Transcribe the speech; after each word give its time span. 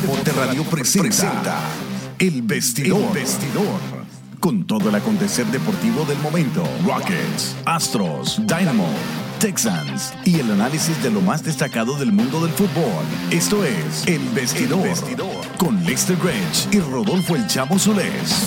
Deporte 0.00 0.30
Radio 0.30 0.62
presenta 0.62 1.58
El 2.20 2.42
Vestidor. 2.42 3.02
El 3.02 3.14
Vestidor. 3.14 3.80
Con 4.38 4.64
todo 4.64 4.90
el 4.90 4.94
acontecer 4.94 5.44
deportivo 5.46 6.04
del 6.04 6.16
momento. 6.18 6.62
Rockets, 6.86 7.56
Astros, 7.64 8.40
Dynamo, 8.46 8.88
Texans 9.40 10.14
y 10.24 10.38
el 10.38 10.52
análisis 10.52 11.02
de 11.02 11.10
lo 11.10 11.20
más 11.20 11.42
destacado 11.42 11.98
del 11.98 12.12
mundo 12.12 12.40
del 12.40 12.54
fútbol. 12.54 13.04
Esto 13.32 13.64
es 13.64 14.06
El 14.06 14.20
Vestidor. 14.28 14.88
Con 15.58 15.84
Lester 15.84 16.16
Grange 16.16 16.68
y 16.70 16.78
Rodolfo 16.78 17.34
El 17.34 17.48
Chamo 17.48 17.76
Zulés. 17.76 18.46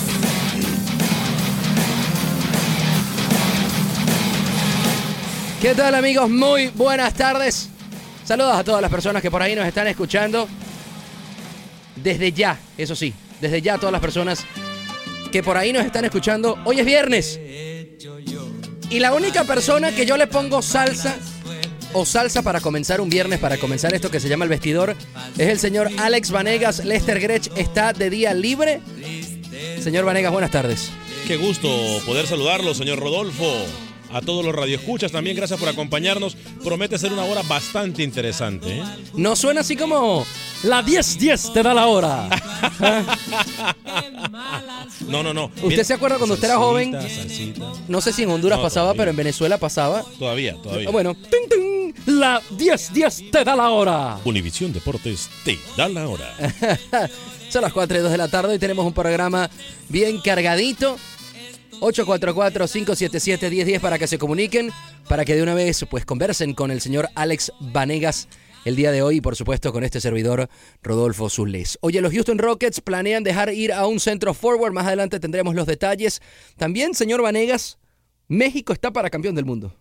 ¿Qué 5.60 5.74
tal 5.74 5.94
amigos? 5.96 6.30
Muy 6.30 6.68
buenas 6.68 7.12
tardes. 7.12 7.68
Saludos 8.24 8.56
a 8.56 8.64
todas 8.64 8.80
las 8.80 8.90
personas 8.90 9.20
que 9.20 9.30
por 9.30 9.42
ahí 9.42 9.54
nos 9.54 9.66
están 9.66 9.86
escuchando. 9.86 10.48
Desde 12.02 12.32
ya, 12.32 12.58
eso 12.76 12.96
sí, 12.96 13.14
desde 13.40 13.62
ya 13.62 13.78
todas 13.78 13.92
las 13.92 14.00
personas 14.00 14.44
que 15.30 15.42
por 15.42 15.56
ahí 15.56 15.72
nos 15.72 15.84
están 15.84 16.04
escuchando. 16.04 16.58
Hoy 16.64 16.80
es 16.80 16.86
viernes. 16.86 17.38
Y 18.90 18.98
la 18.98 19.14
única 19.14 19.44
persona 19.44 19.92
que 19.92 20.04
yo 20.04 20.16
le 20.16 20.26
pongo 20.26 20.60
salsa 20.60 21.16
o 21.94 22.04
salsa 22.04 22.42
para 22.42 22.60
comenzar 22.60 23.00
un 23.00 23.08
viernes, 23.08 23.38
para 23.38 23.56
comenzar 23.56 23.94
esto 23.94 24.10
que 24.10 24.20
se 24.20 24.28
llama 24.28 24.44
el 24.44 24.50
vestidor, 24.50 24.96
es 25.38 25.48
el 25.48 25.58
señor 25.58 25.90
Alex 25.98 26.30
Vanegas. 26.30 26.84
Lester 26.84 27.20
Grech 27.20 27.50
está 27.56 27.92
de 27.92 28.10
día 28.10 28.34
libre. 28.34 28.80
Señor 29.80 30.04
Vanegas, 30.04 30.32
buenas 30.32 30.50
tardes. 30.50 30.90
Qué 31.26 31.36
gusto 31.36 31.68
poder 32.04 32.26
saludarlo, 32.26 32.74
señor 32.74 32.98
Rodolfo. 32.98 33.64
A 34.12 34.20
todos 34.20 34.44
los 34.44 34.54
radioescuchas 34.54 35.10
también, 35.12 35.36
gracias 35.36 35.58
por 35.58 35.68
acompañarnos. 35.68 36.36
Promete 36.62 36.98
ser 36.98 37.12
una 37.12 37.24
hora 37.24 37.42
bastante 37.42 38.02
interesante. 38.02 38.78
¿eh? 38.78 38.82
No 39.14 39.34
suena 39.36 39.60
así 39.62 39.74
como 39.76 40.26
la 40.64 40.84
10-10 40.84 41.52
te 41.52 41.62
da 41.62 41.72
la 41.74 41.86
hora. 41.86 42.28
No, 45.08 45.22
no, 45.22 45.34
no. 45.34 45.46
¿Usted 45.46 45.66
Mira, 45.68 45.84
se 45.84 45.94
acuerda 45.94 46.16
cuando 46.16 46.34
usted 46.34 46.48
era 46.48 46.56
joven? 46.58 46.92
salsita. 46.92 47.72
No 47.88 48.00
sé 48.00 48.12
si 48.12 48.22
en 48.22 48.30
Honduras 48.30 48.58
No, 48.58 48.62
pasaba, 48.62 48.86
todavía. 48.86 49.00
pero 49.00 49.10
en 49.10 49.16
Venezuela 49.16 49.58
pasaba. 49.58 50.04
Todavía, 50.18 50.54
todavía. 50.62 50.90
Bueno, 50.90 51.14
ting, 51.14 51.48
ting, 51.50 51.92
la 52.18 52.40
10-10 52.56 53.30
te 53.30 53.44
da 53.44 53.56
la 53.56 53.70
hora. 53.70 54.18
Univisión 54.24 54.72
Deportes 54.72 55.28
te 55.44 55.58
da 55.76 55.88
la 55.88 56.08
hora. 56.08 56.32
Son 57.50 57.62
las 57.62 57.72
4 57.72 57.98
y 57.98 58.00
2 58.00 58.10
de 58.12 58.16
la 58.18 58.28
tarde 58.28 58.54
y 58.54 58.58
tenemos 58.58 58.86
un 58.86 58.92
programa 58.92 59.50
bien 59.88 60.18
cargadito. 60.20 60.96
844-577-1010 61.82 63.80
para 63.80 63.98
que 63.98 64.06
se 64.06 64.16
comuniquen, 64.18 64.70
para 65.08 65.24
que 65.24 65.34
de 65.34 65.42
una 65.42 65.54
vez 65.54 65.84
pues 65.90 66.04
conversen 66.06 66.54
con 66.54 66.70
el 66.70 66.80
señor 66.80 67.08
Alex 67.16 67.52
Vanegas 67.58 68.28
el 68.64 68.76
día 68.76 68.92
de 68.92 69.02
hoy 69.02 69.16
y 69.16 69.20
por 69.20 69.34
supuesto 69.34 69.72
con 69.72 69.82
este 69.82 70.00
servidor 70.00 70.48
Rodolfo 70.82 71.28
Zulés. 71.28 71.78
Oye, 71.80 72.00
los 72.00 72.12
Houston 72.12 72.38
Rockets 72.38 72.80
planean 72.80 73.24
dejar 73.24 73.52
ir 73.52 73.72
a 73.72 73.88
un 73.88 73.98
centro 73.98 74.32
forward, 74.32 74.72
más 74.72 74.86
adelante 74.86 75.18
tendremos 75.18 75.56
los 75.56 75.66
detalles. 75.66 76.22
También, 76.56 76.94
señor 76.94 77.20
Vanegas, 77.20 77.78
México 78.28 78.72
está 78.72 78.92
para 78.92 79.10
campeón 79.10 79.34
del 79.34 79.44
mundo. 79.44 79.74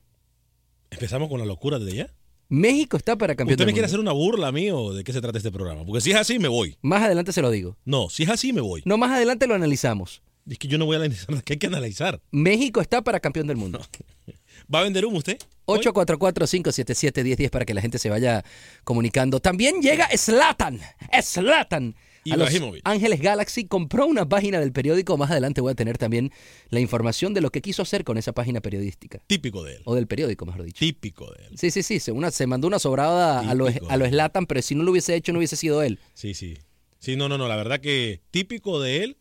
Empezamos 0.89 1.29
con 1.29 1.39
la 1.39 1.45
locura 1.45 1.77
desde 1.77 1.97
ya. 1.97 2.13
México 2.49 2.97
está 2.97 3.15
para 3.15 3.35
campeón 3.35 3.53
¿Usted 3.53 3.65
del 3.65 3.67
me 3.67 3.73
quiere 3.73 3.87
mundo. 3.87 3.95
hacer 3.95 3.99
una 3.99 4.11
burla 4.11 4.47
a 4.47 4.51
mí 4.51 4.71
o 4.71 4.91
de 4.91 5.03
qué 5.03 5.13
se 5.13 5.21
trata 5.21 5.37
este 5.37 5.51
programa? 5.51 5.85
Porque 5.85 6.01
si 6.01 6.09
es 6.11 6.17
así, 6.17 6.39
me 6.39 6.47
voy. 6.47 6.75
Más 6.81 7.03
adelante 7.03 7.31
se 7.31 7.43
lo 7.43 7.51
digo. 7.51 7.77
No, 7.85 8.09
si 8.09 8.23
es 8.23 8.29
así, 8.29 8.51
me 8.51 8.61
voy. 8.61 8.81
No, 8.85 8.97
más 8.97 9.11
adelante 9.11 9.45
lo 9.45 9.53
analizamos. 9.53 10.23
Es 10.49 10.57
que 10.57 10.67
yo 10.67 10.77
no 10.77 10.85
voy 10.85 10.95
a 10.95 10.99
analizar, 10.99 11.43
que 11.43 11.53
hay 11.53 11.59
que 11.59 11.67
analizar. 11.67 12.19
México 12.31 12.81
está 12.81 13.01
para 13.03 13.19
campeón 13.19 13.47
del 13.47 13.57
mundo. 13.57 13.79
¿Va 14.73 14.79
a 14.79 14.83
vender 14.83 15.05
humo 15.05 15.17
usted? 15.19 15.37
844-577-1010 15.67 17.49
para 17.49 17.65
que 17.65 17.73
la 17.73 17.81
gente 17.81 17.99
se 17.99 18.09
vaya 18.09 18.43
comunicando. 18.83 19.39
También 19.39 19.81
llega 19.81 20.07
Slatan. 20.15 20.79
Slatan. 21.21 21.95
A 22.29 22.37
los. 22.37 22.51
Ángeles 22.83 23.19
Galaxy 23.19 23.65
compró 23.65 24.05
una 24.05 24.29
página 24.29 24.59
del 24.59 24.71
periódico. 24.71 25.17
Más 25.17 25.31
adelante 25.31 25.59
voy 25.59 25.71
a 25.71 25.75
tener 25.75 25.97
también 25.97 26.31
la 26.69 26.79
información 26.79 27.33
de 27.33 27.41
lo 27.41 27.49
que 27.49 27.61
quiso 27.61 27.81
hacer 27.81 28.03
con 28.03 28.17
esa 28.19 28.31
página 28.31 28.61
periodística. 28.61 29.19
Típico 29.25 29.63
de 29.63 29.77
él. 29.77 29.81
O 29.85 29.95
del 29.95 30.05
periódico, 30.05 30.45
mejor 30.45 30.63
dicho. 30.63 30.77
Típico 30.79 31.31
de 31.31 31.47
él. 31.47 31.57
Sí, 31.57 31.71
sí, 31.71 31.81
sí. 31.81 31.99
Se, 31.99 32.11
una- 32.11 32.29
se 32.29 32.45
mandó 32.45 32.67
una 32.67 32.77
sobrada 32.77 33.39
a 33.39 33.55
los 33.55 33.73
a 33.89 33.95
Slatan, 33.97 34.45
pero 34.45 34.61
si 34.61 34.75
no 34.75 34.83
lo 34.83 34.91
hubiese 34.91 35.15
hecho, 35.15 35.33
no 35.33 35.39
hubiese 35.39 35.55
sido 35.55 35.81
él. 35.81 35.99
Sí, 36.13 36.35
sí. 36.35 36.57
Sí, 36.99 37.15
no, 37.15 37.27
no, 37.27 37.39
no. 37.39 37.47
La 37.47 37.55
verdad 37.55 37.79
que 37.79 38.21
típico 38.29 38.79
de 38.79 39.03
él, 39.03 39.17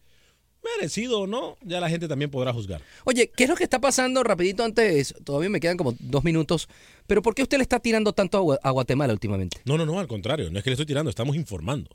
merecido 0.76 1.20
o 1.20 1.26
no, 1.26 1.56
ya 1.62 1.80
la 1.80 1.88
gente 1.88 2.06
también 2.08 2.30
podrá 2.30 2.52
juzgar. 2.52 2.82
Oye, 3.04 3.30
¿qué 3.34 3.44
es 3.44 3.50
lo 3.50 3.56
que 3.56 3.64
está 3.64 3.80
pasando 3.80 4.22
rapidito 4.22 4.62
antes? 4.64 5.14
Todavía 5.24 5.48
me 5.50 5.60
quedan 5.60 5.76
como 5.76 5.94
dos 5.98 6.24
minutos. 6.24 6.68
Pero 7.06 7.22
¿por 7.22 7.34
qué 7.34 7.42
usted 7.42 7.56
le 7.58 7.62
está 7.62 7.80
tirando 7.80 8.12
tanto 8.12 8.38
a, 8.38 8.40
Gua- 8.40 8.58
a 8.62 8.70
Guatemala 8.70 9.12
últimamente? 9.12 9.58
No, 9.64 9.76
no, 9.76 9.84
no, 9.86 9.98
al 9.98 10.06
contrario. 10.06 10.50
No 10.50 10.58
es 10.58 10.64
que 10.64 10.70
le 10.70 10.74
estoy 10.74 10.86
tirando, 10.86 11.10
estamos 11.10 11.34
informando 11.36 11.90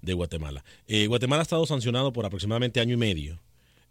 de 0.00 0.12
Guatemala. 0.14 0.64
Eh, 0.86 1.06
Guatemala 1.06 1.40
ha 1.40 1.44
estado 1.44 1.66
sancionado 1.66 2.12
por 2.12 2.24
aproximadamente 2.24 2.80
año 2.80 2.94
y 2.94 2.98
medio 2.98 3.40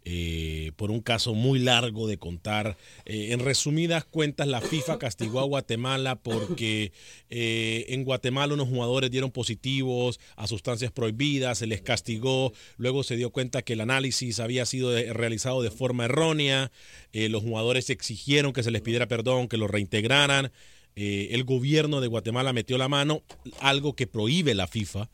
eh, 0.04 0.72
por 0.76 0.90
un 0.90 1.00
caso 1.00 1.34
muy 1.34 1.58
largo 1.58 2.06
de 2.06 2.18
contar. 2.18 2.76
Eh, 3.06 3.28
en 3.32 3.40
resumidas 3.40 4.04
cuentas, 4.04 4.46
la 4.46 4.60
FIFA 4.60 4.98
castigó 4.98 5.40
a 5.40 5.44
Guatemala 5.44 6.16
porque 6.16 6.92
eh, 7.30 7.86
en 7.88 8.04
Guatemala 8.04 8.54
unos 8.54 8.68
jugadores 8.68 9.10
dieron 9.10 9.30
positivos 9.30 10.20
a 10.36 10.46
sustancias 10.46 10.92
prohibidas, 10.92 11.58
se 11.58 11.66
les 11.66 11.80
castigó, 11.80 12.52
luego 12.76 13.02
se 13.02 13.16
dio 13.16 13.30
cuenta 13.30 13.62
que 13.62 13.72
el 13.72 13.80
análisis 13.80 14.40
había 14.40 14.66
sido 14.66 14.90
de- 14.90 15.12
realizado 15.12 15.62
de 15.62 15.70
forma 15.70 16.04
errónea, 16.04 16.70
los 17.12 17.42
jugadores 17.42 17.90
exigieron 17.90 18.52
que 18.52 18.62
se 18.62 18.70
les 18.70 18.82
pidiera 18.82 19.06
perdón, 19.06 19.48
que 19.48 19.56
lo 19.56 19.68
reintegraran. 19.68 20.50
El 20.96 21.44
gobierno 21.44 22.00
de 22.00 22.08
Guatemala 22.08 22.52
metió 22.52 22.76
la 22.78 22.88
mano, 22.88 23.22
algo 23.60 23.94
que 23.94 24.06
prohíbe 24.06 24.54
la 24.54 24.66
FIFA. 24.66 25.08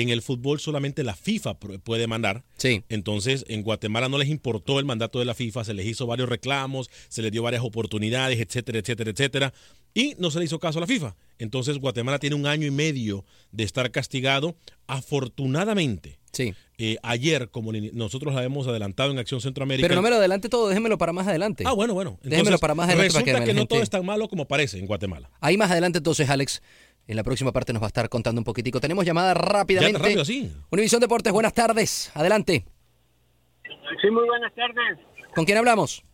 En 0.00 0.08
el 0.08 0.22
fútbol 0.22 0.60
solamente 0.60 1.04
la 1.04 1.14
FIFA 1.14 1.58
puede 1.58 2.06
mandar. 2.06 2.42
Sí. 2.56 2.82
Entonces, 2.88 3.44
en 3.48 3.62
Guatemala 3.62 4.08
no 4.08 4.18
les 4.18 4.28
importó 4.28 4.78
el 4.78 4.84
mandato 4.84 5.18
de 5.18 5.24
la 5.24 5.34
FIFA, 5.34 5.64
se 5.64 5.74
les 5.74 5.86
hizo 5.86 6.06
varios 6.06 6.28
reclamos, 6.28 6.90
se 7.08 7.22
les 7.22 7.30
dio 7.32 7.42
varias 7.42 7.62
oportunidades, 7.62 8.40
etcétera, 8.40 8.78
etcétera, 8.78 9.10
etcétera, 9.10 9.52
y 9.92 10.14
no 10.18 10.30
se 10.30 10.38
le 10.38 10.44
hizo 10.46 10.58
caso 10.58 10.78
a 10.78 10.80
la 10.80 10.86
FIFA. 10.86 11.16
Entonces, 11.38 11.78
Guatemala 11.78 12.18
tiene 12.18 12.36
un 12.36 12.46
año 12.46 12.66
y 12.66 12.70
medio 12.70 13.24
de 13.52 13.64
estar 13.64 13.90
castigado. 13.90 14.56
Afortunadamente, 14.86 16.18
Sí. 16.32 16.54
eh, 16.78 16.96
ayer, 17.02 17.50
como 17.50 17.72
nosotros 17.72 18.34
la 18.34 18.42
hemos 18.44 18.66
adelantado 18.68 19.10
en 19.10 19.18
Acción 19.18 19.40
Centroamérica. 19.40 19.84
Pero 19.86 19.96
no 19.96 20.02
me 20.02 20.10
lo 20.10 20.16
adelante 20.16 20.48
todo, 20.48 20.68
déjemelo 20.68 20.96
para 20.96 21.12
más 21.12 21.26
adelante. 21.26 21.64
Ah, 21.66 21.72
bueno, 21.72 21.92
bueno. 21.94 22.12
Déjemelo 22.22 22.38
Entonces, 22.42 22.60
para 22.60 22.74
más 22.74 22.88
adelante 22.88 23.12
para 23.12 23.24
Resulta 23.24 23.40
que 23.40 23.46
que, 23.46 23.52
no 23.54 23.60
gente- 23.62 23.74
todo 23.74 23.82
es 23.82 23.90
tan 23.90 24.06
malo 24.06 24.28
como 24.28 24.46
parece 24.46 24.78
en 24.78 24.86
Guatemala. 24.86 25.30
Ahí 25.40 25.56
más 25.56 25.70
adelante 25.70 25.98
entonces, 25.98 26.30
Alex, 26.30 26.62
en 27.10 27.16
la 27.16 27.24
próxima 27.24 27.50
parte 27.50 27.72
nos 27.72 27.82
va 27.82 27.86
a 27.86 27.88
estar 27.88 28.08
contando 28.08 28.40
un 28.40 28.44
poquitico. 28.44 28.78
Tenemos 28.80 29.04
llamada 29.04 29.34
rápidamente. 29.34 29.98
Ya 29.98 30.22
rápido. 30.22 30.24
Univisión 30.70 31.00
Deportes, 31.00 31.32
buenas 31.32 31.52
tardes. 31.52 32.12
Adelante. 32.14 32.64
Sí, 34.00 34.10
muy 34.12 34.28
buenas 34.28 34.54
tardes. 34.54 34.96
¿Con 35.34 35.44
quién 35.44 35.58
hablamos? 35.58 36.04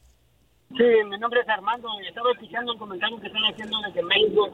Sí, 0.70 0.84
mi 1.10 1.18
nombre 1.18 1.40
es 1.42 1.48
Armando 1.50 1.88
y 2.02 2.06
estaba 2.08 2.32
escuchando 2.32 2.72
un 2.72 2.78
comentario 2.78 3.20
que 3.20 3.26
están 3.26 3.42
haciendo 3.44 3.76
de 3.82 3.92
que 3.92 4.02
México 4.02 4.50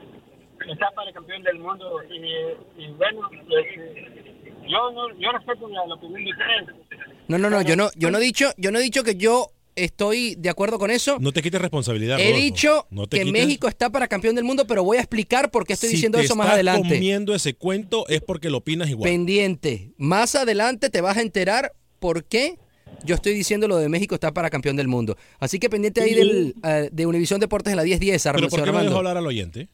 está 0.69 0.91
para 0.91 1.11
el 1.11 1.15
campeón 1.15 1.45
del 1.45 1.61
mundo 1.61 2.03
y, 2.11 2.83
y 2.83 2.89
bueno, 2.95 3.21
pues, 3.31 3.67
eh, 3.77 4.53
yo 4.69 4.91
no, 4.91 5.15
yo 5.21 5.31
respeto 5.31 5.69
la, 5.69 5.87
la 5.87 5.95
opinión 5.95 6.25
de 6.25 6.31
ustedes. 6.33 7.09
No, 7.29 7.39
no, 7.39 7.51
no, 7.51 7.63
yo 7.63 7.77
no, 7.77 7.89
yo 7.95 8.11
no 8.11 8.19
he 8.19 8.21
dicho, 8.21 8.51
yo 8.57 8.73
no 8.73 8.81
he 8.81 8.83
dicho 8.83 9.05
que 9.05 9.15
yo 9.15 9.47
estoy 9.77 10.35
de 10.37 10.49
acuerdo 10.51 10.79
con 10.79 10.91
eso. 10.91 11.19
No 11.21 11.33
te 11.33 11.43
quites 11.43 11.61
responsabilidad. 11.61 12.19
He 12.19 12.25
Rodolfo. 12.25 12.43
dicho 12.45 12.87
No 12.91 13.07
que 13.07 13.19
quites- 13.21 13.33
México 13.33 13.69
está 13.69 13.91
para 13.91 14.09
campeón 14.09 14.35
del 14.35 14.45
mundo, 14.45 14.67
pero 14.67 14.85
voy 14.85 14.97
a 14.99 15.01
explicar 15.01 15.51
por 15.51 15.67
qué 15.67 15.73
estoy 15.75 15.89
si 15.91 15.97
diciendo 15.97 16.19
te 16.19 16.25
eso 16.25 16.35
más 16.37 16.47
estás 16.47 16.55
adelante. 16.55 16.89
comiendo 16.95 17.35
ese 17.35 17.55
cuento 17.55 18.07
es 18.09 18.21
porque 18.21 18.51
lo 18.51 18.59
opinas 18.59 18.89
igual. 18.91 19.09
Pendiente. 19.11 19.93
Más 19.97 20.35
adelante 20.35 20.91
te 20.91 21.01
vas 21.01 21.17
a 21.17 21.23
enterar 21.23 21.73
por 21.99 22.25
qué 22.25 22.59
yo 23.05 23.15
estoy 23.15 23.33
diciendo 23.35 23.67
lo 23.69 23.77
de 23.79 23.89
México 23.89 24.15
está 24.15 24.33
para 24.33 24.51
campeón 24.51 24.77
del 24.77 24.89
mundo. 24.89 25.17
Así 25.41 25.59
que 25.59 25.69
pendiente 25.71 26.03
ahí 26.03 26.15
del, 26.15 26.55
eh, 26.65 26.89
de 26.93 27.07
Univisión 27.07 27.41
Deportes 27.41 27.73
en 27.73 27.77
la 27.79 27.83
1010, 27.85 28.23
Pero 28.23 28.31
Armando. 28.37 28.51
¿por 28.57 28.65
qué 28.65 28.73
no 28.73 28.83
dejo 28.85 28.97
hablar 28.99 29.17
al 29.17 29.27
oyente? 29.27 29.69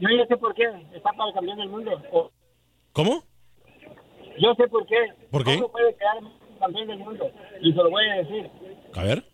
Yo 0.00 0.08
ya 0.16 0.26
sé 0.26 0.36
por 0.36 0.54
qué 0.54 0.62
está 0.94 1.10
para 1.12 1.28
el 1.28 1.34
campeón 1.34 1.58
del 1.58 1.68
mundo. 1.68 1.90
O- 2.12 2.30
¿Cómo? 2.92 3.24
Yo 4.40 4.54
sé 4.56 4.68
por 4.68 4.86
qué. 4.86 4.94
¿Por 5.30 5.44
qué? 5.44 5.54
¿Cómo 5.56 5.70
puede 5.72 5.94
quedar 5.96 6.18
campeón 6.60 6.86
del 6.88 6.98
mundo? 6.98 7.30
Y 7.60 7.70
se 7.72 7.76
lo 7.76 7.90
voy 7.90 8.04
a 8.08 8.14
decir. 8.22 8.50
A 8.94 9.02
ver. 9.02 9.24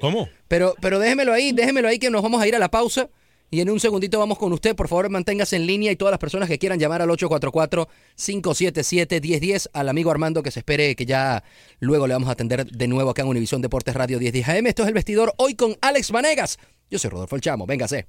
¿Cómo? 0.00 0.28
Pero, 0.48 0.74
pero 0.80 0.98
déjemelo 0.98 1.32
ahí, 1.32 1.52
déjemelo 1.52 1.86
ahí 1.88 1.98
que 1.98 2.10
nos 2.10 2.22
vamos 2.22 2.42
a 2.42 2.48
ir 2.48 2.56
a 2.56 2.58
la 2.58 2.70
pausa. 2.70 3.10
Y 3.50 3.60
en 3.60 3.68
un 3.68 3.80
segundito 3.80 4.18
vamos 4.18 4.38
con 4.38 4.50
usted. 4.54 4.74
Por 4.74 4.88
favor, 4.88 5.10
manténgase 5.10 5.56
en 5.56 5.66
línea 5.66 5.92
y 5.92 5.96
todas 5.96 6.10
las 6.10 6.18
personas 6.18 6.48
que 6.48 6.58
quieran 6.58 6.78
llamar 6.78 7.02
al 7.02 7.10
844-577-1010 7.10 9.68
al 9.74 9.90
amigo 9.90 10.10
Armando 10.10 10.42
que 10.42 10.50
se 10.50 10.60
espere 10.60 10.96
que 10.96 11.04
ya 11.04 11.44
luego 11.78 12.06
le 12.06 12.14
vamos 12.14 12.30
a 12.30 12.32
atender 12.32 12.64
de 12.64 12.88
nuevo 12.88 13.10
acá 13.10 13.20
en 13.20 13.28
Univisión 13.28 13.60
Deportes 13.60 13.94
Radio 13.94 14.18
1010 14.18 14.48
AM. 14.48 14.66
Esto 14.68 14.84
es 14.84 14.88
El 14.88 14.94
Vestidor 14.94 15.34
hoy 15.36 15.54
con 15.54 15.76
Alex 15.82 16.10
Vanegas. 16.10 16.58
Yo 16.90 16.98
soy 16.98 17.10
Rodolfo 17.10 17.36
El 17.36 17.42
Chamo, 17.42 17.66
véngase. 17.66 18.06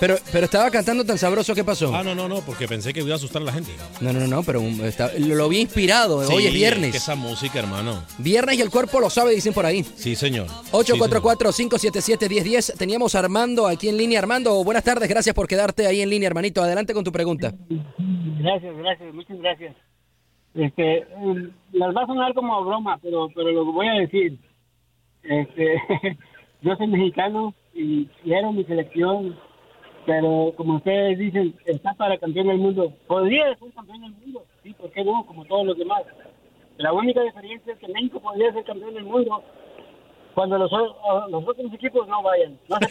Pero, 0.00 0.16
pero 0.32 0.46
estaba 0.46 0.70
cantando 0.70 1.04
tan 1.04 1.18
sabroso, 1.18 1.54
¿qué 1.54 1.62
pasó? 1.62 1.94
Ah, 1.94 2.02
no, 2.02 2.14
no, 2.14 2.26
no, 2.26 2.40
porque 2.40 2.66
pensé 2.66 2.92
que 2.94 3.00
iba 3.00 3.12
a 3.12 3.16
asustar 3.16 3.42
a 3.42 3.44
la 3.44 3.52
gente. 3.52 3.70
No, 4.00 4.12
no, 4.12 4.20
no, 4.20 4.26
no, 4.26 4.42
pero 4.42 4.60
um, 4.60 4.82
está- 4.84 5.10
lo, 5.18 5.34
lo 5.34 5.48
vi 5.48 5.58
inspirado. 5.60 6.24
Sí, 6.24 6.32
Hoy 6.34 6.46
es 6.46 6.50
que 6.52 6.56
viernes. 6.56 6.94
esa 6.94 7.14
música, 7.14 7.58
hermano. 7.58 8.02
Viernes 8.18 8.58
y 8.58 8.62
el 8.62 8.70
cuerpo 8.70 8.98
lo 8.98 9.10
sabe, 9.10 9.34
dicen 9.34 9.52
por 9.52 9.66
ahí. 9.66 9.82
Sí, 9.84 10.16
señor. 10.16 10.46
Sí, 10.48 10.54
señor. 10.86 11.10
844-577-1010. 11.10 12.76
Teníamos 12.78 13.14
a 13.14 13.18
Armando 13.20 13.66
aquí 13.66 13.88
en 13.88 13.96
línea. 13.98 14.18
Armando, 14.18 14.64
buenas 14.64 14.84
tardes. 14.84 15.08
Gracias 15.08 15.34
por 15.34 15.46
quedarte 15.46 15.86
ahí 15.86 16.00
en 16.00 16.10
línea, 16.10 16.26
hermanito. 16.28 16.62
Adelante 16.62 16.94
con 16.94 17.04
tu 17.04 17.12
pregunta. 17.12 17.52
Gracias, 18.38 18.76
gracias, 18.76 19.14
muchas 19.14 19.38
gracias. 19.38 19.76
Este, 20.54 20.96
eh, 20.98 21.04
las 21.72 21.94
va 21.94 22.02
a 22.02 22.06
sonar 22.06 22.32
como 22.34 22.64
broma, 22.64 22.98
pero, 23.02 23.28
pero 23.34 23.50
lo 23.52 23.64
voy 23.72 23.86
a 23.86 24.00
decir. 24.00 24.38
Este, 25.22 25.74
yo 26.62 26.74
soy 26.76 26.86
mexicano 26.86 27.54
y 27.74 28.06
quiero 28.24 28.52
mi 28.52 28.64
selección, 28.64 29.38
pero 30.10 30.52
como 30.56 30.78
ustedes 30.78 31.16
dicen, 31.20 31.54
está 31.66 31.94
para 31.94 32.18
campeón 32.18 32.48
del 32.48 32.58
mundo. 32.58 32.92
Podría 33.06 33.56
ser 33.56 33.72
campeón 33.72 34.00
del 34.00 34.10
mundo, 34.10 34.44
sí, 34.60 34.72
¿por 34.72 34.90
qué 34.90 35.04
no? 35.04 35.24
Como 35.24 35.44
todos 35.44 35.64
los 35.64 35.78
demás. 35.78 36.02
La 36.78 36.92
única 36.92 37.22
diferencia 37.22 37.72
es 37.72 37.78
que 37.78 37.86
México 37.86 38.18
podría 38.18 38.52
ser 38.52 38.64
campeón 38.64 38.94
del 38.94 39.04
mundo 39.04 39.40
cuando 40.34 40.58
los, 40.58 40.68
los 41.30 41.44
otros 41.46 41.72
equipos 41.72 42.08
no 42.08 42.24
vayan. 42.24 42.58
No 42.68 42.76
qué. 42.80 42.88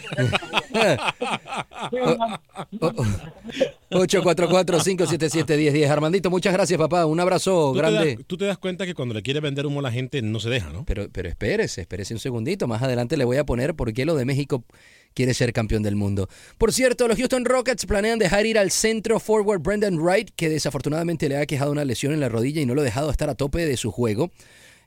844-577-1010. 3.90 5.90
Armandito, 5.90 6.30
muchas 6.30 6.54
gracias, 6.54 6.78
papá. 6.78 7.04
Un 7.04 7.20
abrazo 7.20 7.72
Tú 7.72 7.74
te, 7.74 7.80
grande. 7.80 8.16
das, 8.16 8.26
tú 8.26 8.38
te 8.38 8.46
das 8.46 8.56
cuenta 8.56 8.86
que 8.86 8.94
cuando 8.94 9.14
le 9.14 9.20
quiere 9.22 9.40
vender 9.40 9.66
humo 9.66 9.80
a 9.80 9.82
la 9.82 9.90
gente 9.90 10.22
no 10.22 10.40
se 10.40 10.48
deja, 10.48 10.70
¿no? 10.70 10.84
Pero, 10.86 11.08
pero 11.12 11.28
espérese, 11.28 11.82
espérese 11.82 12.14
un 12.14 12.20
segundito. 12.20 12.66
Más 12.66 12.82
adelante 12.82 13.18
le 13.18 13.26
voy 13.26 13.36
a 13.36 13.44
poner 13.44 13.74
por 13.74 13.92
qué 13.92 14.06
lo 14.06 14.14
de 14.14 14.24
México 14.24 14.64
quiere 15.14 15.34
ser 15.34 15.52
campeón 15.52 15.82
del 15.82 15.96
mundo. 15.96 16.28
Por 16.58 16.72
cierto, 16.72 17.08
los 17.08 17.18
Houston 17.18 17.44
Rockets 17.44 17.86
planean 17.86 18.18
dejar 18.18 18.46
ir 18.46 18.58
al 18.58 18.70
centro 18.70 19.20
forward 19.20 19.60
Brendan 19.60 19.98
Wright, 19.98 20.30
que 20.36 20.48
desafortunadamente 20.48 21.28
le 21.28 21.36
ha 21.38 21.46
quejado 21.46 21.72
una 21.72 21.84
lesión 21.84 22.12
en 22.12 22.20
la 22.20 22.28
rodilla 22.28 22.60
y 22.60 22.66
no 22.66 22.74
lo 22.74 22.80
ha 22.80 22.84
dejado 22.84 23.10
estar 23.10 23.28
a 23.30 23.34
tope 23.34 23.64
de 23.66 23.76
su 23.76 23.90
juego. 23.90 24.30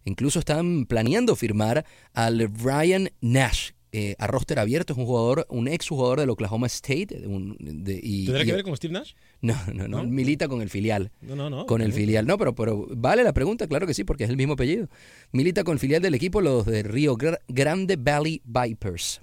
Incluso 0.05 0.39
están 0.39 0.85
planeando 0.85 1.35
firmar 1.35 1.85
al 2.13 2.49
Ryan 2.61 3.09
Nash. 3.21 3.71
eh, 3.95 4.15
a 4.17 4.25
roster 4.25 4.57
abierto, 4.57 4.93
es 4.93 4.97
un 4.97 5.05
jugador, 5.05 5.45
un 5.49 5.67
ex 5.67 5.87
jugador 5.87 6.19
del 6.19 6.31
Oklahoma 6.31 6.65
State. 6.65 7.27
un- 7.27 7.55
de- 7.59 7.99
y- 8.01 8.25
¿Tendrá 8.25 8.41
y- 8.41 8.45
que 8.47 8.53
ver 8.53 8.63
con 8.63 8.75
Steve 8.75 8.91
Nash? 8.91 9.11
No, 9.41 9.55
no, 9.71 9.87
no, 9.87 10.03
milita 10.03 10.47
con 10.47 10.63
el 10.63 10.71
filial. 10.71 11.11
No, 11.21 11.35
no, 11.35 11.47
no. 11.47 11.67
Con 11.67 11.79
el 11.83 11.93
filial. 11.93 12.25
No, 12.25 12.39
pero, 12.39 12.55
pero 12.55 12.87
vale 12.89 13.23
la 13.23 13.33
pregunta, 13.33 13.67
claro 13.67 13.85
que 13.85 13.93
sí, 13.93 14.03
porque 14.03 14.23
es 14.23 14.31
el 14.31 14.35
mismo 14.35 14.53
apellido. 14.53 14.89
Milita 15.31 15.63
con 15.63 15.73
el 15.73 15.79
filial 15.79 16.01
del 16.01 16.15
equipo, 16.15 16.41
los 16.41 16.65
de 16.65 16.81
Río 16.81 17.15
Gra- 17.15 17.37
Grande 17.47 17.95
Valley 17.95 18.41
Vipers. 18.45 19.21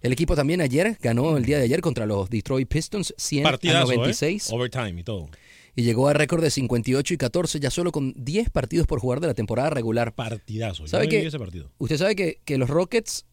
El 0.00 0.12
equipo 0.12 0.36
también 0.36 0.60
ayer 0.60 0.96
ganó 1.00 1.36
el 1.36 1.44
día 1.44 1.58
de 1.58 1.64
ayer 1.64 1.80
contra 1.80 2.06
los 2.06 2.30
Detroit 2.30 2.68
Pistons 2.68 3.14
100 3.16 3.46
a 3.46 3.50
Partidazo, 3.50 3.86
96 3.86 4.48
¿eh? 4.48 4.54
Overtime 4.54 5.00
y 5.00 5.02
todo. 5.02 5.28
y 5.74 5.82
llegó 5.82 6.08
a 6.08 6.12
récord 6.12 6.42
de 6.42 6.50
58 6.50 7.14
y 7.14 7.16
14 7.16 7.60
ya 7.60 7.70
solo 7.70 7.90
con 7.90 8.12
10 8.16 8.50
partidos 8.50 8.86
por 8.86 9.00
jugar 9.00 9.20
de 9.20 9.26
la 9.26 9.34
temporada 9.34 9.70
regular. 9.70 10.14
Partidazo. 10.14 10.84
Yo 10.84 10.88
¿Sabe 10.88 11.06
vi 11.06 11.10
que 11.10 11.26
ese 11.26 11.38
partido. 11.38 11.72
Usted 11.78 11.96
sabe 11.96 12.14
que, 12.14 12.40
que 12.44 12.58
los 12.58 12.70
Rockets, 12.70 13.26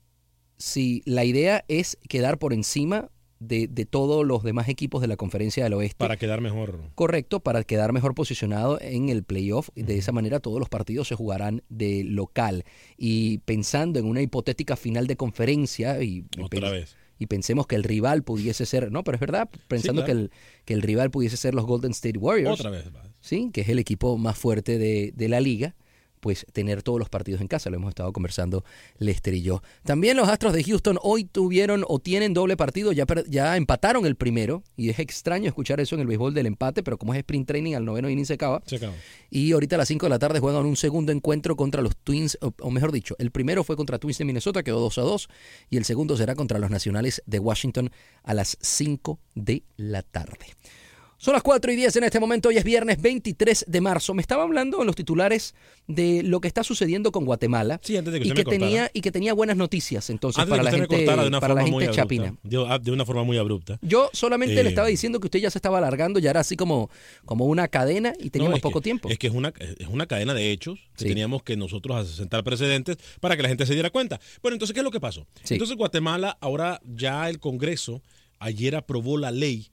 si 0.57 1.03
la 1.05 1.23
idea 1.23 1.63
es 1.67 1.97
quedar 2.09 2.39
por 2.39 2.51
encima 2.51 3.11
de, 3.47 3.67
de 3.67 3.85
todos 3.85 4.25
los 4.25 4.43
demás 4.43 4.67
equipos 4.69 5.01
de 5.01 5.07
la 5.07 5.15
conferencia 5.17 5.63
del 5.63 5.73
oeste. 5.73 5.97
Para 5.97 6.17
quedar 6.17 6.41
mejor. 6.41 6.79
Correcto, 6.95 7.39
para 7.39 7.63
quedar 7.63 7.93
mejor 7.93 8.15
posicionado 8.15 8.79
en 8.81 9.09
el 9.09 9.23
playoff. 9.23 9.69
De 9.75 9.97
esa 9.97 10.11
manera 10.11 10.39
todos 10.39 10.59
los 10.59 10.69
partidos 10.69 11.07
se 11.07 11.15
jugarán 11.15 11.63
de 11.69 12.03
local. 12.03 12.63
Y 12.97 13.39
pensando 13.39 13.99
en 13.99 14.05
una 14.05 14.21
hipotética 14.21 14.75
final 14.75 15.07
de 15.07 15.15
conferencia 15.15 16.01
y, 16.03 16.25
Otra 16.41 16.71
vez. 16.71 16.95
y 17.19 17.27
pensemos 17.27 17.67
que 17.67 17.75
el 17.75 17.83
rival 17.83 18.23
pudiese 18.23 18.65
ser, 18.65 18.91
no, 18.91 19.03
pero 19.03 19.15
es 19.15 19.21
verdad, 19.21 19.49
pensando 19.67 20.03
claro. 20.03 20.17
que, 20.19 20.23
el, 20.25 20.31
que 20.65 20.73
el 20.73 20.81
rival 20.81 21.11
pudiese 21.11 21.37
ser 21.37 21.53
los 21.53 21.65
Golden 21.65 21.91
State 21.91 22.17
Warriors, 22.17 22.59
Otra 22.59 22.71
vez. 22.71 22.85
sí, 23.19 23.49
que 23.53 23.61
es 23.61 23.69
el 23.69 23.79
equipo 23.79 24.17
más 24.17 24.37
fuerte 24.37 24.77
de, 24.77 25.11
de 25.15 25.29
la 25.29 25.39
liga, 25.39 25.75
pues 26.25 26.43
tener 26.53 26.81
todos 26.81 26.97
los 26.97 27.07
partidos 27.07 27.39
en 27.39 27.47
casa, 27.47 27.69
lo 27.69 27.75
hemos 27.75 27.89
estado 27.89 28.11
conversando 28.11 28.65
Lester 28.97 29.35
y 29.35 29.43
yo. 29.43 29.61
También 29.83 30.17
los 30.17 30.27
Astros 30.27 30.53
de 30.53 30.63
Houston 30.63 30.97
hoy 31.03 31.25
tuvieron 31.25 31.85
o 31.87 31.99
tienen 31.99 32.33
doble 32.33 32.57
partido, 32.57 32.91
ya, 32.93 33.05
ya 33.27 33.55
empataron 33.55 34.07
el 34.07 34.15
primero, 34.15 34.63
y 34.75 34.89
es 34.89 34.97
extraño 34.97 35.47
escuchar 35.47 35.79
eso 35.81 35.93
en 35.93 36.01
el 36.01 36.07
béisbol 36.07 36.33
del 36.33 36.47
empate, 36.47 36.81
pero 36.81 36.97
como 36.97 37.13
es 37.13 37.19
sprint 37.19 37.47
training, 37.47 37.75
al 37.75 37.85
noveno 37.85 38.09
inning 38.09 38.25
se 38.25 38.33
acaba. 38.33 38.63
Se 38.65 38.77
acabó. 38.77 38.95
Y 39.29 39.51
ahorita 39.51 39.75
a 39.75 39.77
las 39.77 39.87
5 39.87 40.07
de 40.07 40.09
la 40.09 40.17
tarde 40.17 40.39
juegan 40.39 40.65
un 40.65 40.77
segundo 40.77 41.11
encuentro 41.11 41.55
contra 41.55 41.83
los 41.83 41.95
Twins, 41.95 42.39
o, 42.41 42.51
o 42.59 42.71
mejor 42.71 42.91
dicho, 42.91 43.13
el 43.19 43.29
primero 43.29 43.63
fue 43.63 43.75
contra 43.75 43.99
Twins 43.99 44.17
de 44.17 44.25
Minnesota, 44.25 44.63
quedó 44.63 44.79
2 44.79 44.97
a 44.97 45.01
2, 45.01 45.29
y 45.69 45.77
el 45.77 45.85
segundo 45.85 46.17
será 46.17 46.33
contra 46.33 46.57
los 46.57 46.71
Nacionales 46.71 47.21
de 47.27 47.37
Washington 47.37 47.91
a 48.23 48.33
las 48.33 48.57
5 48.61 49.19
de 49.35 49.61
la 49.77 50.01
tarde. 50.01 50.47
Son 51.17 51.33
las 51.33 51.43
4 51.43 51.71
y 51.71 51.75
10 51.77 51.95
en 51.95 52.03
este 52.03 52.19
momento, 52.19 52.49
hoy 52.49 52.57
es 52.57 52.63
viernes 52.65 53.01
23 53.01 53.65
de 53.67 53.81
marzo. 53.81 54.13
Me 54.13 54.21
estaba 54.21 54.43
hablando 54.43 54.81
en 54.81 54.85
los 54.85 54.95
titulares 54.97 55.55
de 55.87 56.21
lo 56.23 56.41
que 56.41 56.47
está 56.49 56.61
sucediendo 56.63 57.11
con 57.11 57.23
Guatemala 57.25 57.79
Sí, 57.83 57.95
antes 57.95 58.11
de 58.13 58.19
que 58.19 58.27
y, 58.27 58.31
usted 58.31 58.43
que 58.43 58.51
me 58.51 58.59
tenía, 58.59 58.91
y 58.93 58.99
que 59.01 59.11
tenía 59.11 59.33
buenas 59.33 59.55
noticias 59.55 60.09
entonces 60.09 60.39
Antes 60.39 60.51
para 60.51 60.63
la 60.63 60.71
gente, 60.71 61.05
para 61.39 61.53
la 61.55 61.63
gente 61.63 61.89
chapina. 61.91 62.35
De, 62.43 62.79
de 62.81 62.91
una 62.91 63.05
forma 63.05 63.23
muy 63.23 63.37
abrupta. 63.37 63.79
Yo 63.81 64.09
solamente 64.11 64.59
Eh, 64.59 64.63
le 64.63 64.69
estaba 64.69 64.87
diciendo 64.89 65.19
que 65.21 65.27
usted 65.27 65.39
ya 65.39 65.49
se 65.49 65.57
estaba 65.57 65.77
alargando, 65.77 66.19
ya 66.19 66.31
era 66.31 66.41
así 66.41 66.57
como, 66.57 66.89
como 67.23 67.45
una 67.45 67.69
cadena 67.69 68.13
y 68.19 68.29
teníamos 68.29 68.59
poco 68.59 68.81
que- 68.81 68.83
tiempo. 68.83 69.09
Es 69.09 69.17
que 69.17 69.27
es 69.27 69.33
una, 69.33 69.53
es 69.59 69.87
una 69.87 70.07
cadena 70.07 70.33
de 70.33 70.51
hechos 70.51 70.79
que 70.97 71.03
Sí. 71.03 71.07
teníamos 71.09 71.43
que 71.43 71.55
nosotros 71.55 72.09
sentar 72.09 72.43
precedentes 72.43 72.97
para 73.21 73.37
que 73.37 73.41
la 73.43 73.49
gente 73.49 73.65
se 73.65 73.73
diera 73.73 73.89
cuenta. 73.89 74.19
Bueno, 74.41 74.55
entonces, 74.55 74.73
¿qué 74.73 74.81
es 74.81 74.83
lo 74.83 74.91
que 74.91 74.99
pasó? 74.99 75.25
Sí. 75.43 75.53
Entonces, 75.53 75.77
Guatemala, 75.77 76.37
ahora 76.41 76.81
ya 76.85 77.29
el 77.29 77.39
Congreso 77.39 78.01
ayer 78.39 78.75
aprobó 78.75 79.17
la 79.17 79.31
ley 79.31 79.69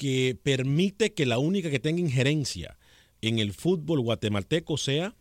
que 0.00 0.34
permite 0.42 1.12
que 1.12 1.26
la 1.26 1.38
única 1.38 1.68
que 1.70 1.78
tenga 1.78 2.00
injerencia 2.00 2.78
en 3.20 3.38
el 3.38 3.52
fútbol 3.52 4.00
guatemalteco 4.00 4.78
sea 4.78 5.14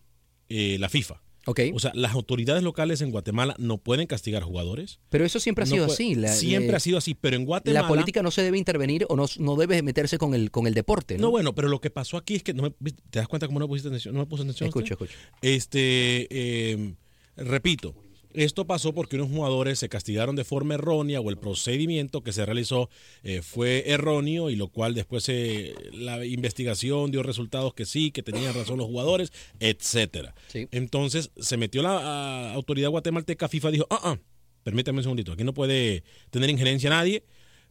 eh, 0.47 0.77
la 0.79 0.87
FIFA. 0.87 1.21
Ok. 1.47 1.59
O 1.73 1.79
sea, 1.79 1.91
las 1.95 2.13
autoridades 2.13 2.63
locales 2.63 3.01
en 3.01 3.11
Guatemala 3.11 3.55
no 3.59 3.77
pueden 3.77 4.07
castigar 4.07 4.41
jugadores. 4.43 4.99
Pero 5.09 5.25
eso 5.25 5.41
siempre 5.41 5.63
ha 5.63 5.67
sido 5.67 5.83
así. 5.85 6.15
la- 6.15 6.31
siempre 6.31 6.77
ha 6.77 6.79
sido 6.79 6.97
así, 6.97 7.13
pero 7.13 7.35
en 7.35 7.43
Guatemala... 7.43 7.81
La 7.81 7.87
política 7.89 8.23
no 8.23 8.31
se 8.31 8.41
debe 8.41 8.57
intervenir 8.57 9.05
o 9.09 9.17
no, 9.17 9.25
no 9.37 9.57
debe 9.57 9.81
meterse 9.81 10.17
con 10.17 10.33
el, 10.33 10.49
con 10.49 10.65
el 10.65 10.73
deporte. 10.73 11.15
¿no? 11.17 11.23
No, 11.23 11.31
bueno, 11.31 11.53
pero 11.53 11.67
lo 11.67 11.81
que 11.81 11.89
pasó 11.89 12.15
aquí 12.15 12.35
es 12.35 12.43
que 12.43 12.53
no 12.53 12.63
me- 12.79 12.91
¿te 13.09 13.19
das 13.19 13.27
cuenta 13.27 13.47
cómo 13.47 13.59
no 13.59 13.67
pusiste 13.67 13.89
atención? 13.89 14.13
No 14.13 14.21
me 14.21 14.27
puse 14.27 14.43
atención. 14.43 14.67
Escucho, 14.69 14.93
usted? 14.93 15.07
escucho. 15.07 15.37
Este, 15.41 16.27
eh, 16.29 16.93
repito, 17.35 17.95
esto 18.33 18.65
pasó 18.65 18.93
porque 18.93 19.15
unos 19.15 19.29
jugadores 19.29 19.79
se 19.79 19.89
castigaron 19.89 20.35
de 20.35 20.43
forma 20.43 20.75
errónea 20.75 21.19
o 21.19 21.29
el 21.29 21.37
procedimiento 21.37 22.21
que 22.21 22.31
se 22.31 22.45
realizó 22.45 22.89
eh, 23.23 23.41
fue 23.41 23.89
erróneo 23.89 24.49
y 24.49 24.55
lo 24.55 24.67
cual 24.67 24.93
después 24.93 25.27
eh, 25.29 25.73
la 25.93 26.23
investigación 26.25 27.11
dio 27.11 27.23
resultados 27.23 27.73
que 27.73 27.85
sí, 27.85 28.11
que 28.11 28.23
tenían 28.23 28.53
razón 28.53 28.77
los 28.77 28.87
jugadores, 28.87 29.31
etcétera. 29.59 30.35
Sí. 30.47 30.67
Entonces 30.71 31.31
se 31.37 31.57
metió 31.57 31.81
la 31.81 32.53
autoridad 32.53 32.89
guatemalteca, 32.89 33.47
FIFA 33.47 33.71
dijo, 33.71 33.87
ah, 33.89 33.99
ah, 34.03 34.17
permítame 34.63 34.99
un 34.99 35.03
segundito, 35.03 35.31
aquí 35.31 35.43
no 35.43 35.53
puede 35.53 36.03
tener 36.29 36.49
injerencia 36.49 36.89
nadie, 36.89 37.23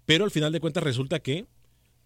pero 0.07 0.25
al 0.25 0.31
final 0.31 0.53
de 0.53 0.61
cuentas 0.61 0.83
resulta 0.83 1.21
que 1.21 1.47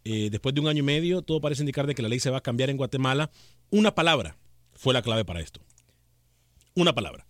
eh, 0.05 0.29
después 0.31 0.55
de 0.55 0.61
un 0.61 0.69
año 0.69 0.81
y 0.81 0.83
medio, 0.83 1.23
todo 1.23 1.41
parece 1.41 1.63
indicar 1.63 1.87
de 1.87 1.95
que 1.95 2.03
la 2.03 2.09
ley 2.09 2.21
se 2.21 2.31
va 2.31 2.39
a 2.39 2.43
cambiar 2.43 2.71
en 2.71 2.77
Guatemala. 2.77 3.31
Una 3.71 3.95
palabra 3.95 4.37
fue 4.75 4.93
la 4.95 5.03
clave 5.03 5.25
para 5.25 5.41
esto. 5.41 5.61
Una 6.75 6.95
palabra. 6.95 7.27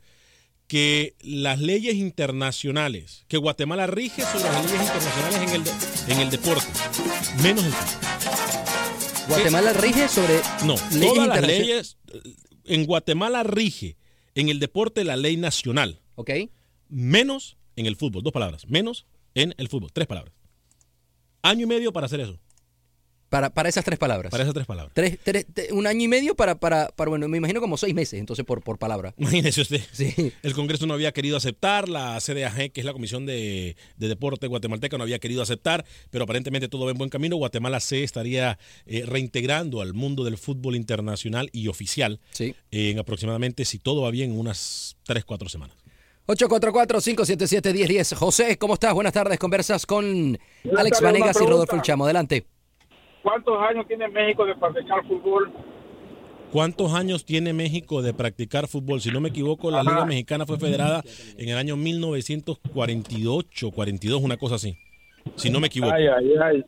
Que 0.73 1.17
las 1.21 1.61
leyes 1.61 1.97
internacionales, 1.97 3.27
que 3.29 3.37
Guatemala 3.37 3.87
rige 3.87 4.23
sobre 4.23 4.45
las 4.45 4.65
leyes 4.65 4.81
internacionales 4.81 5.43
en 5.43 5.49
el, 5.51 5.65
de- 5.65 6.13
en 6.15 6.21
el 6.21 6.31
deporte, 6.31 6.67
menos 7.43 7.63
el 7.67 7.73
fútbol. 7.73 9.29
Guatemala 9.29 9.73
rige 9.75 10.09
sobre 10.09 10.41
No, 10.65 10.77
leyes 10.93 11.13
todas 11.13 11.29
las 11.29 11.47
leyes, 11.47 11.99
eh, 12.15 12.23
en 12.65 12.87
Guatemala 12.87 13.43
rige 13.43 13.99
en 14.35 14.49
el 14.49 14.61
deporte 14.61 15.05
la 15.05 15.17
ley 15.17 15.37
nacional, 15.37 16.01
Ok. 16.15 16.31
menos 16.89 17.59
en 17.77 17.85
el 17.85 17.97
fútbol. 17.97 18.23
Dos 18.23 18.33
palabras, 18.33 18.67
menos 18.67 19.05
en 19.35 19.55
el 19.59 19.69
fútbol. 19.69 19.93
Tres 19.93 20.07
palabras. 20.07 20.35
Año 21.43 21.65
y 21.65 21.67
medio 21.67 21.93
para 21.93 22.07
hacer 22.07 22.21
eso, 22.21 22.41
Para, 23.33 23.49
para 23.49 23.71
esas 23.71 23.83
tres 23.83 23.99
palabras. 23.99 24.31
para 24.31 24.43
esas 24.43 24.53
tres 24.53 24.67
palabras. 24.67 24.93
Tres, 24.95 25.19
tres- 25.25 25.47
un 25.71 25.87
año 25.87 26.03
y 26.05 26.09
medio 26.09 26.35
para, 26.35 26.61
para, 26.61 26.89
para, 26.89 27.09
bueno, 27.09 27.29
me 27.29 27.39
imagino 27.39 27.63
como 27.63 27.79
seis 27.79 27.95
meses, 27.95 28.21
entonces 28.21 28.45
por, 28.45 28.61
por 28.63 28.77
palabra. 28.79 29.15
Imagínese 29.17 29.63
usted. 29.63 29.81
Sí. 29.91 30.35
El 30.43 30.53
Congreso 30.53 30.87
no 30.87 30.93
había 30.93 31.13
querido 31.13 31.39
aceptar, 31.39 31.89
la 31.89 32.19
CDAG, 32.21 32.73
que 32.73 32.81
es 32.81 32.85
la 32.85 32.93
Comisión 32.93 33.25
de, 33.25 33.75
de 33.97 34.09
Deporte 34.09 34.49
Guatemalteca, 34.49 34.99
no 34.99 35.05
había 35.05 35.19
querido 35.19 35.41
aceptar, 35.41 35.87
pero 36.11 36.25
aparentemente 36.25 36.69
todo 36.69 36.85
va 36.85 36.91
en 36.91 36.99
buen 36.99 37.09
camino. 37.09 37.37
Guatemala 37.37 37.81
se 37.81 38.03
estaría 38.05 38.59
eh, 38.85 39.05
reintegrando 39.07 39.81
al 39.81 39.95
mundo 39.95 40.25
del 40.25 40.37
fútbol 40.37 40.77
internacional 40.77 41.49
y 41.55 41.69
oficial 41.69 42.21
Sí. 42.33 42.55
en 42.71 42.99
aproximadamente, 42.99 43.65
si 43.65 43.79
todo 43.79 44.03
va 44.03 44.11
bien, 44.11 44.33
unas 44.39 44.99
3, 45.05 45.25
4 45.25 45.49
semanas. 45.49 45.75
844-577-1010. 46.27 48.15
José, 48.15 48.59
¿cómo 48.59 48.75
estás? 48.75 48.93
Buenas 48.95 49.13
tardes. 49.13 49.39
Conversas 49.39 49.87
con 49.87 50.39
Alex 50.77 50.99
tardes, 50.99 51.01
Vanegas 51.01 51.37
y. 51.41 51.45
Rodolfo 51.47 51.77
El 51.77 51.83
Chamo. 51.83 52.05
Adelante. 52.05 52.47
¿Cuántos 53.23 53.59
años 53.63 53.87
tiene 53.87 54.09
México 54.09 54.45
de 54.45 54.55
practicar 54.55 55.07
fútbol? 55.07 55.53
¿Cuántos 56.51 56.93
años 56.93 57.25
tiene 57.25 57.53
México 57.53 58.03
de 58.03 58.13
practicar 58.13 58.69
fútbol? 58.69 59.01
Si 59.01 59.11
no 59.11 59.21
me 59.21 59.31
equivoco, 59.31 59.71
la 59.71 59.81
Ajá. 59.81 59.91
Liga 59.91 60.05
Mexicana 60.05 60.45
fue 60.45 60.59
federada 60.59 61.03
en 61.39 61.49
el 61.49 61.57
año 61.57 61.77
1948, 61.77 63.71
42, 63.71 64.23
una 64.23 64.37
cosa 64.37 64.57
así. 64.57 64.77
Si 65.37 65.49
no 65.51 65.61
me 65.61 65.69
equivoco. 65.69 65.95
Ay, 65.95 66.07
ay, 66.09 66.33
ay. 66.43 66.65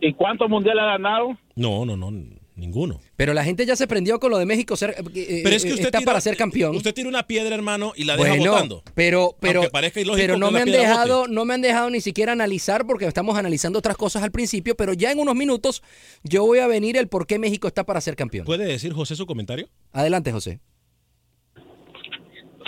¿Y 0.00 0.12
cuántos 0.12 0.50
mundiales 0.50 0.82
ha 0.82 0.86
ganado? 0.88 1.38
No, 1.54 1.86
no, 1.86 1.96
no, 1.96 2.10
ninguno. 2.56 3.00
Pero 3.16 3.32
la 3.34 3.44
gente 3.44 3.64
ya 3.66 3.76
se 3.76 3.86
prendió 3.86 4.18
con 4.18 4.30
lo 4.30 4.38
de 4.38 4.46
México 4.46 4.76
ser, 4.76 4.96
eh, 5.14 5.40
Pero 5.44 5.54
es 5.56 5.62
que 5.62 5.68
eh, 5.70 5.74
usted 5.74 5.86
está 5.86 5.98
tira- 5.98 6.06
para 6.06 6.20
ser 6.20 6.36
campeón. 6.36 6.74
Usted 6.74 6.92
tira 6.94 7.08
una 7.08 7.26
piedra, 7.26 7.54
hermano, 7.54 7.92
y 7.94 8.04
la 8.04 8.16
deja 8.16 8.30
bueno, 8.30 8.50
botando. 8.52 8.82
pero 8.94 9.36
pero 9.40 9.60
Aunque 9.60 9.70
parezca 9.70 10.00
ilógico 10.00 10.22
pero 10.22 10.38
no 10.38 10.50
me 10.50 10.60
han 10.60 10.70
dejado 10.70 11.20
bote. 11.20 11.32
no 11.32 11.44
me 11.44 11.54
han 11.54 11.62
dejado 11.62 11.90
ni 11.90 12.00
siquiera 12.00 12.32
analizar 12.32 12.86
porque 12.86 13.06
estamos 13.06 13.36
analizando 13.38 13.78
otras 13.78 13.96
cosas 13.96 14.22
al 14.22 14.32
principio, 14.32 14.74
pero 14.76 14.92
ya 14.94 15.12
en 15.12 15.18
unos 15.20 15.34
minutos 15.36 15.82
yo 16.24 16.44
voy 16.44 16.58
a 16.58 16.66
venir 16.66 16.96
el 16.96 17.08
por 17.08 17.26
qué 17.26 17.38
México 17.38 17.68
está 17.68 17.84
para 17.84 18.00
ser 18.00 18.16
campeón. 18.16 18.46
¿Puede 18.46 18.64
decir 18.64 18.92
José 18.92 19.14
su 19.16 19.26
comentario? 19.26 19.68
Adelante, 19.92 20.32
José. 20.32 20.60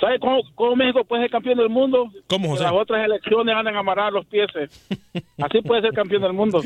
¿Sabe 0.00 0.18
cómo, 0.20 0.40
cómo 0.54 0.76
México 0.76 1.04
puede 1.04 1.22
ser 1.24 1.30
campeón 1.30 1.58
del 1.58 1.68
mundo? 1.68 2.10
¿Cómo, 2.28 2.44
Que 2.44 2.50
José? 2.50 2.62
Las 2.64 2.72
otras 2.72 3.04
elecciones 3.04 3.54
andan 3.54 3.74
a 3.76 3.80
amarrar 3.80 4.12
los 4.12 4.24
pies. 4.26 4.46
Así 5.38 5.60
puede 5.62 5.82
ser 5.82 5.92
campeón 5.92 6.22
del 6.22 6.32
mundo. 6.32 6.62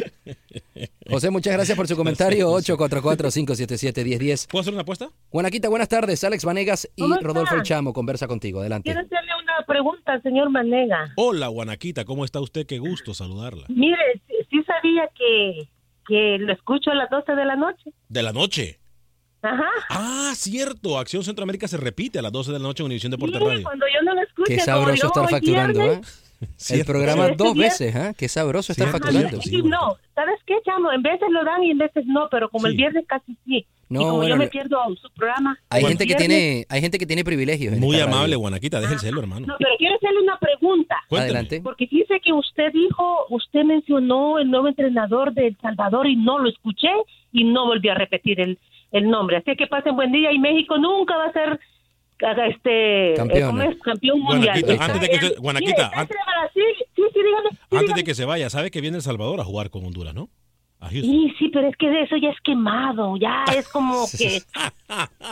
José, 1.10 1.30
muchas 1.30 1.54
gracias 1.54 1.76
por 1.76 1.88
su 1.88 1.96
comentario. 1.96 2.50
844-577-1010. 2.58 4.48
¿Puedo 4.50 4.60
hacer 4.60 4.72
una 4.74 4.82
apuesta? 4.82 5.08
Guanaquita, 5.30 5.68
buenas 5.70 5.88
tardes. 5.88 6.22
Alex 6.24 6.44
Vanegas 6.44 6.90
y. 6.94 7.02
Rodolfo 7.22 7.54
El 7.54 7.62
Chamo 7.62 7.92
conversa 7.92 8.28
contigo. 8.28 8.60
Adelante. 8.60 8.90
Quiero 8.90 9.00
hacerle 9.00 9.32
una 9.42 9.64
pregunta 9.66 10.12
al 10.12 10.22
señor 10.22 10.50
Manega. 10.50 11.12
Hola, 11.16 11.48
Guanaquita, 11.48 12.04
¿cómo 12.04 12.24
está 12.24 12.40
usted? 12.40 12.66
Qué 12.66 12.78
gusto 12.78 13.14
saludarla. 13.14 13.64
Mire, 13.68 13.96
sí, 14.26 14.34
sí 14.50 14.62
sabía 14.64 15.08
que, 15.14 15.68
que 16.06 16.36
lo 16.38 16.52
escucho 16.52 16.90
a 16.90 16.94
las 16.94 17.08
12 17.08 17.34
de 17.34 17.44
la 17.46 17.56
noche. 17.56 17.92
De 18.08 18.22
la 18.22 18.32
noche. 18.32 18.81
Ajá. 19.42 19.68
Ah, 19.90 20.32
cierto. 20.34 20.99
Acción 20.99 21.22
Centroamérica 21.25 21.66
se 21.68 21.76
repite 21.76 22.18
a 22.18 22.22
las 22.22 22.32
12 22.32 22.52
de 22.52 22.58
la 22.58 22.62
noche 22.62 22.82
en 22.82 22.87
Univisión 22.87 23.11
Deporte 23.11 23.38
Sí, 23.38 23.44
Radio. 23.44 23.62
cuando 23.64 23.87
yo 23.92 24.02
no 24.02 24.14
lo 24.14 24.22
escucho, 24.22 24.44
Qué 24.46 24.58
sabroso 24.61 25.06
estar 25.08 25.28
facturando, 25.28 25.80
¿eh? 25.80 25.84
viernes, 25.84 26.22
El 26.40 26.49
Cierto. 26.56 26.92
programa 26.92 27.28
dos 27.30 27.54
viernes- 27.54 27.78
veces, 27.80 27.96
¿ah? 27.96 28.14
Qué 28.16 28.28
sabroso 28.28 28.72
estar 28.72 28.88
Cierto, 28.88 29.04
facturando. 29.06 29.42
Sí, 29.42 29.62
no, 29.62 29.96
¿sabes 30.14 30.40
qué, 30.46 30.54
chamo? 30.64 30.90
En 30.92 31.02
veces 31.02 31.28
lo 31.30 31.44
dan 31.44 31.62
y 31.64 31.70
en 31.70 31.78
veces 31.78 32.04
no, 32.06 32.28
pero 32.30 32.49
como 32.50 32.66
el 32.66 32.76
viernes 32.76 33.04
casi 33.06 33.37
sí. 33.44 33.66
No, 33.88 34.00
y 34.00 34.04
como 34.04 34.16
bueno, 34.18 34.34
yo 34.34 34.37
me 34.38 34.46
pierdo 34.49 34.78
su 35.00 35.11
programa. 35.11 35.58
Hay 35.68 35.82
el 35.82 35.88
gente 35.88 36.06
que 36.06 36.14
tiene, 36.14 36.64
hay 36.70 36.80
gente 36.80 36.99
que 36.99 37.04
tiene 37.04 37.25
privilegios. 37.25 37.76
Muy 37.76 37.96
esta 37.96 38.06
radio. 38.06 38.16
amable, 38.16 38.37
Guanaquita. 38.37 38.80
Deje 38.80 38.94
el 38.94 39.00
celo, 39.00 39.20
hermano. 39.20 39.46
No, 39.46 39.54
pero 39.58 39.70
quiero 39.76 39.94
hacerle 39.96 40.20
una 40.22 40.38
pregunta. 40.38 40.96
Cuénteme. 41.11 41.25
Adelante. 41.30 41.61
Porque 41.62 41.87
dice 41.90 42.18
que 42.25 42.32
usted 42.32 42.72
dijo, 42.72 43.26
usted 43.28 43.64
mencionó 43.64 44.38
el 44.38 44.50
nuevo 44.50 44.68
entrenador 44.68 45.34
de 45.34 45.49
El 45.49 45.58
Salvador 45.61 46.06
y 46.06 46.16
no 46.16 46.38
lo 46.38 46.49
escuché 46.49 46.88
y 47.32 47.44
no 47.44 47.66
volví 47.66 47.90
a 47.90 47.94
repetir 47.94 48.40
el, 48.40 48.58
el 48.92 49.08
nombre. 49.11 49.38
Así 49.38 49.56
que 49.56 49.66
pasen 49.66 49.96
buen 49.96 50.12
día 50.12 50.30
y 50.32 50.38
México 50.38 50.78
nunca 50.78 51.16
va 51.16 51.26
a 51.26 51.32
ser 51.32 51.58
haga, 52.25 52.46
este 52.46 53.14
eh, 53.14 53.16
campeón 53.16 54.20
mundial. 54.20 54.61
Guanaquita, 54.62 54.84
antes 54.84 55.00
de 55.00 55.08
que 55.08 55.28
Guanaquita, 55.40 55.90
antes- 55.94 56.16
sí, 56.54 56.61
sí, 56.94 57.02
dígame, 57.14 57.49
Antes 57.49 57.58
dígame. 57.70 57.94
de 57.94 58.04
que 58.04 58.14
se 58.14 58.25
vaya, 58.25 58.49
¿sabe 58.49 58.70
que 58.70 58.80
viene 58.80 58.99
El 58.99 59.02
Salvador 59.02 59.40
a 59.40 59.44
jugar 59.44 59.70
con 59.70 59.84
Honduras, 59.84 60.14
no? 60.14 60.28
Sí, 60.90 61.32
sí, 61.38 61.49
pero 61.50 61.68
es 61.68 61.76
que 61.76 61.88
de 61.88 62.02
eso 62.02 62.16
ya 62.16 62.30
es 62.30 62.40
quemado, 62.42 63.16
ya 63.16 63.44
es 63.56 63.68
como 63.68 64.04
que 64.18 64.40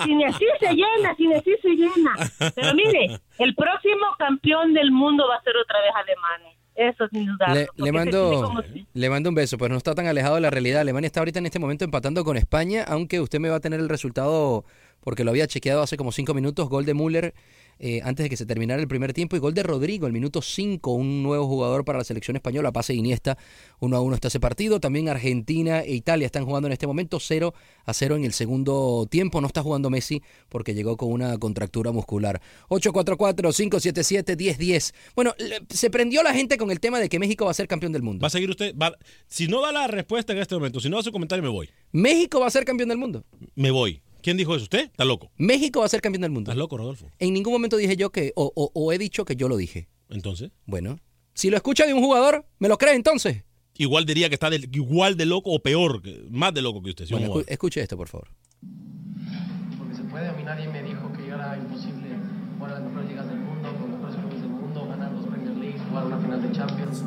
si 0.05 0.15
ni 0.15 0.25
así 0.25 0.45
se 0.61 0.73
llena, 0.75 1.15
si 1.17 1.27
ni 1.27 1.35
así 1.35 1.51
se 1.61 1.71
llena. 1.71 2.15
Pero 2.55 2.73
mire, 2.75 3.19
el 3.39 3.55
próximo 3.57 4.07
campeón 4.17 4.73
del 4.75 4.93
mundo 4.93 5.27
va 5.29 5.37
a 5.37 5.43
ser 5.43 5.57
otra 5.57 5.81
vez 5.81 5.91
Alemania. 5.95 6.57
Eso 6.81 7.07
sin 7.09 7.27
duda. 7.27 7.53
Le, 7.53 7.69
le 7.77 7.93
mando, 7.93 8.55
le 8.95 9.11
mando 9.11 9.29
un 9.29 9.35
beso, 9.35 9.59
pues 9.59 9.71
no 9.71 9.77
está 9.77 9.95
tan 9.95 10.07
alejado 10.07 10.37
de 10.37 10.41
la 10.41 10.49
realidad. 10.49 10.81
Alemania 10.81 11.09
está 11.09 11.21
ahorita 11.21 11.39
en 11.39 11.45
este 11.45 11.59
momento 11.59 11.85
empatando 11.85 12.25
con 12.25 12.39
España, 12.39 12.85
aunque 12.89 13.21
usted 13.21 13.39
me 13.39 13.51
va 13.51 13.57
a 13.57 13.61
tener 13.61 13.81
el 13.81 13.91
resultado 13.91 14.65
porque 15.01 15.23
lo 15.23 15.31
había 15.31 15.47
chequeado 15.47 15.83
hace 15.83 15.99
como 15.99 16.11
cinco 16.11 16.33
minutos. 16.33 16.71
Gol 16.71 16.87
de 16.87 16.95
Müller 16.95 17.35
eh, 17.83 18.01
antes 18.05 18.25
de 18.25 18.31
que 18.31 18.37
se 18.37 18.45
terminara 18.47 18.81
el 18.81 18.89
primer 18.89 19.13
tiempo 19.15 19.37
y 19.37 19.39
gol 19.39 19.55
de 19.55 19.63
Rodrigo, 19.63 20.07
el 20.07 20.13
minuto 20.13 20.43
5, 20.43 20.93
un 20.93 21.23
nuevo 21.23 21.47
jugador 21.49 21.83
para 21.85 21.99
la 21.99 22.05
selección 22.05 22.37
española, 22.37 22.73
pase 22.73 22.93
Iniesta, 22.95 23.39
1 23.81 23.97
a 23.97 24.01
1 24.03 24.15
está 24.15 24.29
ese 24.29 24.39
partido. 24.39 24.79
También 24.81 25.09
Argentina 25.09 25.81
e 25.81 25.95
Italia 25.95 26.27
están 26.27 26.45
jugando 26.45 26.67
en 26.69 26.73
este 26.73 26.87
momento 26.87 27.19
0 27.19 27.55
a 27.87 27.95
0 27.95 28.17
en 28.17 28.25
el 28.25 28.33
segundo 28.35 29.07
tiempo. 29.11 29.41
No 29.41 29.47
está 29.47 29.63
jugando 29.63 29.89
Messi 29.91 30.23
porque 30.51 30.75
llegó 30.75 30.97
con 30.97 31.11
una 31.11 31.37
contractura 31.39 31.91
muscular. 31.91 32.41
844-577-1010. 32.69 34.93
Bueno, 35.17 35.35
se 35.69 35.91
prendió 35.91 36.23
la 36.23 36.33
gente 36.35 36.57
con 36.59 36.71
el 36.71 36.81
tema 36.81 36.99
de 37.01 37.09
que 37.09 37.19
México 37.19 37.45
va 37.47 37.51
a 37.51 37.55
ser 37.55 37.67
campeón 37.69 37.93
del 37.93 38.03
mundo. 38.03 38.23
¿Va 38.23 38.29
a 38.29 38.31
seguir 38.31 38.51
usted? 38.51 38.75
Va- 38.77 38.97
si 39.27 39.49
no 39.49 39.61
da 39.63 39.73
la 39.73 39.87
respuesta 39.87 40.33
en 40.33 40.39
este 40.39 40.55
momento, 40.55 40.81
si 40.81 40.89
no 40.89 40.97
da 40.99 41.03
su 41.03 41.13
comentario, 41.13 41.43
me 41.43 41.49
voy. 41.49 41.71
México 41.93 42.41
va 42.41 42.47
a 42.47 42.51
ser 42.51 42.65
campeón 42.65 42.89
del 42.91 42.99
mundo. 42.99 43.25
Me 43.55 43.71
voy. 43.71 44.03
¿Quién 44.23 44.37
dijo 44.37 44.55
eso? 44.55 44.65
¿Usted? 44.65 44.85
Está 44.85 45.05
loco. 45.05 45.31
México 45.37 45.81
va 45.81 45.87
a 45.87 45.89
ser 45.89 46.01
campeón 46.01 46.23
del 46.23 46.31
mundo. 46.31 46.51
¿Estás 46.51 46.59
loco, 46.59 46.77
Rodolfo? 46.77 47.11
En 47.19 47.33
ningún 47.35 47.53
momento 47.53 47.77
dije 47.77 47.97
yo 47.97 48.11
que, 48.11 48.33
o, 48.37 48.53
o- 48.55 48.71
o 48.75 48.93
he 48.93 48.99
dicho 48.99 49.25
que 49.25 49.37
yo 49.37 49.49
lo 49.49 49.57
dije. 49.57 49.89
Entonces. 50.09 50.51
Bueno, 50.67 50.99
si 51.35 51.51
lo 51.51 51.57
escucha 51.57 51.87
de 51.87 51.95
un 51.95 52.03
jugador, 52.03 52.47
¿me 52.59 52.69
lo 52.69 52.77
cree 52.79 52.95
entonces? 52.95 53.45
igual 53.77 54.05
diría 54.05 54.29
que 54.29 54.35
está 54.35 54.51
de- 54.51 54.69
igual 54.73 55.17
de 55.17 55.25
loco 55.25 55.51
o 55.53 55.59
peor, 55.63 56.03
más 56.31 56.53
de 56.53 56.61
loco 56.61 56.83
que 56.83 56.91
usted. 56.91 57.07
sí, 57.07 57.15
Bueno, 57.15 57.33
escu- 57.35 57.45
escuche 57.49 57.81
esto, 57.81 57.97
por 57.97 58.09
favor. 58.09 58.29
porque 59.79 59.95
se 59.95 60.03
puede. 60.05 60.29
A 60.29 60.33
mí 60.33 60.43
nadie 60.43 60.69
me 60.69 60.83
dijo 60.83 61.11
que 61.15 61.27
era 61.29 61.57
imposible 61.57 62.09
jugar 62.59 62.73
a 62.73 62.75
las 62.81 62.83
mejores 62.89 63.09
ligas 63.09 63.27
del 63.29 63.39
mundo, 63.39 63.69
con 63.73 63.91
los 63.91 64.01
mejores 64.01 64.17
clubes 64.17 64.41
del 64.43 64.51
mundo, 64.51 64.87
ganar 64.87 65.15
dos 65.15 65.27
Premier 65.27 65.57
League, 65.57 65.79
jugar 65.89 66.05
una 66.07 66.19
final 66.19 66.43
de 66.43 66.53
Champions. 66.53 67.03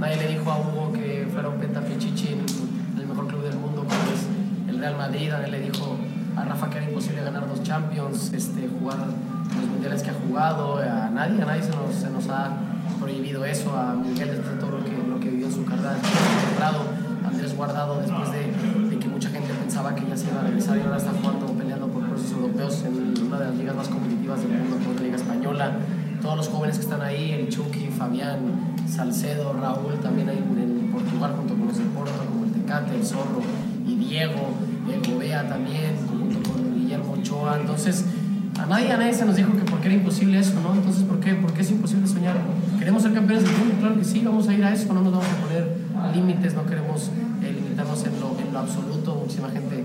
Nadie 0.00 0.16
le 0.16 0.28
dijo 0.38 0.50
a 0.50 0.58
Hugo 0.60 0.92
que 0.94 1.28
fuera 1.32 1.48
un 1.48 1.60
pentapichichi 1.60 2.26
en 2.28 2.98
el 3.00 3.06
mejor 3.06 3.28
club 3.28 3.42
del 3.42 3.56
mundo, 3.58 3.84
como 3.84 4.02
es 4.12 4.68
el 4.68 4.78
Real 4.80 4.96
Madrid. 4.96 5.28
Nadie 5.28 5.50
le 5.52 5.60
dijo 5.70 5.96
a 6.36 6.44
Rafa 6.44 6.70
que 6.70 6.78
era 6.78 6.88
imposible 6.88 7.22
ganar 7.22 7.48
dos 7.48 7.62
Champions, 7.62 8.32
este, 8.32 8.68
jugar 8.68 8.98
los 8.98 9.68
mundiales 9.70 10.02
que 10.02 10.10
ha 10.10 10.14
jugado. 10.14 10.78
A 10.78 11.10
nadie, 11.10 11.42
a 11.42 11.46
nadie 11.46 11.62
se 11.62 11.70
nos, 11.70 11.94
se 11.94 12.10
nos 12.10 12.28
ha 12.28 12.50
prohibido 13.00 13.44
eso. 13.44 13.76
A 13.76 13.94
Miguel 13.94 14.28
después 14.28 14.54
de 14.54 14.60
todo 14.60 14.78
lo 14.78 14.84
que, 14.84 14.92
lo 14.92 15.18
que 15.18 15.30
vivió 15.30 15.46
en 15.46 15.52
su 15.52 15.64
carrera, 15.64 15.96
temprano. 16.48 17.06
Andrés 17.26 17.56
Guardado 17.56 18.00
después 18.00 18.30
de, 18.30 18.88
de 18.88 18.98
que 18.98 19.08
mucha 19.08 19.28
gente 19.30 19.52
pensaba 19.52 19.94
que 19.94 20.06
ya 20.06 20.16
se 20.16 20.28
iba 20.28 20.40
a 20.40 20.44
regresar 20.44 20.76
y 20.78 20.82
ahora 20.82 20.96
está 20.96 21.10
jugando, 21.10 21.46
peleando 21.46 21.88
por 21.88 22.06
puestos 22.06 22.30
europeos 22.32 22.84
en 22.84 23.26
una 23.26 23.38
de 23.40 23.46
las 23.46 23.54
ligas 23.56 23.74
más 23.74 23.88
competitivas 23.88 24.40
del 24.42 24.50
mundo, 24.50 24.76
como 24.76 24.94
la 24.94 25.00
Liga 25.00 25.16
Española. 25.16 25.72
Todos 26.22 26.36
los 26.36 26.48
jóvenes 26.48 26.76
que 26.76 26.84
están 26.84 27.02
ahí, 27.02 27.32
el 27.32 27.48
Chucky, 27.48 27.88
Fabián, 27.88 28.76
Salcedo, 28.88 29.52
Raúl, 29.54 29.94
también 30.00 30.28
ahí 30.28 30.38
en, 30.38 30.76
Portugal 30.92 31.34
junto 31.36 31.54
con 31.54 31.66
los 31.66 31.76
de 31.76 31.84
Porto, 31.86 32.12
como 32.26 32.46
el 32.46 32.52
Tecate, 32.52 32.96
el 32.96 33.04
Zorro 33.04 33.42
y 33.86 33.96
Diego, 33.96 34.54
el 34.90 35.12
Gobea 35.12 35.46
también, 35.46 35.94
Guillermo 36.96 37.12
Ochoa. 37.12 37.58
Entonces, 37.60 38.04
a 38.58 38.66
nadie, 38.66 38.90
a 38.90 38.96
nadie 38.96 39.12
se 39.12 39.24
nos 39.24 39.36
dijo 39.36 39.52
que 39.52 39.70
porque 39.70 39.86
era 39.86 39.96
imposible 39.96 40.38
eso, 40.38 40.60
¿no? 40.60 40.74
Entonces, 40.74 41.02
¿por 41.04 41.20
qué? 41.20 41.34
¿Por 41.34 41.52
qué 41.52 41.62
es 41.62 41.70
imposible 41.70 42.06
soñar? 42.06 42.36
¿Queremos 42.78 43.02
ser 43.02 43.12
campeones 43.12 43.44
del 43.44 43.56
mundo? 43.56 43.74
Claro 43.80 43.98
que 43.98 44.04
sí, 44.04 44.22
vamos 44.24 44.48
a 44.48 44.54
ir 44.54 44.64
a 44.64 44.72
eso, 44.72 44.92
no 44.92 45.02
nos 45.02 45.12
vamos 45.12 45.26
a 45.28 45.42
poner 45.42 45.76
límites, 46.14 46.54
no 46.54 46.64
queremos 46.66 47.10
eh, 47.42 47.52
limitarnos 47.52 48.04
en 48.04 48.20
lo, 48.20 48.38
en 48.38 48.52
lo 48.52 48.58
absoluto. 48.58 49.14
Muchísima 49.14 49.50
gente 49.50 49.84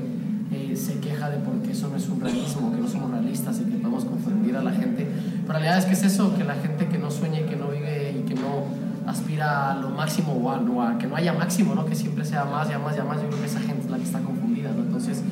eh, 0.51 0.75
se 0.75 0.99
queja 0.99 1.29
de 1.29 1.37
por 1.37 1.61
qué 1.61 1.71
eso 1.71 1.89
no 1.89 1.97
es 1.97 2.07
un 2.07 2.21
realismo, 2.21 2.71
que 2.71 2.81
no 2.81 2.87
somos 2.87 3.11
realistas 3.11 3.59
y 3.59 3.63
que 3.69 3.77
podemos 3.77 4.05
confundir 4.05 4.55
a 4.55 4.63
la 4.63 4.71
gente. 4.71 5.07
Pero 5.41 5.53
la 5.53 5.59
realidad 5.59 5.77
es 5.79 5.85
que 5.85 5.93
es 5.93 6.03
eso, 6.03 6.35
que 6.35 6.43
la 6.43 6.55
gente 6.55 6.87
que 6.87 6.97
no 6.97 7.11
sueña 7.11 7.41
y 7.41 7.43
que 7.43 7.55
no 7.55 7.67
vive 7.67 8.15
y 8.19 8.21
que 8.23 8.35
no 8.35 8.65
aspira 9.05 9.71
a 9.71 9.75
lo 9.75 9.89
máximo 9.89 10.33
o 10.33 10.49
a, 10.51 10.59
o 10.59 10.81
a 10.81 10.97
que 10.97 11.07
no 11.07 11.15
haya 11.15 11.33
máximo, 11.33 11.75
¿no? 11.75 11.85
que 11.85 11.95
siempre 11.95 12.23
sea 12.23 12.45
más 12.45 12.69
y 12.69 12.73
a 12.73 12.79
más 12.79 12.95
y 12.95 12.99
a 12.99 13.03
más, 13.03 13.21
yo 13.21 13.27
creo 13.27 13.41
que 13.41 13.47
esa 13.47 13.59
gente 13.59 13.85
es 13.85 13.89
la 13.89 13.97
que 13.97 14.03
está 14.03 14.19
confundida. 14.19 14.71
¿no? 14.71 14.83
Entonces, 14.83 15.23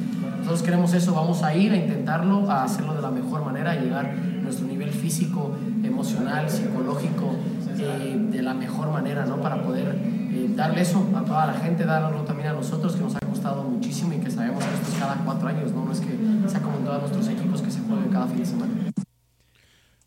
nosotros 0.50 0.65
queremos 0.65 0.94
eso, 0.96 1.13
vamos 1.13 1.44
a 1.44 1.56
ir 1.56 1.72
a 1.74 1.75
intentarlo, 1.75 2.50
a 2.50 2.63
hacerlo 2.63 2.96
de 2.96 3.03
la 3.03 3.12
mejor 3.12 3.46
manera, 3.46 3.74
a 3.74 3.75
llegar 3.75 4.08
a 4.08 4.15
nuestro 4.15 4.65
nivel 4.65 4.89
físico, 4.89 5.56
emocional, 5.84 6.50
psicológico, 6.50 7.36
eh, 7.77 8.18
de 8.32 8.41
la 8.41 8.56
mejor 8.56 8.89
manera, 8.89 9.27
¿no? 9.27 9.39
Para 9.39 9.62
poder 9.62 9.96
eh, 9.96 10.50
darle 10.56 10.82
eso 10.82 11.08
a 11.15 11.24
toda 11.24 11.46
la 11.46 11.53
gente, 11.53 11.86
darlo 11.86 12.22
también 12.22 12.48
a 12.50 12.53
nosotros, 12.53 12.96
que 12.96 13.01
nos 13.01 13.15
ha 13.15 13.20
costado 13.20 13.63
muchísimo 13.63 14.12
y 14.13 14.18
que 14.18 14.32
sabemos 14.32 14.63
que 14.65 14.74
esto 14.74 14.91
es 14.91 14.98
cada 14.98 15.24
cuatro 15.24 15.48
años, 15.50 15.72
¿no? 15.72 15.86
No 15.86 15.91
es 15.91 16.00
que 16.00 16.18
sea 16.50 16.62
como 16.62 16.77
en 16.79 16.84
todos 16.86 17.01
nuestros 17.01 17.27
equipos 17.27 17.62
que 17.62 17.70
se 17.70 17.82
juegue 17.82 18.10
cada 18.10 18.25
fin 18.25 18.39
de 18.39 18.46
semana. 18.48 18.74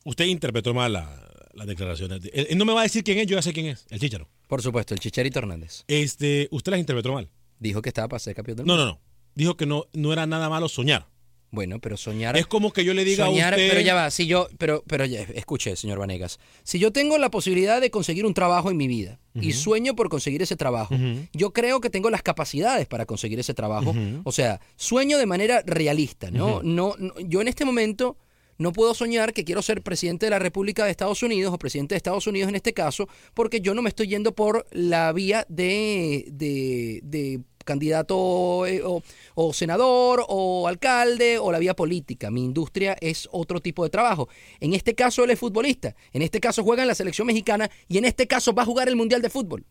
Usted 0.05 0.25
interpretó 0.25 0.75
mal 0.75 0.93
la, 0.93 1.09
la 1.55 1.67
declaración. 1.67 2.11
Él, 2.11 2.47
él 2.51 2.59
no 2.59 2.65
me 2.65 2.73
va 2.73 2.81
a 2.81 2.83
decir 2.83 3.05
quién 3.05 3.19
es, 3.19 3.29
yo 3.29 3.37
ya 3.37 3.43
sé 3.43 3.53
quién 3.53 3.67
es. 3.67 3.87
El 3.91 4.01
Chicharo. 4.01 4.27
Por 4.49 4.61
supuesto, 4.61 4.93
el 4.93 4.99
Chicharito 4.99 5.39
Hernández. 5.39 5.85
Este, 5.87 6.49
usted 6.51 6.73
las 6.73 6.81
interpretó 6.81 7.13
mal. 7.13 7.31
Dijo 7.61 7.81
que 7.81 7.91
estaba 7.91 8.09
para 8.09 8.19
ser 8.19 8.35
campeón 8.35 8.57
del 8.57 8.67
No, 8.67 8.77
no, 8.77 8.87
no. 8.87 9.12
Dijo 9.35 9.57
que 9.57 9.67
no, 9.67 9.85
no 9.93 10.13
era 10.13 10.27
nada 10.27 10.49
malo 10.49 10.69
soñar. 10.69 11.07
Bueno, 11.51 11.81
pero 11.81 11.99
soñar. 11.99 12.35
Es 12.39 12.47
como 12.47 12.73
que 12.73 12.83
yo 12.83 12.95
le 12.95 13.05
diga 13.05 13.27
soñar, 13.27 13.53
a 13.53 13.57
usted. 13.57 13.69
pero 13.69 13.83
ya 13.83 13.95
va, 13.95 14.11
si 14.11 14.27
yo, 14.27 14.49
pero, 14.57 14.83
pero 14.87 15.05
ya, 15.05 15.21
escuche, 15.21 15.77
señor 15.77 15.99
Vanegas, 15.99 16.39
si 16.63 16.79
yo 16.79 16.93
tengo 16.93 17.19
la 17.19 17.31
posibilidad 17.31 17.79
de 17.79 17.91
conseguir 17.91 18.25
un 18.25 18.33
trabajo 18.33 18.71
en 18.71 18.79
mi 18.79 18.89
vida 18.89 19.21
y 19.35 19.53
sueño 19.53 19.95
por 19.95 20.09
conseguir 20.09 20.41
ese 20.41 20.57
trabajo, 20.57 20.95
yo 21.35 21.53
creo 21.53 21.83
que 21.83 21.91
tengo 21.91 22.09
las 22.09 22.23
capacidades 22.23 22.87
para 22.87 23.05
conseguir 23.05 23.39
ese 23.39 23.53
trabajo. 23.53 23.95
O 24.25 24.33
sea, 24.33 24.61
sueño 24.77 25.19
de 25.19 25.27
manera 25.27 25.63
realista, 25.67 26.31
¿no? 26.31 26.63
No, 26.63 26.95
no- 26.99 27.13
yo 27.21 27.43
en 27.43 27.49
este 27.49 27.67
momento 27.67 28.17
no 28.59 28.73
puedo 28.73 28.95
soñar 28.95 29.33
que 29.33 29.45
quiero 29.45 29.61
ser 29.61 29.83
presidente 29.83 30.27
de 30.27 30.31
la 30.31 30.39
República 30.39 30.85
de 30.85 30.91
Estados 30.91 31.23
Unidos 31.23 31.53
o 31.53 31.59
presidente 31.59 31.95
de 31.95 31.97
Estados 31.97 32.27
Unidos 32.27 32.49
en 32.49 32.55
este 32.55 32.73
caso, 32.73 33.09
porque 33.35 33.61
yo 33.61 33.75
no 33.75 33.83
me 33.83 33.89
estoy 33.89 34.07
yendo 34.09 34.35
por 34.35 34.67
la 34.71 35.13
vía 35.13 35.45
de, 35.49 36.27
de, 36.31 37.01
de 37.03 37.41
candidato 37.65 38.67
eh, 38.67 38.83
o, 38.85 39.03
o 39.35 39.53
senador 39.53 40.25
o 40.29 40.67
alcalde 40.69 41.39
o 41.39 41.51
la 41.53 41.59
vía 41.59 41.75
política. 41.75 42.31
Mi 42.31 42.45
industria 42.45 42.97
es 43.01 43.29
otro 43.33 43.61
tipo 43.61 43.85
de 43.85 43.91
trabajo. 43.91 44.29
En 44.61 44.75
este 44.75 44.95
caso 44.95 45.25
él 45.25 45.31
es 45.31 45.39
futbolista, 45.39 45.95
en 46.13 46.23
este 46.23 46.41
caso 46.41 46.63
juega 46.65 46.83
en 46.83 46.89
la 46.89 46.95
selección 46.95 47.27
mexicana 47.27 47.71
y 47.89 47.99
en 47.99 48.05
este 48.05 48.27
caso 48.27 48.53
va 48.53 48.63
a 48.63 48.67
jugar 48.67 48.89
el 48.89 48.97
Mundial 48.97 49.23
de 49.23 49.31
Fútbol. 49.31 49.65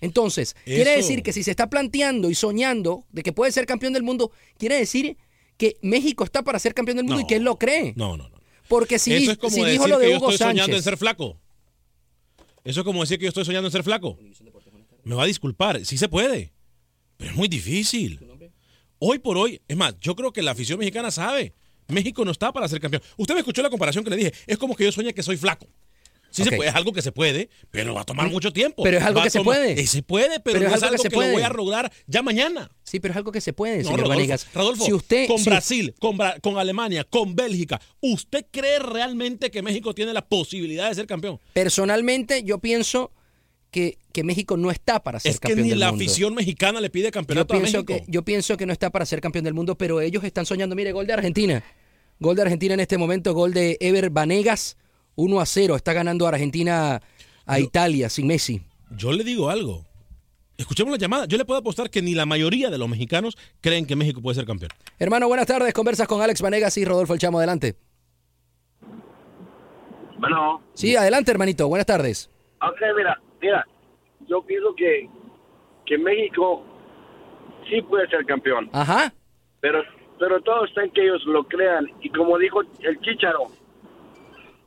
Entonces, 0.00 0.54
quiere 0.64 0.92
decir 0.96 1.24
que 1.24 1.32
si 1.32 1.42
se 1.42 1.50
está 1.50 1.68
planteando 1.68 2.30
y 2.30 2.34
soñando 2.36 3.04
de 3.10 3.24
que 3.24 3.32
puede 3.32 3.50
ser 3.50 3.66
campeón 3.66 3.92
del 3.92 4.04
mundo, 4.04 4.30
quiere 4.56 4.76
decir 4.76 5.16
que 5.56 5.76
México 5.82 6.22
está 6.22 6.44
para 6.44 6.60
ser 6.60 6.72
campeón 6.72 6.98
del 6.98 7.04
mundo 7.06 7.16
No. 7.20 7.24
y 7.24 7.26
que 7.26 7.34
él 7.34 7.42
lo 7.42 7.58
cree. 7.58 7.94
No, 7.96 8.16
no, 8.16 8.28
no. 8.28 8.38
Porque 8.68 9.00
si, 9.00 9.12
Eso 9.12 9.32
es 9.32 9.38
como 9.38 9.50
si 9.50 9.60
decir 9.62 9.72
dijo 9.72 9.88
lo 9.88 9.98
que 9.98 10.04
de 10.06 10.12
yo 10.12 10.18
Hugo 10.18 10.30
estoy 10.30 10.46
soñando 10.46 10.62
en 10.62 10.82
Sánchez. 10.82 10.84
ser 10.84 10.96
flaco. 10.98 11.36
Eso 12.64 12.80
es 12.80 12.84
como 12.84 13.00
decir 13.00 13.18
que 13.18 13.24
yo 13.24 13.28
estoy 13.30 13.44
soñando 13.44 13.66
en 13.66 13.72
ser 13.72 13.82
flaco. 13.82 14.16
Me 15.02 15.14
va 15.16 15.24
a 15.24 15.26
disculpar, 15.26 15.84
sí 15.84 15.96
se 15.98 16.08
puede, 16.08 16.52
pero 17.18 17.32
es 17.32 17.36
muy 17.36 17.48
difícil. 17.48 18.18
Hoy 19.00 19.18
por 19.18 19.36
hoy, 19.36 19.60
es 19.68 19.76
más, 19.76 19.94
yo 20.00 20.16
creo 20.16 20.32
que 20.32 20.40
la 20.40 20.52
afición 20.52 20.78
mexicana 20.78 21.10
sabe. 21.10 21.52
México 21.88 22.24
no 22.24 22.30
está 22.30 22.52
para 22.52 22.66
ser 22.68 22.80
campeón. 22.80 23.02
Usted 23.16 23.34
me 23.34 23.40
escuchó 23.40 23.60
la 23.62 23.70
comparación 23.70 24.02
que 24.04 24.10
le 24.10 24.16
dije. 24.16 24.32
Es 24.46 24.56
como 24.58 24.74
que 24.74 24.84
yo 24.84 24.92
sueñe 24.92 25.12
que 25.14 25.22
soy 25.22 25.36
flaco. 25.36 25.66
Sí 26.30 26.44
se 26.44 26.52
puede, 26.52 26.68
es 26.68 26.76
algo 26.76 26.92
que 26.92 27.00
se 27.00 27.10
puede, 27.10 27.48
pero 27.70 27.94
va 27.94 28.02
a 28.02 28.04
tomar 28.04 28.28
mucho 28.30 28.52
tiempo. 28.52 28.82
Pero 28.82 28.98
es 28.98 29.02
algo 29.02 29.22
que 29.22 29.30
se 29.30 29.38
tomar- 29.38 29.56
puede. 29.56 29.80
Eh, 29.80 29.86
se 29.86 30.02
puede, 30.02 30.40
pero, 30.40 30.58
Pero 30.58 30.68
no 30.68 30.74
es 30.74 30.76
es 30.76 30.82
algo 30.82 31.02
que 31.02 31.08
que, 31.08 31.14
se 31.16 31.26
lo 31.26 31.32
voy 31.32 31.42
a 31.42 31.48
lograr 31.48 31.90
ya 32.06 32.20
mañana. 32.22 32.70
Sí, 32.84 33.00
pero 33.00 33.12
es 33.12 33.16
algo 33.16 33.32
que 33.32 33.40
se 33.40 33.54
puede, 33.54 33.78
No, 33.78 33.84
señor 33.84 34.00
Rodolfo, 34.00 34.18
Vanegas. 34.18 34.46
Rodolfo, 34.52 34.84
si 34.84 34.92
usted, 34.92 35.26
con 35.26 35.38
si- 35.38 35.48
Brasil, 35.48 35.94
con, 35.98 36.18
Bra- 36.18 36.38
con 36.42 36.58
Alemania, 36.58 37.04
con 37.04 37.34
Bélgica, 37.34 37.80
¿usted 38.00 38.44
cree 38.50 38.78
realmente 38.78 39.50
que 39.50 39.62
México 39.62 39.94
tiene 39.94 40.12
la 40.12 40.28
posibilidad 40.28 40.90
de 40.90 40.94
ser 40.96 41.06
campeón? 41.06 41.40
personalmente, 41.54 42.42
yo 42.44 42.58
pienso 42.58 43.10
que, 43.70 43.98
que 44.12 44.24
México 44.24 44.56
no 44.56 44.70
está 44.70 45.02
para 45.02 45.20
ser 45.20 45.30
Es 45.32 45.40
que 45.40 45.48
campeón 45.48 45.64
ni 45.64 45.70
del 45.70 45.80
la 45.80 45.90
mundo. 45.90 46.04
afición 46.04 46.34
mexicana 46.34 46.80
le 46.80 46.90
pide 46.90 47.06
Yo 47.06 47.12
campeonato 47.12 47.54
a 47.54 47.58
pienso, 47.58 47.84
México. 47.84 48.04
que, 48.06 48.10
yo 48.10 48.22
pienso 48.24 48.56
que 48.56 48.66
no 48.66 48.72
está 48.72 48.90
para 48.90 49.04
ser 49.06 49.20
campeón 49.20 49.44
del 49.44 49.54
mundo, 49.54 49.76
pero 49.76 50.00
ellos 50.00 50.24
están 50.24 50.46
soñando. 50.46 50.74
Mire, 50.74 50.92
gol 50.92 51.06
de 51.06 51.12
Argentina. 51.12 51.62
Gol 52.20 52.34
de 52.36 52.42
Argentina 52.42 52.74
en 52.74 52.80
este 52.80 52.98
momento, 52.98 53.32
gol 53.34 53.52
de 53.54 53.76
Ever 53.80 54.10
Vanegas, 54.10 54.76
1 55.16 55.40
a 55.40 55.46
0. 55.46 55.76
Está 55.76 55.92
ganando 55.92 56.26
Argentina 56.26 57.00
a 57.46 57.60
Italia 57.60 58.08
sin 58.08 58.26
Messi. 58.26 58.60
Yo 58.90 59.12
le 59.12 59.22
digo 59.24 59.50
algo. 59.50 59.84
Escuchemos 60.56 60.90
la 60.90 60.98
llamada. 60.98 61.26
Yo 61.26 61.38
le 61.38 61.44
puedo 61.44 61.60
apostar 61.60 61.88
que 61.90 62.02
ni 62.02 62.14
la 62.14 62.26
mayoría 62.26 62.68
de 62.70 62.78
los 62.78 62.88
mexicanos 62.88 63.36
creen 63.60 63.86
que 63.86 63.94
México 63.94 64.20
puede 64.20 64.34
ser 64.34 64.44
campeón. 64.46 64.70
Hermano, 64.98 65.28
buenas 65.28 65.46
tardes. 65.46 65.72
Conversas 65.72 66.08
con 66.08 66.20
Alex 66.20 66.40
Vanegas 66.42 66.76
y 66.78 66.84
Rodolfo 66.84 67.12
El 67.14 67.20
Chamo. 67.20 67.38
Adelante. 67.38 67.76
Bueno, 70.18 70.60
Sí, 70.74 70.96
adelante, 70.96 71.30
hermanito. 71.30 71.68
Buenas 71.68 71.86
tardes. 71.86 72.28
ok, 72.60 72.76
mira, 72.96 73.20
mira, 73.40 73.66
yo 74.26 74.42
pienso 74.42 74.74
que, 74.74 75.08
que 75.86 75.98
México 75.98 76.64
sí 77.68 77.82
puede 77.82 78.08
ser 78.08 78.24
campeón, 78.26 78.68
Ajá. 78.72 79.12
pero 79.60 79.82
pero 80.18 80.40
todo 80.40 80.64
está 80.64 80.82
en 80.82 80.90
que 80.90 81.02
ellos 81.02 81.24
lo 81.26 81.44
crean. 81.44 81.88
Y 82.00 82.10
como 82.10 82.38
dijo 82.38 82.60
el 82.80 83.00
Chicharo, 83.00 83.46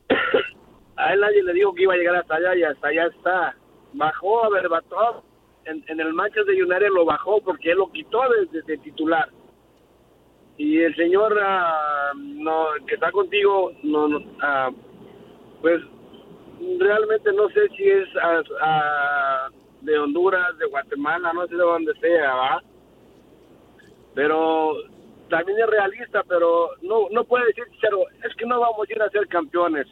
a 0.96 1.14
él 1.14 1.20
nadie 1.20 1.44
le 1.44 1.54
dijo 1.54 1.74
que 1.74 1.84
iba 1.84 1.94
a 1.94 1.98
llegar 1.98 2.16
hasta 2.16 2.36
allá 2.36 2.56
y 2.56 2.64
hasta 2.64 2.88
allá 2.88 3.08
está. 3.08 3.56
Bajó 3.94 4.46
a 4.46 4.50
Berbatov, 4.50 5.24
en, 5.66 5.84
en 5.88 6.00
el 6.00 6.14
Manchester 6.14 6.56
United 6.56 6.90
lo 6.94 7.06
bajó 7.06 7.42
porque 7.42 7.72
él 7.72 7.80
lo 7.80 7.92
quitó 7.92 8.22
desde 8.30 8.62
de 8.62 8.78
titular. 8.78 9.30
Y 10.58 10.80
el 10.80 10.96
señor 10.96 11.38
ah, 11.42 12.12
no, 12.16 12.66
que 12.88 12.96
está 12.96 13.12
contigo, 13.12 13.72
no, 13.84 14.08
no, 14.08 14.22
ah, 14.42 14.70
pues 15.62 15.82
realmente 16.80 17.32
no 17.34 17.50
sé 17.50 17.68
si 17.76 17.90
es 17.90 18.08
ah, 18.22 19.50
de 19.82 19.98
Honduras, 19.98 20.58
de 20.58 20.66
Guatemala, 20.66 21.32
no 21.34 21.48
sé 21.48 21.56
de 21.56 21.64
dónde 21.64 21.94
sea, 22.00 22.34
¿va? 22.34 22.64
Pero 24.14 24.74
también 25.30 25.60
es 25.60 25.68
realista, 25.68 26.24
pero 26.28 26.72
no, 26.82 27.10
no 27.10 27.24
puede 27.24 27.48
decir, 27.48 27.64
pero 27.82 28.00
es 28.24 28.36
que 28.36 28.46
no 28.46 28.60
vamos 28.60 28.88
a 28.88 28.94
ir 28.94 29.02
a 29.02 29.10
ser 29.10 29.28
campeones. 29.28 29.88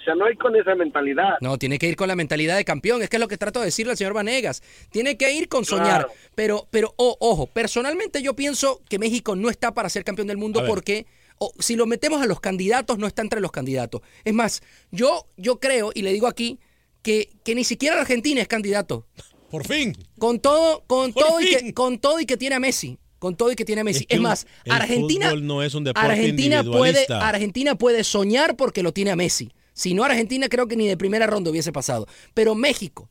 O 0.00 0.02
sea, 0.02 0.14
no 0.14 0.24
hay 0.24 0.34
con 0.36 0.56
esa 0.56 0.74
mentalidad. 0.74 1.36
No, 1.42 1.58
tiene 1.58 1.78
que 1.78 1.86
ir 1.86 1.94
con 1.94 2.08
la 2.08 2.16
mentalidad 2.16 2.56
de 2.56 2.64
campeón. 2.64 3.02
Es 3.02 3.10
que 3.10 3.16
es 3.16 3.20
lo 3.20 3.28
que 3.28 3.36
trato 3.36 3.58
de 3.60 3.66
decirle 3.66 3.92
al 3.92 3.98
señor 3.98 4.14
Vanegas. 4.14 4.62
Tiene 4.90 5.18
que 5.18 5.30
ir 5.32 5.48
con 5.48 5.66
soñar. 5.66 6.06
Claro. 6.06 6.12
Pero, 6.34 6.66
pero 6.70 6.94
oh, 6.96 7.16
ojo, 7.20 7.46
personalmente 7.46 8.22
yo 8.22 8.34
pienso 8.34 8.80
que 8.88 8.98
México 8.98 9.36
no 9.36 9.50
está 9.50 9.72
para 9.74 9.90
ser 9.90 10.02
campeón 10.02 10.28
del 10.28 10.38
mundo 10.38 10.60
A 10.60 10.62
ver. 10.62 10.70
porque 10.70 11.06
o, 11.42 11.52
si 11.58 11.74
lo 11.74 11.86
metemos 11.86 12.20
a 12.20 12.26
los 12.26 12.38
candidatos, 12.38 12.98
no 12.98 13.06
está 13.06 13.22
entre 13.22 13.40
los 13.40 13.50
candidatos. 13.50 14.02
Es 14.24 14.34
más, 14.34 14.62
yo, 14.90 15.26
yo 15.38 15.58
creo, 15.58 15.90
y 15.94 16.02
le 16.02 16.12
digo 16.12 16.26
aquí, 16.26 16.60
que, 17.02 17.30
que 17.44 17.54
ni 17.54 17.64
siquiera 17.64 17.98
Argentina 17.98 18.42
es 18.42 18.46
candidato. 18.46 19.06
Por 19.50 19.66
fin. 19.66 19.96
Con 20.18 20.38
todo, 20.38 20.84
con 20.86 21.14
Por 21.14 21.24
todo 21.24 21.40
y 21.40 21.46
que, 21.46 21.74
con 21.74 21.98
todo 21.98 22.20
y 22.20 22.26
que 22.26 22.36
tiene 22.36 22.56
a 22.56 22.60
Messi. 22.60 22.98
Con 23.18 23.36
todo 23.36 23.50
y 23.50 23.56
que 23.56 23.64
tiene 23.64 23.80
a 23.80 23.84
Messi. 23.84 24.00
Es 24.02 24.06
que 24.06 24.14
Es, 24.16 24.18
un- 24.18 24.24
más, 24.24 24.46
el 24.64 24.72
Argentina, 24.72 25.34
no 25.34 25.62
es 25.62 25.74
un 25.74 25.84
deporte 25.84 26.08
Argentina 26.08 26.62
puede. 26.62 27.06
Argentina 27.08 27.74
puede 27.74 28.04
soñar 28.04 28.56
porque 28.56 28.82
lo 28.82 28.92
tiene 28.92 29.10
a 29.10 29.16
Messi. 29.16 29.50
Si 29.72 29.94
no 29.94 30.04
Argentina, 30.04 30.46
creo 30.50 30.68
que 30.68 30.76
ni 30.76 30.86
de 30.86 30.98
primera 30.98 31.26
ronda 31.26 31.50
hubiese 31.50 31.72
pasado. 31.72 32.06
Pero 32.34 32.54
México, 32.54 33.08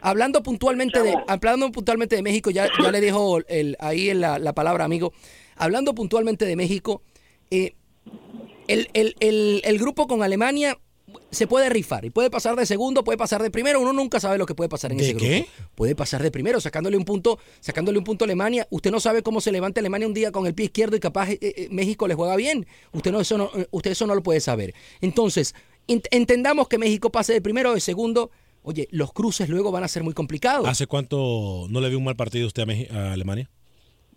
hablando 0.00 0.42
puntualmente 0.42 1.00
de, 1.00 1.14
hablando 1.28 1.70
puntualmente 1.70 2.16
de 2.16 2.22
México, 2.22 2.50
ya, 2.50 2.68
ya 2.82 2.90
le 2.90 3.00
dejo 3.00 3.38
el, 3.46 3.76
ahí 3.78 4.10
en 4.10 4.20
la, 4.20 4.40
la 4.40 4.52
palabra, 4.52 4.84
amigo. 4.84 5.12
Hablando 5.54 5.94
puntualmente 5.94 6.44
de 6.44 6.56
México, 6.56 7.02
eh, 7.52 7.74
el, 8.68 8.88
el- 8.94 9.14
el- 9.20 9.60
el 9.64 9.78
grupo 9.78 10.06
con 10.06 10.22
Alemania 10.22 10.78
se 11.30 11.46
puede 11.46 11.68
rifar 11.68 12.04
y 12.04 12.10
puede 12.10 12.30
pasar 12.30 12.56
de 12.56 12.64
segundo, 12.66 13.04
puede 13.04 13.18
pasar 13.18 13.42
de 13.42 13.50
primero. 13.50 13.80
Uno 13.80 13.92
nunca 13.92 14.20
sabe 14.20 14.38
lo 14.38 14.46
que 14.46 14.54
puede 14.54 14.68
pasar 14.68 14.92
en 14.92 14.98
¿De 14.98 15.04
ese 15.04 15.12
grupo. 15.14 15.26
qué? 15.26 15.46
Puede 15.74 15.94
pasar 15.94 16.22
de 16.22 16.30
primero, 16.30 16.60
sacándole 16.60 16.96
un 16.96 17.04
punto, 17.04 17.38
sacándole 17.60 17.98
un 17.98 18.04
punto 18.04 18.24
a 18.24 18.26
Alemania. 18.26 18.66
Usted 18.70 18.90
no 18.90 19.00
sabe 19.00 19.22
cómo 19.22 19.40
se 19.40 19.50
levanta 19.52 19.80
Alemania 19.80 20.06
un 20.06 20.14
día 20.14 20.30
con 20.32 20.46
el 20.46 20.54
pie 20.54 20.66
izquierdo 20.66 20.96
y 20.96 21.00
capaz 21.00 21.30
eh, 21.30 21.38
eh, 21.40 21.68
México 21.70 22.06
le 22.08 22.14
juega 22.14 22.36
bien. 22.36 22.66
Usted 22.92 23.12
no 23.12 23.20
eso 23.20 23.36
no, 23.38 23.50
usted 23.70 23.90
eso 23.92 24.06
no 24.06 24.14
lo 24.14 24.22
puede 24.22 24.40
saber. 24.40 24.74
Entonces, 25.00 25.54
ent- 25.88 26.06
entendamos 26.10 26.68
que 26.68 26.78
México 26.78 27.10
pase 27.10 27.32
de 27.34 27.40
primero 27.42 27.70
o 27.70 27.74
de 27.74 27.80
segundo. 27.80 28.30
Oye, 28.62 28.86
los 28.92 29.12
cruces 29.12 29.48
luego 29.48 29.72
van 29.72 29.82
a 29.84 29.88
ser 29.88 30.04
muy 30.04 30.14
complicados. 30.14 30.68
¿Hace 30.68 30.86
cuánto 30.86 31.66
no 31.68 31.80
le 31.80 31.88
vi 31.88 31.96
un 31.96 32.04
mal 32.04 32.14
partido 32.16 32.46
usted 32.46 32.62
a, 32.90 32.96
a 33.08 33.12
Alemania? 33.12 33.50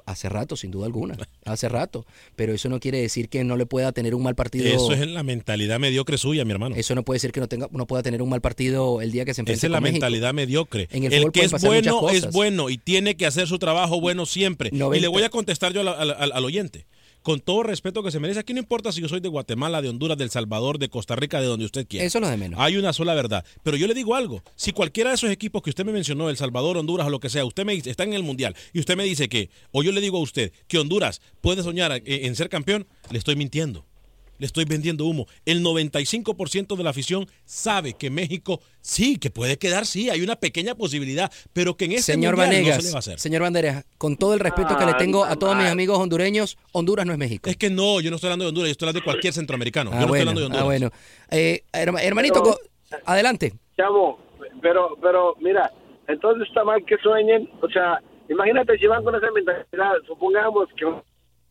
Hace 0.07 0.29
rato, 0.29 0.55
sin 0.55 0.69
duda 0.71 0.85
alguna. 0.85 1.17
Hace 1.45 1.67
rato. 1.67 2.05
Pero 2.35 2.53
eso 2.53 2.69
no 2.69 2.79
quiere 2.79 3.01
decir 3.01 3.27
que 3.27 3.43
no 3.43 3.57
le 3.57 3.65
pueda 3.65 3.91
tener 3.91 4.13
un 4.13 4.21
mal 4.23 4.35
partido. 4.35 4.67
Eso 4.67 4.93
es 4.93 5.01
en 5.01 5.13
la 5.15 5.23
mentalidad 5.23 5.79
mediocre 5.79 6.17
suya, 6.17 6.45
mi 6.45 6.51
hermano. 6.51 6.75
Eso 6.75 6.93
no 6.93 7.03
puede 7.03 7.15
decir 7.15 7.31
que 7.31 7.39
no 7.39 7.47
tenga, 7.47 7.67
no 7.71 7.87
pueda 7.87 8.03
tener 8.03 8.21
un 8.21 8.29
mal 8.29 8.41
partido 8.41 9.01
el 9.01 9.11
día 9.11 9.25
que 9.25 9.33
se 9.33 9.41
enfrente 9.41 9.57
Esa 9.57 9.67
es 9.67 9.71
la 9.71 9.81
México. 9.81 9.95
mentalidad 9.95 10.33
mediocre. 10.33 10.87
En 10.91 11.05
el 11.05 11.13
el 11.13 11.31
que 11.31 11.41
es 11.45 11.51
bueno 11.61 12.09
es 12.09 12.31
bueno 12.31 12.69
y 12.69 12.77
tiene 12.77 13.15
que 13.15 13.25
hacer 13.25 13.47
su 13.47 13.57
trabajo 13.57 13.99
bueno 13.99 14.25
siempre. 14.25 14.69
Y 14.71 14.77
90. 14.77 15.01
le 15.01 15.07
voy 15.07 15.23
a 15.23 15.29
contestar 15.29 15.73
yo 15.73 15.81
al, 15.81 15.87
al- 15.87 16.11
al- 16.11 16.31
al 16.31 16.45
oyente. 16.45 16.85
Con 17.25 17.39
todo 17.39 17.63
respeto 17.63 18.03
que 18.03 18.11
se 18.11 18.19
merece, 18.19 18.39
aquí 18.39 18.53
no 18.53 18.59
importa 18.59 18.91
si 18.91 19.01
yo 19.01 19.09
soy 19.09 19.19
de 19.19 19.29
Guatemala, 19.29 19.81
de 19.81 19.89
Honduras, 19.89 20.15
del 20.15 20.29
Salvador, 20.29 20.77
de 20.77 20.89
Costa 20.89 21.15
Rica, 21.15 21.41
de 21.41 21.47
donde 21.47 21.65
usted 21.65 21.87
quiera. 21.87 22.05
Eso 22.05 22.19
es 22.19 22.21
lo 22.21 22.29
de 22.29 22.37
menos. 22.37 22.59
Hay 22.59 22.77
una 22.77 22.93
sola 22.93 23.15
verdad. 23.15 23.43
Pero 23.63 23.77
yo 23.77 23.87
le 23.87 23.95
digo 23.95 24.13
algo. 24.13 24.43
Si 24.55 24.73
cualquiera 24.73 25.09
de 25.09 25.15
esos 25.15 25.31
equipos 25.31 25.63
que 25.63 25.71
usted 25.71 25.83
me 25.83 25.91
mencionó, 25.91 26.29
El 26.29 26.37
Salvador, 26.37 26.77
Honduras 26.77 27.07
o 27.07 27.09
lo 27.09 27.19
que 27.19 27.31
sea, 27.31 27.43
usted 27.43 27.65
me 27.65 27.73
dice, 27.73 27.89
está 27.89 28.03
en 28.03 28.13
el 28.13 28.21
Mundial 28.21 28.55
y 28.73 28.79
usted 28.79 28.95
me 28.95 29.05
dice 29.05 29.27
que, 29.27 29.49
o 29.71 29.81
yo 29.81 29.91
le 29.91 30.01
digo 30.01 30.19
a 30.19 30.21
usted 30.21 30.51
que 30.67 30.77
Honduras 30.77 31.19
puede 31.41 31.63
soñar 31.63 31.99
en 32.05 32.35
ser 32.35 32.47
campeón, 32.47 32.85
le 33.09 33.17
estoy 33.17 33.35
mintiendo. 33.35 33.87
Le 34.37 34.45
estoy 34.45 34.65
vendiendo 34.65 35.05
humo. 35.05 35.27
El 35.45 35.63
95% 35.63 36.75
de 36.75 36.83
la 36.83 36.89
afición 36.89 37.27
sabe 37.45 37.93
que 37.93 38.09
México 38.09 38.59
sí, 38.81 39.17
que 39.17 39.29
puede 39.29 39.57
quedar, 39.57 39.85
sí, 39.85 40.09
hay 40.09 40.21
una 40.21 40.35
pequeña 40.35 40.75
posibilidad, 40.75 41.31
pero 41.53 41.75
que 41.77 41.85
en 41.85 41.93
este 41.93 42.13
Señor 42.13 42.35
mundial 42.35 42.51
Vanegas, 42.63 42.75
no 42.77 42.81
se 42.81 42.87
le 42.87 42.91
va 42.93 42.97
a 42.97 42.99
hacer. 42.99 43.19
señor 43.19 43.41
Banderas, 43.41 43.85
con 43.97 44.17
todo 44.17 44.33
el 44.33 44.39
respeto 44.39 44.77
que 44.77 44.85
le 44.85 44.93
tengo 44.95 45.23
a 45.25 45.35
todos 45.35 45.55
mis 45.55 45.67
amigos 45.67 45.97
hondureños, 45.99 46.57
Honduras 46.71 47.05
no 47.05 47.13
es 47.13 47.17
México. 47.19 47.49
Es 47.49 47.57
que 47.57 47.69
no, 47.69 47.99
yo 48.01 48.09
no 48.09 48.17
estoy 48.17 48.27
hablando 48.29 48.45
de 48.45 48.49
Honduras, 48.49 48.67
yo 48.67 48.71
estoy 48.73 48.85
hablando 48.87 48.99
de 48.99 49.03
cualquier 49.05 49.33
centroamericano. 49.33 49.91
Ah, 49.93 49.95
yo 49.95 50.01
no 50.01 50.07
bueno, 50.07 50.31
estoy 50.31 50.43
hablando 50.43 50.55
de 50.55 50.61
ah, 50.61 50.65
Honduras. 50.65 50.91
bueno. 50.91 50.91
Eh, 51.31 51.63
herma- 51.73 52.01
hermanito, 52.03 52.43
Pero- 52.43 53.01
adelante. 53.05 53.53
Chavo, 53.77 54.19
pero, 54.61 54.97
pero, 55.01 55.35
mira, 55.39 55.71
entonces 56.07 56.47
está 56.47 56.63
mal 56.63 56.83
que 56.85 56.97
sueñen, 56.97 57.49
o 57.61 57.69
sea, 57.69 58.01
imagínate 58.29 58.77
si 58.77 58.85
van 58.87 59.03
con 59.03 59.15
esa 59.15 59.31
mentalidad, 59.31 59.93
supongamos 60.07 60.67
que 60.77 60.85
un 60.85 61.01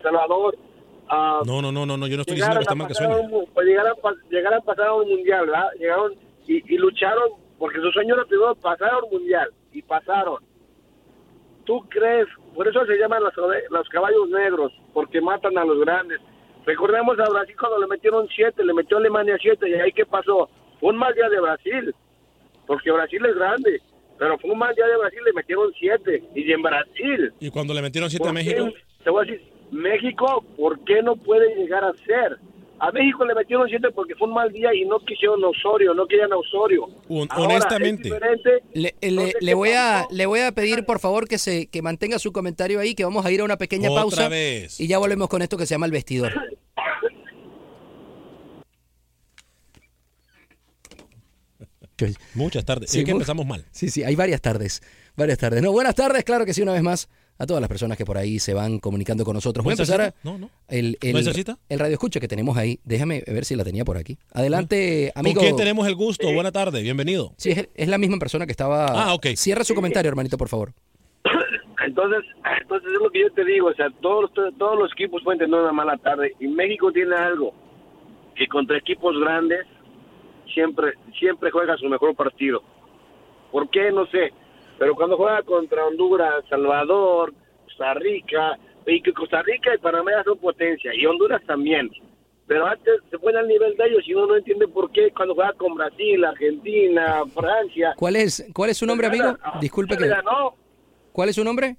Salvador 0.03 0.57
ah, 1.09 1.43
No, 1.45 1.63
no, 1.63 1.73
no, 1.73 1.87
no, 1.87 1.97
no, 1.97 2.07
yo 2.07 2.17
no 2.17 2.23
estoy 2.23 2.37
diciendo 2.37 2.59
que 2.59 2.63
está 2.63 2.73
a 2.73 2.77
mal 2.77 2.89
que 2.89 2.95
a 2.95 3.53
pues 3.53 3.67
llegaron, 3.67 3.95
a 4.03 4.31
llegaron 4.31 4.59
a 4.59 4.63
pasar 4.63 4.87
a 4.87 4.95
un 4.95 5.09
mundial, 5.09 5.47
¿verdad? 5.47 5.69
Llegaron 5.79 6.15
y, 6.47 6.75
y 6.75 6.79
lucharon, 6.79 7.31
porque 7.59 7.81
su 7.81 7.91
sueño 7.91 8.15
era 8.15 8.25
primero 8.25 8.55
pasar 8.57 8.91
a 8.93 8.99
un 8.99 9.11
mundial, 9.11 9.51
y 9.73 9.83
pasaron. 9.83 10.43
¿Tú 11.65 11.81
crees? 11.89 12.27
Por 12.55 12.69
eso 12.69 12.85
se 12.87 12.97
llaman 12.97 13.23
los, 13.23 13.33
los 13.71 13.89
caballos 13.89 14.29
negros, 14.29 14.73
porque 14.93 15.21
matan 15.21 15.57
a 15.57 15.65
los 15.65 15.81
grandes. 15.81 16.21
Recordemos 16.67 17.19
a 17.19 17.31
Brasil 17.31 17.55
cuando 17.59 17.79
le 17.79 17.87
metieron 17.87 18.29
siete, 18.35 18.65
le 18.65 18.75
metió 18.75 18.97
Alemania 18.97 19.37
siete, 19.41 19.69
y 19.69 19.75
ahí 19.75 19.93
qué 19.93 20.07
pasó? 20.07 20.49
Fue 20.81 20.91
un 20.91 20.97
mal 20.97 21.15
día 21.15 21.29
de 21.29 21.41
Brasil, 21.41 21.95
porque 22.67 22.91
Brasil 22.91 23.25
es 23.25 23.35
grande, 23.35 23.81
pero 24.19 24.39
fue 24.39 24.51
un 24.51 24.59
mal 24.59 24.75
día 24.75 24.87
de 24.87 24.97
Brasil, 24.97 25.21
le 25.25 25.33
metieron 25.33 25.73
siete, 25.79 26.23
y 26.35 26.53
en 26.53 26.63
Brasil. 26.63 27.33
Y 27.41 27.51
cuando 27.51 27.75
le 27.75 27.83
metieron 27.83 28.11
siete 28.11 28.29
a. 28.29 28.33
México, 28.33 28.71
Te 29.03 29.11
voy 29.11 29.27
a 29.27 29.31
decir, 29.31 29.54
México, 29.75 30.45
¿por 30.57 30.79
qué 30.85 31.03
no 31.03 31.17
puede 31.17 31.55
llegar 31.57 31.85
a 31.85 31.93
ser? 32.07 32.39
A 32.81 32.91
México 32.93 33.25
le 33.25 33.35
metieron 33.35 33.69
siete 33.69 33.89
porque 33.95 34.15
fue 34.17 34.29
un 34.29 34.35
mal 34.35 34.53
día 34.53 34.75
y 34.75 34.85
no 34.85 34.99
quisieron 35.01 35.43
a 35.45 35.49
Osorio, 35.49 35.95
no 35.95 36.07
querían 36.07 36.33
a 36.33 36.37
Osorio. 36.37 36.87
Un- 37.09 37.29
Ahora, 37.31 37.55
honestamente. 37.55 38.11
Le, 38.75 38.95
le- 39.01 39.33
le 39.41 39.55
voy 39.55 39.71
a, 39.71 40.07
le 40.11 40.27
voy 40.27 40.41
a 40.41 40.53
pedir, 40.53 40.85
por 40.85 40.99
favor, 40.99 41.29
que 41.29 41.39
se 41.39 41.67
que 41.67 41.83
mantenga 41.83 42.19
su 42.19 42.33
comentario 42.33 42.81
ahí, 42.81 42.95
que 42.95 43.05
vamos 43.05 43.25
a 43.25 43.31
ir 43.31 43.41
a 43.41 43.45
una 43.45 43.57
pequeña 43.57 43.91
Otra 43.91 44.03
pausa. 44.03 44.29
vez. 44.29 44.81
Y 44.81 44.89
ya 44.89 44.99
volvemos 44.99 45.29
con 45.29 45.41
esto 45.43 45.57
que 45.57 45.67
se 45.67 45.75
llama 45.75 45.87
el 45.87 45.93
vestidor. 45.93 46.33
muchas 52.35 52.65
tardes. 52.65 52.91
Sí, 52.91 53.01
es 53.01 53.05
que 53.05 53.11
empezamos 53.13 53.47
mal. 53.47 53.65
Sí, 53.71 53.89
sí, 53.89 54.03
hay 54.03 54.17
varias 54.17 54.41
tardes. 54.41 54.83
Varias 55.17 55.39
tardes. 55.39 55.63
No, 55.63 55.73
buenas 55.73 55.95
tardes, 55.95 56.25
claro 56.25 56.45
que 56.45 56.55
sí, 56.55 56.63
una 56.63 56.73
vez 56.73 56.83
más. 56.83 57.09
A 57.37 57.47
todas 57.47 57.61
las 57.61 57.69
personas 57.69 57.99
que 57.99 58.05
por 58.05 58.17
ahí 58.17 58.39
se 58.39 58.55
van 58.55 58.79
comunicando 58.79 59.25
con 59.25 59.35
nosotros. 59.35 59.65
Voy 59.65 59.73
a 59.73 59.77
¿No 59.77 59.83
hay 59.83 59.85
empezar 59.85 60.01
a? 60.01 60.15
No, 60.23 60.39
no. 60.39 60.51
el, 60.69 60.97
el, 61.03 61.79
radio 61.79 61.93
escucha 61.93 62.21
que 62.21 62.29
tenemos 62.29 62.57
ahí. 62.57 62.79
Déjame 62.85 63.25
ver 63.27 63.45
si 63.45 63.57
la 63.57 63.65
tenía 63.65 63.85
por 63.85 63.97
aquí. 63.97 64.17
Adelante, 64.33 65.11
amigo. 65.17 65.41
¿Con 65.41 65.45
quién 65.45 65.57
tenemos 65.57 65.87
el 65.89 65.97
gusto? 65.97 66.33
Buena 66.33 66.53
tarde, 66.53 66.81
bienvenido. 66.83 67.33
Sí, 67.37 67.51
es, 67.51 67.69
es 67.75 67.89
la 67.89 67.99
misma 67.99 68.19
persona 68.19 68.47
que 68.47 68.53
estaba. 68.53 68.87
Ah, 68.87 69.15
ok. 69.15 69.27
Cierra 69.35 69.65
su 69.65 69.75
comentario, 69.75 70.09
hermanito, 70.09 70.39
por 70.39 70.49
favor. 70.49 70.73
Entonces, 71.85 72.25
entonces 72.63 72.91
es 72.95 72.99
lo 73.03 73.11
que 73.11 73.21
yo 73.21 73.33
te 73.33 73.45
digo, 73.45 73.67
o 73.69 73.75
sea, 73.75 73.89
todos, 74.01 74.31
los- 74.35 74.57
todos 74.59 74.79
los 74.79 74.91
equipos 74.93 75.23
pueden 75.23 75.39
tener 75.39 75.61
una 75.61 75.73
mala 75.73 75.97
tarde 75.99 76.33
y 76.41 76.47
México 76.49 76.91
tiene 76.93 77.15
algo 77.15 77.53
que 78.37 78.47
contra 78.47 78.79
equipos 78.79 79.15
grandes 79.21 79.67
siempre 80.55 80.93
siempre 81.19 81.51
juega 81.51 81.77
su 81.77 81.87
mejor 81.89 82.15
partido. 82.15 82.63
¿Por 83.53 83.69
qué? 83.71 83.91
No 83.93 84.07
sé. 84.07 84.33
Pero 84.79 84.95
cuando 84.95 85.17
juega 85.17 85.43
contra 85.43 85.87
Honduras, 85.87 86.45
Salvador, 86.49 87.33
Costa 87.65 87.95
Rica, 87.95 88.59
y 88.87 89.01
que 89.01 89.13
Costa 89.13 89.43
Rica 89.43 89.75
y 89.75 89.79
Panamá 89.79 90.11
son 90.25 90.39
potencia, 90.39 90.93
y 90.95 91.07
Honduras 91.07 91.43
también. 91.47 91.91
Pero 92.47 92.67
antes 92.67 92.95
se 93.11 93.19
pone 93.19 93.39
al 93.39 93.49
nivel 93.49 93.75
de 93.77 93.87
ellos 93.87 94.03
y 94.07 94.13
uno 94.13 94.27
no 94.27 94.37
entiende 94.37 94.69
por 94.69 94.91
qué 94.93 95.11
cuando 95.13 95.35
juega 95.35 95.55
con 95.55 95.75
Brasil, 95.75 96.23
Argentina, 96.25 97.23
Francia. 97.33 97.95
¿Cuál 97.97 98.17
es, 98.17 98.47
cuál 98.53 98.71
es 98.71 98.77
su 98.77 98.87
nombre, 98.87 99.07
amigo? 99.07 99.39
Disculpe 99.61 99.97
que. 99.97 100.11
¿Cuál 101.13 101.29
es 101.31 101.37
su 101.37 101.45
nombre? 101.45 101.77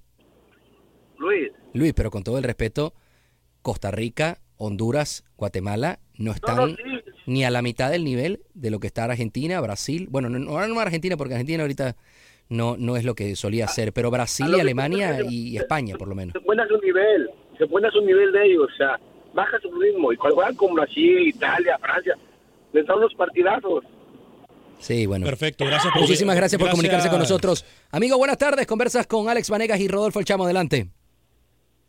Luis. 1.20 1.52
Luis, 1.74 1.94
pero 1.94 2.10
con 2.10 2.24
todo 2.24 2.38
el 2.38 2.44
respeto, 2.44 2.94
Costa 3.62 3.92
Rica, 3.92 4.40
Honduras, 4.58 5.24
Guatemala 5.38 6.00
no 6.18 6.32
están 6.32 6.56
no, 6.56 6.68
sí. 6.68 6.84
ni 7.26 7.44
a 7.44 7.52
la 7.52 7.62
mitad 7.62 7.92
del 7.92 8.04
nivel 8.04 8.42
de 8.54 8.72
lo 8.72 8.80
que 8.80 8.88
está 8.88 9.04
Argentina, 9.04 9.62
Brasil. 9.62 10.08
Bueno, 10.10 10.30
no, 10.30 10.52
ahora 10.52 10.68
no 10.68 10.80
Argentina, 10.80 11.18
porque 11.18 11.34
Argentina 11.36 11.64
ahorita 11.64 11.96
no, 12.50 12.78
no 12.78 12.96
es 12.96 13.04
lo 13.04 13.16
que 13.16 13.36
solía 13.36 13.68
ser, 13.68 13.94
pero 13.94 14.12
Brasil 14.12 14.54
Alemania 14.60 15.20
y 15.28 15.58
España, 15.58 15.96
por 15.98 16.08
lo 16.08 16.16
menos. 16.16 16.34
se 16.34 16.42
pone 16.42 16.62
a 16.62 16.68
su 16.68 16.78
nivel, 16.78 17.30
se 17.58 17.68
pone 17.68 17.88
a 17.88 17.92
su 17.92 18.02
nivel 18.02 18.32
de 18.32 18.46
ellos, 18.46 18.70
o 18.74 18.78
sea, 18.78 19.00
baja 19.34 19.60
su 19.60 19.72
ritmo. 19.80 20.12
Y 20.12 20.18
cuando 20.18 20.36
juegan 20.36 20.56
con 20.56 20.74
Brasil, 20.74 21.28
Italia, 21.28 21.78
Francia, 21.80 22.16
les 22.74 22.86
dan 22.86 22.98
unos 22.98 23.14
partidazos. 23.16 23.84
Sí, 24.80 25.06
bueno. 25.06 25.26
Perfecto, 25.26 25.66
gracias 25.66 25.92
por 25.94 26.02
Muchísimas 26.02 26.36
gracias 26.36 26.60
por 26.60 26.68
gracias. 26.68 26.76
comunicarse 26.76 27.10
con 27.10 27.20
nosotros. 27.20 27.66
Amigo, 27.92 28.18
buenas 28.18 28.38
tardes. 28.38 28.68
Conversas 28.68 29.08
con 29.08 29.30
Alex 29.30 29.50
Vanegas 29.50 29.80
y 29.80 29.88
Rodolfo 29.88 30.20
El 30.20 30.26
Chamo. 30.26 30.44
Adelante. 30.44 30.88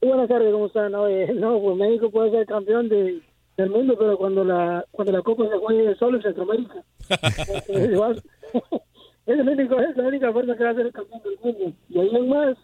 Buenas 0.01 0.29
tardes, 0.29 0.53
¿cómo 0.53 0.67
están? 0.67 0.95
Oye, 0.95 1.33
no, 1.35 1.61
pues 1.61 1.77
México 1.77 2.11
puede 2.11 2.31
ser 2.31 2.47
campeón 2.47 2.89
de, 2.89 3.21
del 3.57 3.71
mundo, 3.71 3.97
pero 3.99 4.17
cuando 4.17 4.45
la 4.45 4.85
cuando 4.93 5.13
la 5.13 5.23
Copa 5.23 5.49
se 5.49 5.59
juegue 5.59 5.95
solo 5.97 6.19
en 6.19 6.23
Centroamérica. 6.23 6.85
Es, 9.27 9.39
el 9.39 9.49
único, 9.49 9.81
es 9.81 9.97
la 9.97 10.05
única 10.09 10.33
fuerza 10.33 10.57
que 10.57 10.65
va 10.65 10.71
a 10.71 10.75
ser 10.75 10.87
el 10.87 10.93
campeón 10.93 11.21
del 11.25 11.39
mundo. 11.43 11.77
Y 11.89 11.99
ahí 11.99 12.09
en 12.15 12.29
más, 12.29 12.57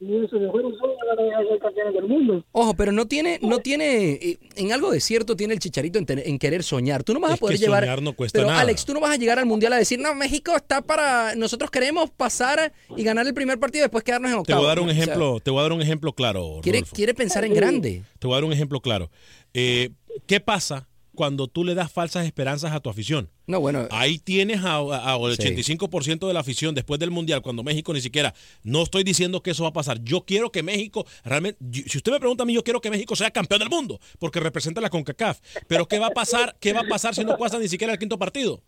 y 0.00 0.24
eso 0.24 0.38
de 0.38 0.48
juego 0.48 0.70
solo 0.78 0.94
van 1.06 1.18
a 1.34 1.48
ser 1.48 1.58
campeones 1.58 1.94
del 1.94 2.04
mundo. 2.08 2.44
Ojo, 2.52 2.72
pero 2.74 2.92
no 2.92 3.06
tiene, 3.06 3.38
no 3.42 3.58
tiene, 3.58 4.12
eh, 4.12 4.38
en 4.56 4.72
algo 4.72 4.90
de 4.90 5.00
cierto 5.00 5.36
tiene 5.36 5.52
el 5.54 5.60
chicharito 5.60 5.98
en, 5.98 6.06
ten- 6.06 6.22
en 6.24 6.38
querer 6.38 6.62
soñar. 6.62 7.02
Tú 7.04 7.12
no 7.14 7.20
vas 7.20 7.32
Es 7.32 7.36
a 7.36 7.40
poder 7.40 7.56
que 7.58 7.64
llevar. 7.64 7.82
soñar 7.82 8.00
no 8.00 8.14
cuesta 8.14 8.38
pero 8.38 8.48
nada. 8.48 8.60
Alex, 8.62 8.84
tú 8.86 8.94
no 8.94 9.00
vas 9.00 9.10
a 9.10 9.16
llegar 9.16 9.38
al 9.38 9.44
mundial 9.46 9.72
a 9.72 9.76
decir, 9.76 9.98
no, 9.98 10.14
México 10.14 10.56
está 10.56 10.80
para, 10.80 11.34
nosotros 11.34 11.70
queremos 11.70 12.10
pasar 12.10 12.72
y 12.96 13.02
ganar 13.02 13.26
el 13.26 13.34
primer 13.34 13.58
partido 13.58 13.82
y 13.82 13.86
después 13.86 14.02
quedarnos 14.04 14.30
en 14.30 14.36
Te 14.36 14.40
octavo. 14.40 14.60
voy 14.62 14.66
a 14.66 14.68
dar 14.68 14.80
un 14.80 14.88
O 14.88 14.92
sea, 14.92 15.02
ejemplo, 15.02 15.40
te 15.40 15.50
voy 15.50 15.58
a 15.60 15.62
dar 15.64 15.72
un 15.72 15.82
ejemplo 15.82 16.12
claro. 16.14 16.60
quiere, 16.62 16.82
quiere 16.84 17.12
pensar 17.12 17.44
en 17.44 17.52
grande. 17.52 18.02
Te 18.18 18.26
voy 18.26 18.34
a 18.34 18.36
dar 18.36 18.44
un 18.44 18.52
ejemplo 18.52 18.80
claro. 18.80 19.10
Eh, 19.52 19.90
¿Qué 20.26 20.40
pasa 20.40 20.88
cuando 21.14 21.48
tú 21.48 21.64
le 21.64 21.74
das 21.74 21.90
falsas 21.92 22.24
esperanzas 22.24 22.72
a 22.72 22.80
tu 22.80 22.88
afición? 22.88 23.28
No, 23.48 23.58
bueno. 23.60 23.88
Ahí 23.90 24.18
tienes 24.18 24.60
a, 24.62 24.76
a- 24.76 25.14
al 25.14 25.36
Sí. 25.36 25.42
85% 25.42 26.28
de 26.28 26.34
la 26.34 26.40
afición 26.40 26.74
después 26.74 27.00
del 27.00 27.10
Mundial, 27.10 27.42
cuando 27.42 27.64
México 27.64 27.92
ni 27.94 28.00
siquiera, 28.00 28.34
no 28.62 28.82
estoy 28.84 29.02
diciendo 29.02 29.42
que 29.42 29.50
eso 29.52 29.62
va 29.64 29.70
a 29.70 29.72
pasar. 29.72 30.00
Yo 30.04 30.20
quiero 30.20 30.52
que 30.52 30.62
México, 30.62 31.06
realmente, 31.24 31.58
yo- 31.70 31.82
si 31.86 31.96
usted 31.98 32.12
me 32.12 32.20
pregunta 32.20 32.42
a 32.44 32.46
mí, 32.46 32.52
yo 32.52 32.62
quiero 32.62 32.80
que 32.80 32.90
México 32.90 33.16
sea 33.16 33.30
campeón 33.30 33.60
del 33.60 33.70
mundo, 33.70 33.98
porque 34.18 34.38
representa 34.38 34.80
la 34.80 34.90
CONCACAF. 34.90 35.40
Pero 35.66 35.88
¿qué 35.88 35.98
va 35.98 36.06
a 36.08 36.10
pasar? 36.10 36.56
¿Qué 36.60 36.72
va 36.72 36.80
a 36.80 36.84
pasar 36.88 37.14
si 37.14 37.24
no 37.24 37.36
pasa 37.38 37.58
ni 37.58 37.68
siquiera 37.68 37.92
el 37.94 37.98
quinto 37.98 38.18
partido? 38.18 38.62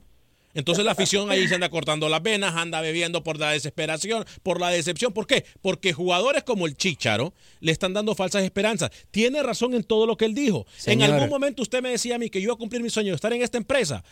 Entonces 0.53 0.85
la 0.85 0.93
afición 0.93 1.31
ahí 1.31 1.47
se 1.47 1.55
anda 1.55 1.69
cortando 1.69 2.09
las 2.09 2.23
venas, 2.23 2.57
anda 2.57 2.81
bebiendo 2.81 3.23
por 3.23 3.39
la 3.39 3.53
desesperación, 3.53 4.25
por 4.43 4.59
la 4.61 4.71
decepción. 4.71 5.13
¿Por 5.13 5.29
qué? 5.29 5.45
Porque 5.63 5.93
jugadores 5.93 6.43
como 6.43 6.67
el 6.67 6.77
Chicharo 6.77 7.33
le 7.61 7.71
están 7.71 7.93
dando 7.93 8.17
falsas 8.17 8.43
esperanzas. 8.43 8.91
Tiene 9.13 9.43
razón 9.45 9.75
en 9.75 9.85
todo 9.85 10.07
lo 10.07 10.17
que 10.17 10.25
él 10.25 10.35
dijo. 10.35 10.67
Señor. 10.77 11.09
En 11.11 11.15
algún 11.15 11.29
momento 11.29 11.63
usted 11.63 11.81
me 11.83 11.91
decía 11.91 12.17
a 12.17 12.19
mí 12.19 12.31
que 12.31 12.41
yo 12.41 12.47
iba 12.47 12.55
a 12.55 12.57
cumplir 12.57 12.83
mi 12.83 12.91
sueño 12.91 13.11
de 13.11 13.15
estar 13.17 13.33
en 13.33 13.43
esta 13.43 13.59
empresa. 13.59 14.03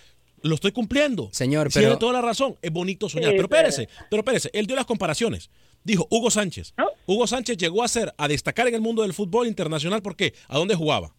Lo 0.42 0.54
estoy 0.54 0.72
cumpliendo. 0.72 1.28
Señor, 1.32 1.68
Tiene 1.70 1.88
pero- 1.88 1.98
toda 1.98 2.12
la 2.14 2.22
razón. 2.22 2.56
Es 2.62 2.70
bonito 2.72 3.08
soñar. 3.08 3.30
Sí, 3.30 3.36
pero 3.36 3.44
espérese, 3.44 3.88
pero 4.10 4.20
espérese. 4.20 4.50
Él 4.52 4.66
dio 4.66 4.76
las 4.76 4.86
comparaciones. 4.86 5.50
Dijo 5.84 6.06
Hugo 6.10 6.30
Sánchez. 6.30 6.74
Hugo 7.06 7.26
Sánchez 7.26 7.56
llegó 7.56 7.82
a 7.82 7.88
ser, 7.88 8.14
a 8.18 8.28
destacar 8.28 8.68
en 8.68 8.74
el 8.74 8.80
mundo 8.80 9.02
del 9.02 9.14
fútbol 9.14 9.46
internacional. 9.46 10.02
¿Por 10.02 10.16
qué? 10.16 10.34
¿A 10.48 10.58
dónde 10.58 10.74
jugaba? 10.74 11.14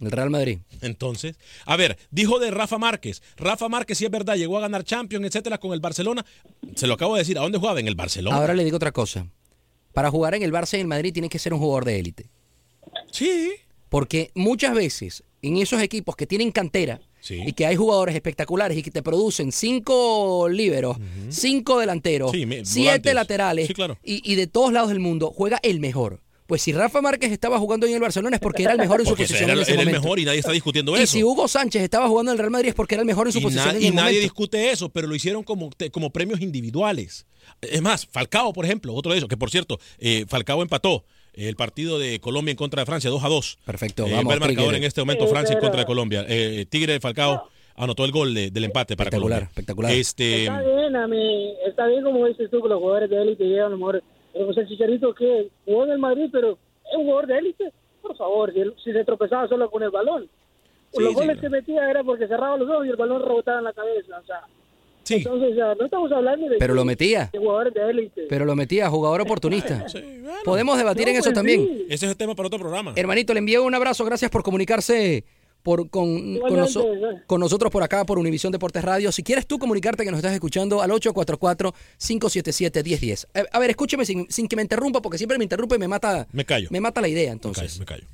El 0.00 0.10
Real 0.10 0.28
Madrid. 0.30 0.58
Entonces, 0.82 1.38
a 1.64 1.76
ver, 1.76 1.96
dijo 2.10 2.38
de 2.38 2.50
Rafa 2.50 2.76
Márquez. 2.76 3.22
Rafa 3.36 3.68
Márquez, 3.68 3.96
si 3.98 4.04
es 4.04 4.10
verdad, 4.10 4.36
llegó 4.36 4.58
a 4.58 4.60
ganar 4.60 4.84
Champions, 4.84 5.24
etcétera, 5.26 5.56
con 5.58 5.72
el 5.72 5.80
Barcelona. 5.80 6.24
Se 6.74 6.86
lo 6.86 6.94
acabo 6.94 7.14
de 7.14 7.20
decir. 7.20 7.38
¿A 7.38 7.42
dónde 7.42 7.58
jugaba? 7.58 7.80
En 7.80 7.88
el 7.88 7.94
Barcelona. 7.94 8.36
Ahora 8.36 8.52
le 8.54 8.62
digo 8.64 8.76
otra 8.76 8.92
cosa. 8.92 9.26
Para 9.94 10.10
jugar 10.10 10.34
en 10.34 10.42
el 10.42 10.52
Barça 10.52 10.74
y 10.74 10.76
en 10.76 10.82
el 10.82 10.86
Madrid 10.88 11.12
tiene 11.14 11.30
que 11.30 11.38
ser 11.38 11.54
un 11.54 11.60
jugador 11.60 11.86
de 11.86 11.98
élite. 11.98 12.28
Sí. 13.10 13.52
Porque 13.88 14.30
muchas 14.34 14.74
veces 14.74 15.24
en 15.42 15.56
esos 15.56 15.80
equipos 15.80 16.14
que 16.16 16.26
tienen 16.26 16.50
cantera 16.52 17.00
Sí. 17.26 17.42
y 17.44 17.52
que 17.54 17.66
hay 17.66 17.74
jugadores 17.74 18.14
espectaculares 18.14 18.78
y 18.78 18.82
que 18.84 18.90
te 18.92 19.02
producen 19.02 19.50
cinco 19.50 20.48
líberos, 20.48 20.96
cinco 21.28 21.80
delanteros, 21.80 22.30
Sí, 22.32 22.46
me- 22.46 22.64
siete 22.64 22.88
volantes. 22.90 23.14
laterales 23.14 23.66
Sí, 23.66 23.74
claro. 23.74 23.98
y, 24.04 24.22
y 24.30 24.36
de 24.36 24.46
todos 24.46 24.72
lados 24.72 24.90
del 24.90 25.00
mundo 25.00 25.32
juega 25.34 25.58
el 25.62 25.80
mejor. 25.80 26.20
Pues 26.46 26.62
si 26.62 26.72
Rafa 26.72 27.00
Márquez 27.02 27.32
estaba 27.32 27.58
jugando 27.58 27.86
en 27.88 27.94
el 27.94 28.00
Barcelona 28.00 28.36
es 28.36 28.40
porque 28.40 28.62
era 28.62 28.70
el 28.70 28.78
mejor 28.78 29.00
en 29.00 29.06
su 29.06 29.16
posición 29.16 29.42
era, 29.50 29.54
en 29.54 29.58
ese 29.58 29.72
era 29.72 29.82
el 29.82 29.90
mejor 29.90 30.20
y 30.20 30.24
nadie 30.24 30.38
está 30.38 30.52
discutiendo 30.52 30.96
y 30.96 31.00
eso. 31.02 31.12
si 31.14 31.24
Hugo 31.24 31.48
Sánchez 31.48 31.82
estaba 31.82 32.06
jugando 32.06 32.30
en 32.30 32.34
el 32.36 32.38
Real 32.38 32.52
Madrid 32.52 32.68
es 32.68 32.74
porque 32.76 32.94
era 32.94 33.02
el 33.02 33.06
mejor 33.08 33.26
en 33.26 33.32
su 33.32 33.40
y, 33.40 33.42
posición 33.42 33.70
en 33.74 33.82
y 33.82 33.90
nadie 33.90 33.96
momento. 33.96 34.20
discute 34.20 34.70
eso, 34.70 34.88
pero 34.90 35.08
lo 35.08 35.16
hicieron 35.16 35.42
como, 35.42 35.70
como 35.90 36.10
premios 36.10 36.40
individuales. 36.40 37.26
Es 37.62 37.82
más, 37.82 38.06
Falcao, 38.06 38.52
por 38.52 38.64
ejemplo, 38.64 38.94
otro 38.94 39.10
de 39.10 39.18
esos, 39.18 39.28
que 39.28 39.36
por 39.36 39.50
cierto, 39.50 39.80
eh, 39.98 40.24
Falcao 40.28 40.62
empató 40.62 41.04
el 41.36 41.56
partido 41.56 41.98
de 41.98 42.18
Colombia 42.20 42.50
en 42.52 42.56
contra 42.56 42.82
de 42.82 42.86
Francia 42.86 43.10
2 43.10 43.22
a 43.24 43.28
2. 43.28 43.58
Perfecto, 43.64 44.06
Eh, 44.06 44.10
vamos, 44.12 44.30
va 44.30 44.34
el 44.34 44.40
marcador 44.40 44.64
Tigre. 44.70 44.76
en 44.78 44.84
este 44.84 45.00
momento 45.02 45.26
Francia 45.26 45.54
en 45.54 45.60
contra 45.60 45.80
de 45.80 45.86
Colombia. 45.86 46.24
Eh, 46.28 46.66
Tigre 46.68 46.98
Falcao 47.00 47.48
anotó 47.76 48.04
el 48.04 48.12
gol 48.12 48.34
de- 48.34 48.50
del 48.50 48.64
empate 48.64 48.96
para 48.96 49.08
Espectacular, 49.08 49.38
Colombia. 49.40 49.50
espectacular. 49.50 49.92
Este, 49.92 50.44
Está 50.44 50.62
bien, 50.62 50.96
a 50.96 51.06
mí, 51.06 51.54
está 51.66 51.86
bien 51.86 52.02
como 52.04 52.26
dices 52.26 52.50
tú 52.50 52.62
que 52.62 52.68
los 52.68 52.78
jugadores 52.78 53.10
de 53.10 53.20
élite 53.22 53.44
llegan 53.44 53.66
a 53.66 53.68
lo 53.70 53.76
mejor. 53.78 54.02
Pero 54.32 54.46
pues 54.46 54.58
el 54.58 54.68
Chicharito 54.68 55.14
que 55.14 55.48
jugó 55.64 55.84
en 55.84 55.92
el 55.92 55.98
Madrid, 55.98 56.28
pero 56.32 56.52
es 56.90 56.96
un 56.96 57.04
jugador 57.04 57.26
de 57.26 57.38
élite. 57.38 57.72
Por 58.02 58.16
favor, 58.16 58.52
si, 58.84 58.92
se 58.92 59.04
tropezaba 59.04 59.48
solo 59.48 59.70
con 59.70 59.82
el 59.82 59.90
balón. 59.90 60.28
Sí, 60.92 61.02
los 61.02 61.10
sí, 61.10 61.14
goles 61.16 61.38
que 61.40 61.48
metía 61.48 61.90
era 61.90 62.04
porque 62.04 62.28
cerraba 62.28 62.56
los 62.56 62.68
ojos 62.70 62.86
y 62.86 62.90
el 62.90 62.96
balón 62.96 63.22
rebotaba 63.22 63.58
en 63.58 63.64
la 63.64 63.72
cabeza. 63.72 64.18
O 64.18 64.24
sea, 64.24 64.40
entonces 65.14 65.56
ya, 65.56 65.74
no 65.74 65.84
estamos 65.84 66.10
hablando 66.12 66.48
de, 66.48 66.56
Pero 66.58 66.74
lo 66.74 66.84
metía. 66.84 67.30
de 67.32 67.38
jugadores 67.38 67.72
de 67.74 67.90
élite. 67.90 68.22
Pero 68.28 68.44
lo 68.44 68.54
metía, 68.56 68.88
jugador 68.90 69.20
oportunista. 69.22 69.86
Podemos 70.44 70.76
debatir 70.76 71.04
No, 71.06 71.10
en 71.10 71.16
eso 71.16 71.24
pues 71.24 71.34
también. 71.34 71.66
sí. 71.66 71.86
ese 71.88 72.06
es 72.06 72.12
el 72.12 72.16
tema 72.16 72.34
para 72.34 72.48
otro 72.48 72.58
programa. 72.58 72.92
Hermanito, 72.96 73.32
le 73.32 73.38
envío 73.38 73.64
un 73.64 73.74
abrazo. 73.74 74.04
Gracias 74.04 74.30
por 74.30 74.42
comunicarse 74.42 75.24
por, 75.62 75.88
con, 75.90 76.38
con, 76.38 76.54
noso- 76.56 76.82
Igualmente, 76.84 77.22
con 77.26 77.40
nosotros 77.40 77.72
por 77.72 77.82
acá, 77.82 78.04
por 78.04 78.18
Univisión 78.18 78.52
Deportes 78.52 78.84
Radio. 78.84 79.10
Si 79.10 79.22
quieres 79.24 79.46
tú 79.46 79.58
comunicarte 79.58 80.04
que 80.04 80.10
nos 80.10 80.18
estás 80.18 80.34
escuchando 80.34 80.82
al 80.82 80.90
844-577-1010. 80.92 83.26
A, 83.34 83.56
a 83.56 83.58
ver, 83.58 83.70
escúcheme 83.70 84.04
sin, 84.04 84.30
sin 84.30 84.46
que 84.48 84.56
me 84.56 84.62
interrumpa, 84.62 85.00
porque 85.02 85.18
siempre 85.18 85.38
me 85.38 85.44
interrumpe 85.44 85.76
y 85.76 85.78
me 85.78 85.88
mata, 85.88 86.26
Me 86.32 86.44
callo. 86.44 86.68
me 86.70 86.80
mata 86.80 87.00
la 87.00 87.08
idea. 87.08 87.26
Me 87.28 87.32
Entonces, 87.32 87.64
callo, 87.64 87.78
me 87.80 87.86
callo. 87.86 88.04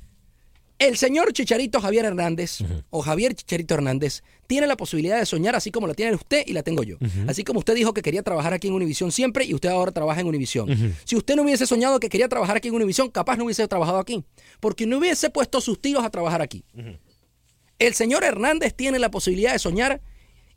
El 0.87 0.97
señor 0.97 1.31
Chicharito 1.33 1.79
Javier 1.81 2.05
Hernández, 2.05 2.59
o 2.89 3.01
Javier 3.01 3.33
Chicharito 3.35 3.73
Hernández, 3.73 4.23
tiene 4.47 4.67
la 4.67 4.75
posibilidad 4.77 5.17
de 5.19 5.25
soñar 5.25 5.55
así 5.55 5.71
como 5.71 5.87
la 5.87 5.93
tiene 5.93 6.13
usted 6.15 6.43
y 6.45 6.53
la 6.53 6.63
tengo 6.63 6.83
yo. 6.83 6.97
Así 7.27 7.43
como 7.43 7.59
usted 7.59 7.75
dijo 7.75 7.93
que 7.93 8.01
quería 8.01 8.23
trabajar 8.23 8.53
aquí 8.53 8.67
en 8.67 8.73
Univisión 8.73 9.11
siempre 9.11 9.45
y 9.45 9.53
usted 9.53 9.69
ahora 9.69 9.91
trabaja 9.91 10.21
en 10.21 10.27
Univisión. 10.27 10.67
Si 11.05 11.15
usted 11.15 11.35
no 11.35 11.43
hubiese 11.43 11.65
soñado 11.65 11.99
que 11.99 12.09
quería 12.09 12.27
trabajar 12.27 12.57
aquí 12.57 12.67
en 12.67 12.75
Univisión, 12.75 13.09
capaz 13.09 13.37
no 13.37 13.45
hubiese 13.45 13.67
trabajado 13.67 13.97
aquí, 13.99 14.23
porque 14.59 14.85
no 14.85 14.97
hubiese 14.97 15.29
puesto 15.29 15.61
sus 15.61 15.79
tiros 15.81 16.03
a 16.03 16.09
trabajar 16.09 16.41
aquí. 16.41 16.63
El 17.79 17.93
señor 17.93 18.23
Hernández 18.23 18.73
tiene 18.75 18.99
la 18.99 19.09
posibilidad 19.11 19.53
de 19.53 19.59
soñar 19.59 20.01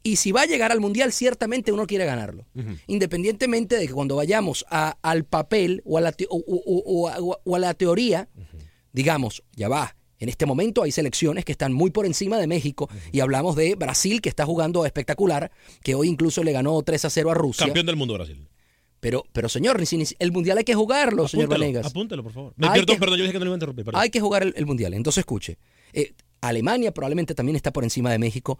y 0.02 0.16
si 0.16 0.30
va 0.30 0.42
a 0.42 0.46
llegar 0.46 0.70
al 0.70 0.80
Mundial, 0.80 1.12
ciertamente 1.12 1.72
uno 1.72 1.86
quiere 1.86 2.04
ganarlo. 2.04 2.46
Independientemente 2.86 3.76
de 3.76 3.86
que 3.88 3.92
cuando 3.92 4.16
vayamos 4.16 4.64
a- 4.70 4.96
al 5.02 5.24
papel 5.24 5.82
o 5.84 5.98
a 5.98 6.00
la, 6.00 6.12
te- 6.12 6.26
o- 6.30 6.36
o- 6.36 6.62
o- 6.66 7.10
o- 7.10 7.40
o 7.44 7.56
a 7.56 7.58
la 7.58 7.74
teoría, 7.74 8.28
digamos, 8.92 9.42
ya 9.56 9.68
va. 9.68 9.96
En 10.18 10.28
este 10.28 10.46
momento 10.46 10.82
hay 10.82 10.92
selecciones 10.92 11.44
que 11.44 11.52
están 11.52 11.72
muy 11.72 11.90
por 11.90 12.06
encima 12.06 12.38
de 12.38 12.46
México 12.46 12.88
y 13.12 13.20
hablamos 13.20 13.54
de 13.56 13.74
Brasil 13.74 14.20
que 14.20 14.28
está 14.28 14.46
jugando 14.46 14.86
espectacular, 14.86 15.50
que 15.82 15.94
hoy 15.94 16.08
incluso 16.08 16.42
le 16.42 16.52
ganó 16.52 16.80
3 16.82 17.04
a 17.04 17.10
0 17.10 17.30
a 17.30 17.34
Rusia. 17.34 17.66
Campeón 17.66 17.86
del 17.86 17.96
mundo 17.96 18.14
Brasil. 18.14 18.48
Pero, 18.98 19.24
pero 19.32 19.48
señor, 19.48 19.78
el 20.18 20.32
mundial 20.32 20.56
hay 20.58 20.64
que 20.64 20.74
jugarlo, 20.74 21.28
señor 21.28 21.48
Vanegas. 21.48 21.86
apúntelo, 21.86 22.22
por 22.22 22.32
favor. 22.32 22.54
Me- 22.56 22.66
perdón, 22.68 22.86
que- 22.96 23.00
perdón, 23.00 23.18
yo 23.18 23.24
dije 23.24 23.32
que 23.34 23.38
no 23.38 23.44
lo 23.44 23.50
iba 23.50 23.54
a 23.54 23.58
interrumpir. 23.58 23.84
perdón. 23.84 24.00
Hay 24.00 24.10
que 24.10 24.20
jugar 24.20 24.42
el, 24.42 24.54
el 24.56 24.64
mundial. 24.66 24.94
Entonces, 24.94 25.18
escuche. 25.20 25.58
eh, 25.92 26.14
Alemania 26.40 26.92
probablemente 26.92 27.34
también 27.34 27.56
está 27.56 27.72
por 27.72 27.84
encima 27.84 28.10
de 28.10 28.18
México, 28.18 28.58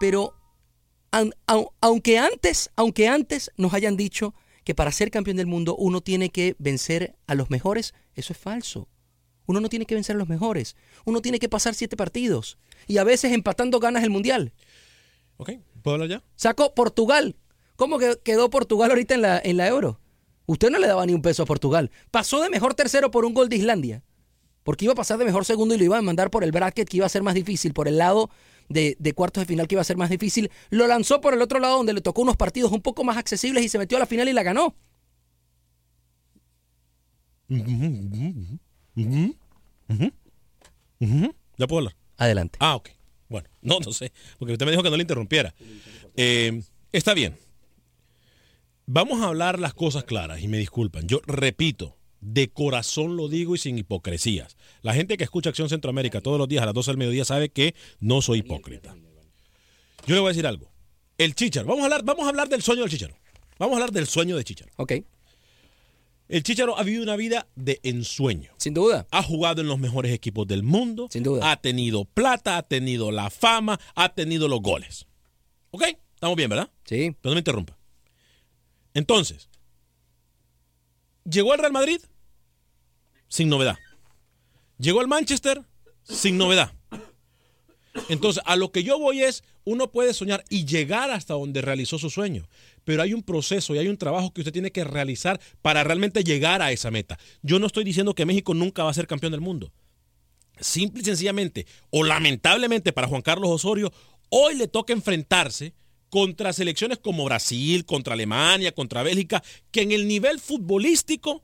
pero 0.00 0.34
an- 1.10 1.32
aunque 1.80 2.18
antes, 2.18 2.70
aunque 2.76 3.08
antes 3.08 3.50
nos 3.56 3.74
hayan 3.74 3.96
dicho 3.96 4.34
que 4.64 4.74
para 4.74 4.90
ser 4.92 5.10
campeón 5.10 5.36
del 5.36 5.46
mundo 5.46 5.76
uno 5.76 6.00
tiene 6.00 6.30
que 6.30 6.56
vencer 6.58 7.14
a 7.26 7.34
los 7.34 7.50
mejores, 7.50 7.94
eso 8.14 8.32
es 8.32 8.38
falso. 8.38 8.88
Uno 9.46 9.60
no 9.60 9.68
tiene 9.68 9.86
que 9.86 9.94
vencer 9.94 10.16
a 10.16 10.18
los 10.18 10.28
mejores. 10.28 10.76
Uno 11.04 11.20
tiene 11.20 11.38
que 11.38 11.48
pasar 11.48 11.74
siete 11.74 11.96
partidos. 11.96 12.58
Y 12.86 12.98
a 12.98 13.04
veces 13.04 13.32
empatando 13.32 13.80
ganas 13.80 14.04
el 14.04 14.10
mundial. 14.10 14.52
Ok, 15.36 15.52
¿puedo 15.82 15.94
hablar 15.94 16.08
ya? 16.08 16.24
Sacó 16.34 16.74
Portugal. 16.74 17.36
¿Cómo 17.76 17.98
que 17.98 18.18
quedó 18.22 18.50
Portugal 18.50 18.90
ahorita 18.90 19.14
en 19.14 19.22
la, 19.22 19.38
en 19.38 19.56
la 19.56 19.68
Euro? 19.68 20.00
Usted 20.46 20.70
no 20.70 20.78
le 20.78 20.86
daba 20.86 21.04
ni 21.04 21.12
un 21.12 21.22
peso 21.22 21.42
a 21.42 21.46
Portugal. 21.46 21.90
Pasó 22.10 22.40
de 22.40 22.50
mejor 22.50 22.74
tercero 22.74 23.10
por 23.10 23.24
un 23.24 23.34
gol 23.34 23.48
de 23.48 23.56
Islandia. 23.56 24.02
Porque 24.62 24.84
iba 24.84 24.92
a 24.92 24.96
pasar 24.96 25.18
de 25.18 25.24
mejor 25.24 25.44
segundo 25.44 25.74
y 25.74 25.78
lo 25.78 25.84
iba 25.84 25.98
a 25.98 26.02
mandar 26.02 26.30
por 26.30 26.42
el 26.42 26.52
bracket 26.52 26.88
que 26.88 26.96
iba 26.96 27.06
a 27.06 27.10
ser 27.10 27.22
más 27.22 27.34
difícil, 27.34 27.72
por 27.72 27.86
el 27.86 27.98
lado 27.98 28.30
de, 28.68 28.96
de 28.98 29.12
cuartos 29.12 29.42
de 29.42 29.46
final 29.46 29.68
que 29.68 29.76
iba 29.76 29.82
a 29.82 29.84
ser 29.84 29.96
más 29.96 30.10
difícil. 30.10 30.50
Lo 30.70 30.86
lanzó 30.86 31.20
por 31.20 31.34
el 31.34 31.42
otro 31.42 31.60
lado 31.60 31.76
donde 31.76 31.92
le 31.92 32.00
tocó 32.00 32.22
unos 32.22 32.36
partidos 32.36 32.72
un 32.72 32.82
poco 32.82 33.04
más 33.04 33.16
accesibles 33.16 33.64
y 33.64 33.68
se 33.68 33.78
metió 33.78 33.96
a 33.96 34.00
la 34.00 34.06
final 34.06 34.28
y 34.28 34.32
la 34.32 34.42
ganó. 34.42 34.74
¿Ya 41.58 41.66
puedo 41.66 41.78
hablar? 41.78 41.96
Adelante. 42.16 42.58
Ah, 42.60 42.76
ok. 42.76 42.90
Bueno, 43.28 43.48
no, 43.62 43.80
no 43.80 43.92
sé, 43.92 44.12
porque 44.38 44.52
usted 44.52 44.66
me 44.66 44.72
dijo 44.72 44.82
que 44.82 44.90
no 44.90 44.96
le 44.96 45.02
interrumpiera. 45.02 45.54
Eh, 46.16 46.62
está 46.92 47.14
bien. 47.14 47.36
Vamos 48.86 49.20
a 49.20 49.26
hablar 49.26 49.58
las 49.58 49.74
cosas 49.74 50.04
claras 50.04 50.40
y 50.42 50.48
me 50.48 50.58
disculpan. 50.58 51.08
Yo 51.08 51.20
repito, 51.26 51.96
de 52.20 52.48
corazón 52.48 53.16
lo 53.16 53.28
digo 53.28 53.54
y 53.54 53.58
sin 53.58 53.78
hipocresías. 53.78 54.56
La 54.82 54.94
gente 54.94 55.16
que 55.16 55.24
escucha 55.24 55.50
Acción 55.50 55.68
Centroamérica 55.68 56.20
todos 56.20 56.38
los 56.38 56.48
días 56.48 56.62
a 56.62 56.66
las 56.66 56.74
12 56.74 56.92
del 56.92 56.98
mediodía 56.98 57.24
sabe 57.24 57.48
que 57.48 57.74
no 57.98 58.22
soy 58.22 58.38
hipócrita. 58.38 58.94
Yo 60.06 60.14
le 60.14 60.20
voy 60.20 60.28
a 60.28 60.32
decir 60.32 60.46
algo. 60.46 60.70
El 61.18 61.34
Chicharo, 61.34 61.66
vamos 61.66 61.82
a 61.82 61.84
hablar, 61.86 62.04
vamos 62.04 62.26
a 62.26 62.28
hablar 62.28 62.48
del 62.48 62.62
sueño 62.62 62.82
del 62.82 62.90
Chicharo. 62.90 63.16
Vamos 63.58 63.74
a 63.74 63.76
hablar 63.76 63.92
del 63.92 64.06
sueño 64.06 64.36
de 64.36 64.44
Chicharo. 64.44 64.70
Ok. 64.76 64.92
El 66.28 66.42
Chicharo 66.42 66.78
ha 66.78 66.82
vivido 66.82 67.04
una 67.04 67.16
vida 67.16 67.46
de 67.54 67.80
ensueño. 67.84 68.52
Sin 68.56 68.74
duda. 68.74 69.06
Ha 69.10 69.22
jugado 69.22 69.60
en 69.60 69.68
los 69.68 69.78
mejores 69.78 70.12
equipos 70.12 70.46
del 70.46 70.62
mundo. 70.62 71.08
Sin 71.10 71.22
duda. 71.22 71.50
Ha 71.50 71.60
tenido 71.60 72.04
plata, 72.04 72.56
ha 72.56 72.62
tenido 72.62 73.12
la 73.12 73.30
fama, 73.30 73.78
ha 73.94 74.14
tenido 74.14 74.48
los 74.48 74.60
goles. 74.60 75.06
¿Ok? 75.70 75.84
Estamos 76.14 76.36
bien, 76.36 76.50
¿verdad? 76.50 76.70
Sí. 76.84 77.14
Pero 77.20 77.30
no 77.30 77.34
me 77.34 77.40
interrumpa. 77.40 77.78
Entonces, 78.94 79.48
llegó 81.24 81.52
al 81.52 81.58
Real 81.58 81.72
Madrid 81.72 82.00
sin 83.28 83.48
novedad. 83.48 83.76
Llegó 84.78 85.00
al 85.00 85.08
Manchester 85.08 85.62
sin 86.02 86.38
novedad. 86.38 86.72
Entonces, 88.08 88.42
a 88.46 88.56
lo 88.56 88.72
que 88.72 88.82
yo 88.82 88.98
voy 88.98 89.22
es, 89.22 89.42
uno 89.64 89.90
puede 89.90 90.14
soñar 90.14 90.44
y 90.48 90.64
llegar 90.64 91.10
hasta 91.10 91.34
donde 91.34 91.62
realizó 91.62 91.98
su 91.98 92.10
sueño, 92.10 92.48
pero 92.84 93.02
hay 93.02 93.14
un 93.14 93.22
proceso 93.22 93.74
y 93.74 93.78
hay 93.78 93.88
un 93.88 93.96
trabajo 93.96 94.32
que 94.32 94.40
usted 94.40 94.52
tiene 94.52 94.70
que 94.70 94.84
realizar 94.84 95.40
para 95.62 95.84
realmente 95.84 96.24
llegar 96.24 96.62
a 96.62 96.72
esa 96.72 96.90
meta. 96.90 97.18
Yo 97.42 97.58
no 97.58 97.66
estoy 97.66 97.84
diciendo 97.84 98.14
que 98.14 98.26
México 98.26 98.54
nunca 98.54 98.84
va 98.84 98.90
a 98.90 98.94
ser 98.94 99.06
campeón 99.06 99.32
del 99.32 99.40
mundo. 99.40 99.72
Simple 100.60 101.02
y 101.02 101.04
sencillamente, 101.04 101.66
o 101.90 102.04
lamentablemente 102.04 102.92
para 102.92 103.08
Juan 103.08 103.22
Carlos 103.22 103.50
Osorio, 103.50 103.92
hoy 104.30 104.54
le 104.54 104.68
toca 104.68 104.92
enfrentarse 104.92 105.74
contra 106.08 106.52
selecciones 106.52 106.98
como 106.98 107.24
Brasil, 107.24 107.84
contra 107.84 108.14
Alemania, 108.14 108.72
contra 108.72 109.02
Bélgica, 109.02 109.42
que 109.70 109.82
en 109.82 109.92
el 109.92 110.08
nivel 110.08 110.40
futbolístico 110.40 111.42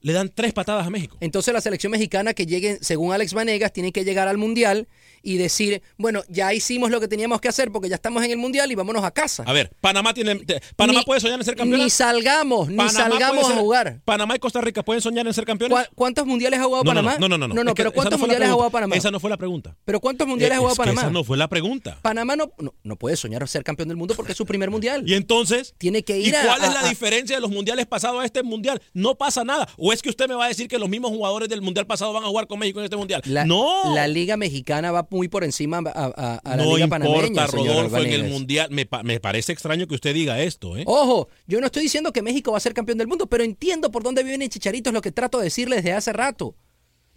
le 0.00 0.12
dan 0.12 0.30
tres 0.32 0.52
patadas 0.52 0.86
a 0.86 0.90
México. 0.90 1.16
Entonces 1.20 1.52
la 1.52 1.60
selección 1.60 1.90
mexicana 1.90 2.34
que 2.34 2.46
llegue, 2.46 2.78
según 2.80 3.12
Alex 3.12 3.34
Vanegas, 3.34 3.72
tiene 3.72 3.90
que 3.90 4.04
llegar 4.04 4.28
al 4.28 4.38
Mundial 4.38 4.86
y 5.26 5.38
decir, 5.38 5.82
bueno, 5.98 6.22
ya 6.28 6.54
hicimos 6.54 6.90
lo 6.90 7.00
que 7.00 7.08
teníamos 7.08 7.40
que 7.40 7.48
hacer 7.48 7.72
porque 7.72 7.88
ya 7.88 7.96
estamos 7.96 8.22
en 8.24 8.30
el 8.30 8.36
Mundial 8.38 8.70
y 8.70 8.74
vámonos 8.76 9.02
a 9.04 9.10
casa. 9.10 9.42
A 9.46 9.52
ver, 9.52 9.70
Panamá 9.80 10.14
tiene 10.14 10.36
Panamá 10.76 11.00
Ni- 11.00 11.04
puede 11.04 11.20
soñar 11.20 11.38
en 11.40 11.44
ser 11.44 11.56
campeón. 11.56 11.80
Ni 11.80 11.90
salgamos, 11.90 12.68
ni 12.68 12.88
salgamos 12.88 13.50
a 13.50 13.56
jugar. 13.56 14.00
Panamá 14.04 14.36
y 14.36 14.38
Costa 14.38 14.60
Rica 14.60 14.82
pueden 14.84 15.02
soñar 15.02 15.26
en 15.26 15.34
ser 15.34 15.44
campeones. 15.44 15.76
¿Cuá- 15.76 15.88
¿Cuántos 15.94 16.26
mundiales 16.26 16.60
ha 16.60 16.64
jugado 16.64 16.84
No, 16.84 16.90
Panamá? 16.90 17.16
no, 17.18 17.28
no, 17.28 17.36
no, 17.38 17.48
no. 17.48 17.54
No, 17.54 17.64
no, 17.64 17.70
Es 17.70 17.74
que 17.74 17.82
pero 17.82 17.92
¿cuántos 17.92 18.18
no 18.18 18.26
mundiales 18.26 18.48
ha 18.48 18.52
jugado. 18.52 18.70
Panamá? 18.70 18.94
Esa 18.96 19.10
no 19.10 19.18
fue 19.18 19.30
la 19.30 19.36
pregunta. 19.36 19.76
¿Pero 19.84 20.00
cuántos 20.00 20.28
mundiales 20.28 20.56
ha 20.56 20.60
jugado 20.60 20.76
Panamá? 20.76 21.00
Esa 21.02 21.10
no 21.10 21.24
fue 21.24 21.36
la 21.36 21.48
pregunta. 21.48 21.98
Panamá 22.02 22.36
no, 22.36 22.52
no, 22.58 22.74
no 22.84 22.96
puede 22.96 23.16
soñar 23.16 23.46
ser 23.48 23.64
campeón 23.64 23.88
del 23.88 23.96
mundo 23.96 24.14
porque 24.14 24.32
es 24.32 24.38
su 24.38 24.46
primer 24.46 24.70
mundial. 24.70 25.02
Y 25.06 25.14
entonces, 25.14 25.74
Tiene 25.78 26.04
que 26.04 26.18
¿y 26.20 26.28
ir 26.28 26.36
a- 26.36 26.42
cuál 26.44 26.62
es 26.62 26.68
a- 26.68 26.74
la 26.74 26.80
a- 26.80 26.88
diferencia 26.88 27.36
de 27.36 27.40
los 27.42 27.50
mundiales 27.50 27.86
pasados 27.86 28.22
a 28.22 28.24
este 28.24 28.42
mundial? 28.42 28.80
No 28.92 29.16
pasa 29.16 29.42
nada. 29.44 29.68
O 29.76 29.92
es 29.92 30.02
que 30.02 30.08
usted 30.10 30.28
me 30.28 30.34
va 30.34 30.44
a 30.44 30.48
decir 30.48 30.68
que 30.68 30.78
los 30.78 30.88
mismos 30.88 31.10
jugadores 31.10 31.48
del 31.48 31.62
mundial 31.62 31.86
pasado 31.86 32.12
van 32.12 32.22
a 32.24 32.26
jugar 32.28 32.46
con 32.46 32.58
México 32.58 32.78
en 32.78 32.84
este 32.84 32.96
mundial? 32.96 33.22
La, 33.24 33.44
no. 33.44 33.94
La 33.94 34.06
Liga 34.06 34.36
Mexicana 34.36 34.92
va 34.92 35.06
muy 35.16 35.28
por 35.28 35.42
encima 35.42 35.78
a, 35.78 36.04
a- 36.04 36.34
a 36.44 36.56
la 36.56 36.64
no 36.64 36.76
Liga 36.76 36.84
importa, 36.84 37.04
Panameña. 37.06 37.48
señor 37.48 37.66
Rodolfo, 37.76 37.98
en 37.98 38.12
el 38.12 38.24
mundial. 38.30 38.68
Me, 38.70 38.88
me 39.02 39.18
parece 39.20 39.52
extraño 39.52 39.86
que 39.88 39.94
usted 39.96 40.14
diga 40.14 40.40
esto, 40.40 40.76
¿eh? 40.76 40.84
Ojo, 40.86 41.28
yo 41.46 41.60
no 41.60 41.66
estoy 41.66 41.82
diciendo 41.82 42.12
que 42.12 42.22
México 42.22 42.52
va 42.52 42.58
a 42.58 42.60
ser 42.60 42.74
campeón 42.74 42.98
del 42.98 43.08
mundo, 43.08 43.26
pero 43.26 43.42
entiendo 43.42 43.90
por 43.90 44.02
dónde 44.02 44.22
viven 44.22 44.48
Chicharito, 44.48 44.90
es 44.90 44.94
lo 44.94 45.00
que 45.02 45.10
trato 45.12 45.38
de 45.38 45.44
decirle 45.44 45.76
desde 45.76 45.92
hace 45.94 46.12
rato. 46.12 46.54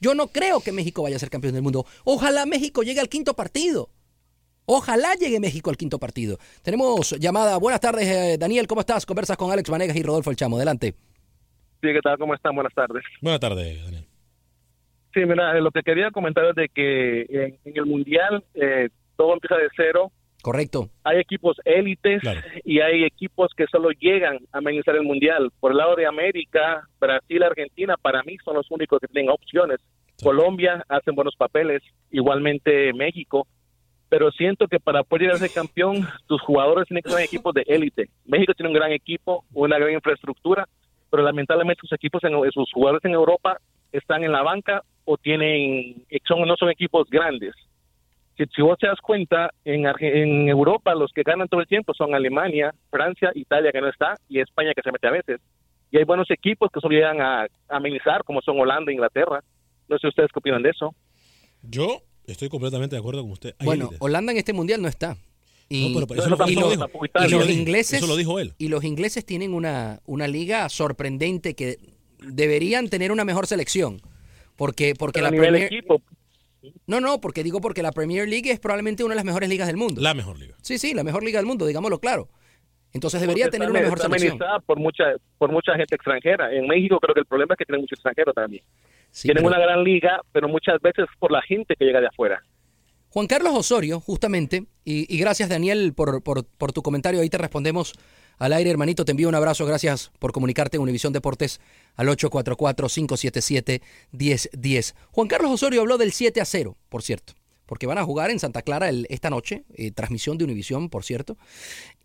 Yo 0.02 0.16
no 0.16 0.28
creo 0.28 0.62
que 0.62 0.72
México 0.72 1.04
vaya 1.04 1.18
a 1.18 1.20
ser 1.20 1.30
campeón 1.30 1.54
del 1.54 1.62
mundo. 1.62 1.86
Ojalá 2.06 2.46
México 2.46 2.84
llegue 2.84 3.02
al 3.02 3.10
quinto 3.10 3.36
partido. 3.36 3.90
Ojalá 4.66 5.16
llegue 5.16 5.40
México 5.40 5.70
al 5.70 5.78
quinto 5.78 6.00
partido. 6.00 6.38
Tenemos 6.62 7.12
llamada. 7.20 7.58
Buenas 7.58 7.82
tardes, 7.82 8.08
eh, 8.08 8.38
Daniel, 8.38 8.68
¿cómo 8.68 8.82
estás? 8.82 9.06
Conversas 9.06 9.36
con 9.36 9.52
Alex 9.52 9.70
Vanegas 9.70 9.98
y 9.98 10.04
Rodolfo 10.04 10.30
El 10.30 10.36
Chamo. 10.38 10.58
Adelante. 10.58 10.94
Sí, 11.82 11.88
¿qué 11.94 12.00
tal? 12.04 12.18
¿Cómo 12.18 12.36
están? 12.36 12.54
Buenas 12.56 12.74
tardes. 12.74 13.04
Buenas 13.22 13.40
tardes, 13.40 13.84
Daniel. 13.84 13.99
Sí, 15.14 15.26
mira, 15.26 15.58
eh, 15.58 15.62
lo 15.62 15.72
que 15.72 15.82
quería 15.82 16.12
comentar 16.12 16.46
es 16.46 16.56
de 16.56 16.70
que 16.70 17.22
en, 17.22 17.58
en 17.66 17.78
el 17.78 17.86
Mundial 17.86 18.44
eh, 18.54 18.90
todo 19.18 19.34
empieza 19.34 19.58
de 19.58 19.70
cero. 19.76 20.12
Correcto. 20.42 20.90
Hay 21.04 21.20
equipos 21.20 21.58
élites 21.66 22.22
y 22.64 22.80
hay 22.80 23.04
equipos 23.04 23.52
que 23.58 23.66
solo 23.68 23.90
llegan 23.92 24.38
a 24.54 24.60
amenizar 24.60 24.96
el 24.96 25.04
Mundial. 25.04 25.52
Por 25.60 25.72
el 25.72 25.78
lado 25.78 25.96
de 25.96 26.06
América, 26.06 26.88
Brasil, 27.00 27.44
Argentina, 27.44 27.96
para 28.02 28.24
mí 28.24 28.38
son 28.46 28.56
los 28.56 28.72
únicos 28.72 29.00
que 29.00 29.08
tienen 29.08 29.32
opciones. 29.32 29.80
Colombia 30.24 30.84
hacen 30.88 31.16
buenos 31.16 31.36
papeles, 31.36 31.82
igualmente 32.12 32.94
México. 32.94 33.48
Pero 34.08 34.32
siento 34.32 34.68
que 34.68 34.80
para 34.80 35.04
poder 35.04 35.24
llegar 35.24 35.36
a 35.36 35.40
ser 35.40 35.52
campeón, 35.52 36.08
tus 36.28 36.42
jugadores 36.42 36.88
tienen 36.88 37.04
que 37.04 37.12
ser 37.12 37.22
equipos 37.22 37.54
de 37.54 37.64
élite. 37.68 38.10
México 38.26 38.54
tiene 38.54 38.70
un 38.70 38.76
gran 38.76 38.92
equipo, 38.92 39.44
una 39.54 39.78
gran 39.78 39.94
infraestructura, 39.94 40.68
pero 41.12 41.24
lamentablemente 41.24 41.82
sus 41.82 41.94
equipos, 41.94 42.24
en, 42.24 42.34
sus 42.52 42.72
jugadores 42.72 43.04
en 43.06 43.12
Europa 43.12 43.60
están 43.92 44.24
en 44.24 44.32
la 44.32 44.42
banca 44.42 44.84
o 45.12 45.18
tienen 45.18 46.06
son 46.28 46.48
no 46.48 46.56
son 46.56 46.70
equipos 46.70 47.10
grandes. 47.10 47.54
Si, 48.38 48.44
si 48.56 48.62
vos 48.62 48.78
te 48.78 48.88
das 48.88 49.00
cuenta, 49.02 49.50
en, 49.66 49.84
Arge- 49.86 50.14
en 50.24 50.48
Europa 50.48 50.94
los 50.94 51.12
que 51.12 51.24
ganan 51.24 51.48
todo 51.48 51.62
el 51.62 51.68
tiempo 51.68 51.94
son 51.94 52.14
Alemania, 52.14 52.74
Francia, 52.92 53.32
Italia 53.34 53.72
que 53.72 53.82
no 53.82 53.90
está 53.90 54.16
y 54.30 54.40
España 54.40 54.72
que 54.76 54.82
se 54.84 54.92
mete 54.92 55.08
a 55.08 55.12
veces. 55.12 55.42
Y 55.92 55.98
hay 55.98 56.04
buenos 56.04 56.30
equipos 56.30 56.70
que 56.72 56.80
solo 56.80 56.96
llegan 56.96 57.20
a, 57.22 57.42
a 57.44 57.48
amenizar, 57.70 58.24
como 58.24 58.42
son 58.42 58.60
Holanda 58.60 58.92
e 58.92 58.94
Inglaterra. 58.94 59.42
No 59.88 59.98
sé 59.98 60.08
ustedes 60.08 60.30
qué 60.32 60.38
opinan 60.40 60.62
de 60.62 60.70
eso. 60.70 60.94
Yo 61.64 62.02
estoy 62.28 62.48
completamente 62.50 62.96
de 62.96 63.00
acuerdo 63.00 63.24
con 63.24 63.32
usted. 63.32 63.56
Hay 63.60 63.66
Bueno. 63.66 63.90
Holanda 64.00 64.32
en 64.32 64.38
este 64.38 64.54
mundial 64.54 64.82
no 64.82 64.88
está. 64.88 65.18
Y, 65.68 65.94
No, 66.00 66.06
pero 66.08 66.22
eso 66.22 66.30
lo- 66.36 66.48
y 66.48 66.50
dijo. 66.56 66.72
y 67.26 67.30
los 67.32 67.50
ingleses 67.50 67.98
Eso 68.00 68.08
lo 68.08 68.16
dijo 68.16 68.40
él. 68.40 68.54
y 68.58 68.68
los 68.70 68.84
ingleses 68.84 69.26
tienen 69.26 69.54
una, 69.54 70.00
una 70.06 70.28
liga 70.28 70.70
sorprendente 70.70 71.56
que 71.56 71.78
deberían 72.22 72.90
tener 72.90 73.12
una 73.12 73.26
mejor 73.26 73.48
selección. 73.48 74.00
Porque, 74.60 74.94
porque 74.94 75.20
Pero 75.22 75.24
la 75.24 75.28
a 75.30 75.32
nivel 75.32 75.50
Premier- 75.50 75.74
equipo. 75.74 76.02
No, 76.86 77.00
no, 77.00 77.20
porque 77.22 77.42
digo 77.44 77.62
porque 77.62 77.82
la 77.82 77.92
Premier 77.94 78.28
League 78.30 78.52
es 78.52 78.60
probablemente 78.60 79.04
una 79.04 79.14
de 79.14 79.16
las 79.16 79.26
mejores 79.26 79.50
ligas 79.50 79.66
del 79.68 79.78
mundo. 79.78 80.02
La 80.02 80.14
mejor 80.14 80.38
liga. 80.38 80.56
Sí, 80.62 80.78
sí, 80.78 80.94
la 80.94 81.04
mejor 81.06 81.24
liga 81.24 81.40
del 81.40 81.46
mundo, 81.48 81.66
digámoslo 81.66 82.00
claro. 82.00 82.28
Entonces 82.92 83.22
debería 83.22 83.46
Porque 83.46 83.58
tener 83.58 83.68
está- 83.70 83.72
una 83.72 83.82
mejor 83.82 83.98
está 84.00 84.10
selección. 84.10 84.40
por 84.66 84.80
mucha 84.80 85.04
por 85.38 85.52
mucha 85.52 85.76
gente 85.76 85.96
extranjera. 85.96 86.54
En 86.54 86.68
México 86.68 87.00
creo 87.00 87.14
que 87.16 87.22
el 87.22 87.26
problema 87.26 87.54
es 87.54 87.58
que 87.60 87.66
tienen 87.66 87.82
mucho 87.82 87.96
extranjero 87.96 88.34
también. 88.34 88.64
Sí, 89.12 89.28
tienen 89.30 89.44
pero- 89.44 89.56
una 89.56 89.66
gran 89.66 89.84
liga, 89.84 90.20
pero 90.34 90.48
muchas 90.50 90.80
veces 90.82 91.06
por 91.20 91.32
la 91.32 91.42
gente 91.42 91.76
que 91.80 91.86
llega 91.86 92.02
de 92.02 92.08
afuera. 92.08 92.44
Juan 93.12 93.26
Carlos 93.28 93.54
Osorio, 93.56 94.00
justamente, 94.02 94.66
y, 94.84 95.12
y 95.16 95.18
gracias 95.20 95.50
Daniel 95.50 95.94
por, 95.96 96.22
por, 96.22 96.46
por 96.46 96.74
tu 96.74 96.82
comentario, 96.84 97.22
ahí 97.22 97.30
te 97.30 97.38
respondemos 97.40 97.94
al 98.40 98.54
aire, 98.54 98.70
hermanito, 98.72 99.06
te 99.06 99.12
envío 99.12 99.30
un 99.30 99.36
abrazo, 99.36 99.66
gracias 99.66 100.12
por 100.18 100.32
comunicarte 100.32 100.78
en 100.78 100.84
Univisión 100.84 101.14
Deportes 101.14 101.60
al 101.96 102.08
844-577-1010. 102.10 104.94
Juan 105.12 105.28
Carlos 105.28 105.52
Osorio 105.52 105.82
habló 105.82 105.98
del 105.98 106.12
7 106.12 106.42
a 106.42 106.46
0, 106.46 106.78
por 106.90 107.04
cierto, 107.04 107.34
porque 107.66 107.88
van 107.88 107.98
a 107.98 108.04
jugar 108.06 108.32
en 108.32 108.40
Santa 108.40 108.62
Clara 108.62 108.90
el- 108.90 109.06
esta 109.10 109.30
noche, 109.30 109.64
eh, 109.76 109.92
transmisión 109.92 110.38
de 110.38 110.46
Univisión, 110.46 110.90
por 110.90 111.04
cierto, 111.04 111.38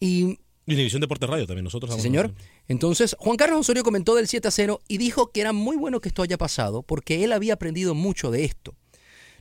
y 0.01 0.38
División 0.66 1.01
Deportes 1.03 1.29
Radio 1.29 1.47
también, 1.47 1.64
nosotros 1.64 1.94
Sí, 1.94 2.01
señor. 2.01 2.33
Entonces, 2.68 3.14
Juan 3.18 3.37
Carlos 3.37 3.61
Osorio 3.61 3.83
comentó 3.85 4.14
del 4.14 4.29
7 4.29 4.49
a 4.49 4.51
0 4.51 4.81
y 4.88 4.97
dijo 4.97 5.31
que 5.31 5.42
era 5.42 5.53
muy 5.53 5.77
bueno 5.77 6.01
que 6.01 6.09
esto 6.09 6.23
haya 6.23 6.38
pasado 6.38 6.83
porque 6.83 7.23
él 7.23 7.33
había 7.33 7.55
aprendido 7.55 7.94
mucho 7.94 8.31
de 8.31 8.44
esto. 8.44 8.75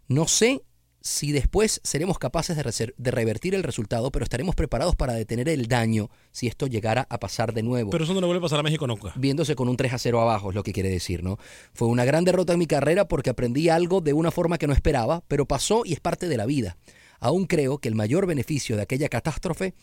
No 0.10 0.27
sé 0.27 0.62
si 1.06 1.34
después 1.34 1.82
seremos 1.84 2.18
capaces 2.18 2.56
de, 2.56 3.12
revertir 3.12 3.54
el 3.56 3.63
resultado, 3.63 4.10
pero 4.10 4.24
estaremos 4.24 4.56
preparados 4.56 4.96
para 4.96 5.12
detener 5.13 5.50
el 5.50 5.68
daño 5.68 6.10
si 6.32 6.48
esto 6.48 6.66
llegara 6.66 7.06
a 7.10 7.20
pasar 7.20 7.54
de 7.54 7.62
nuevo. 7.62 7.89
Pero 7.89 8.06
eso 8.06 8.13
no 8.13 8.22
le 8.22 8.26
vuelve 8.28 8.39
a 8.39 8.42
pasar 8.44 8.60
a 8.62 8.63
México 8.63 8.88
nunca. 8.88 9.12
Viéndose 9.18 9.54
con 9.56 9.68
un 9.68 9.76
3 9.76 9.92
a 9.92 9.98
0 10.00 10.22
abajo, 10.22 10.50
es 10.50 10.56
lo 10.56 10.63
que 10.63 10.72
quiere 10.72 10.89
decir, 10.89 11.22
¿no? 11.22 11.38
Fue 11.74 11.89
una 11.89 12.06
gran 12.06 12.24
derrota 12.24 12.54
en 12.54 12.60
mi 12.60 12.68
carrera 12.68 13.10
porque 13.10 13.30
aprendí 13.30 13.68
algo 13.68 14.00
de 14.00 14.13
una 14.13 14.32
forma 14.32 14.58
que 14.58 14.66
no 14.66 14.72
esperaba, 14.74 15.26
pero 15.28 15.46
pasó 15.46 15.82
y 15.86 15.92
es 15.92 16.00
parte 16.00 16.30
de 16.30 16.38
la 16.38 16.46
vida. 16.46 16.78
Aún 17.20 17.48
creo 17.48 17.80
que 17.80 17.89
el 17.89 17.96
mayor 17.96 18.26
beneficio 18.26 18.78
de 18.78 18.84
aquella 18.84 19.10
catástrofe 19.10 19.74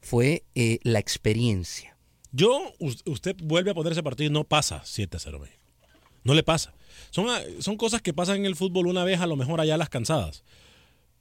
fue 0.00 0.44
eh, 0.54 0.78
la 0.84 1.00
experiencia. 1.00 1.98
Yo, 2.32 2.72
us- 2.78 3.02
usted 3.04 3.36
vuelve 3.42 3.72
a 3.72 3.74
poner 3.74 3.92
ese 3.92 4.02
partido 4.02 4.30
y 4.30 4.32
no 4.32 4.44
pasa 4.44 4.80
7 4.86 5.18
a 5.18 5.20
0 5.20 5.38
México. 5.38 5.61
No 6.24 6.34
le 6.34 6.42
pasa. 6.42 6.74
Son, 7.10 7.28
ah, 7.28 7.40
son 7.58 7.76
cosas 7.76 8.02
que 8.02 8.14
pasan 8.14 8.36
en 8.36 8.46
el 8.46 8.56
fútbol 8.56 8.86
una 8.86 9.04
vez, 9.04 9.20
a 9.20 9.26
lo 9.26 9.36
mejor 9.36 9.60
allá 9.60 9.76
las 9.76 9.88
cansadas. 9.88 10.44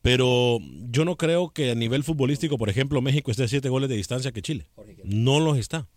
Pero 0.02 0.60
yo 0.90 1.06
no 1.06 1.16
creo 1.16 1.50
que 1.50 1.72
a 1.72 1.76
nivel 1.76 2.04
futbolístico, 2.04 2.58
por 2.58 2.70
ejemplo, 2.70 3.02
México 3.02 3.30
esté 3.30 3.44
a 3.44 3.48
7 3.48 3.70
goles 3.70 3.90
de 3.90 3.96
distancia 3.96 4.32
que 4.32 4.42
Chile. 4.42 4.68
No 5.04 5.40
los 5.40 5.58
está. 5.58 5.88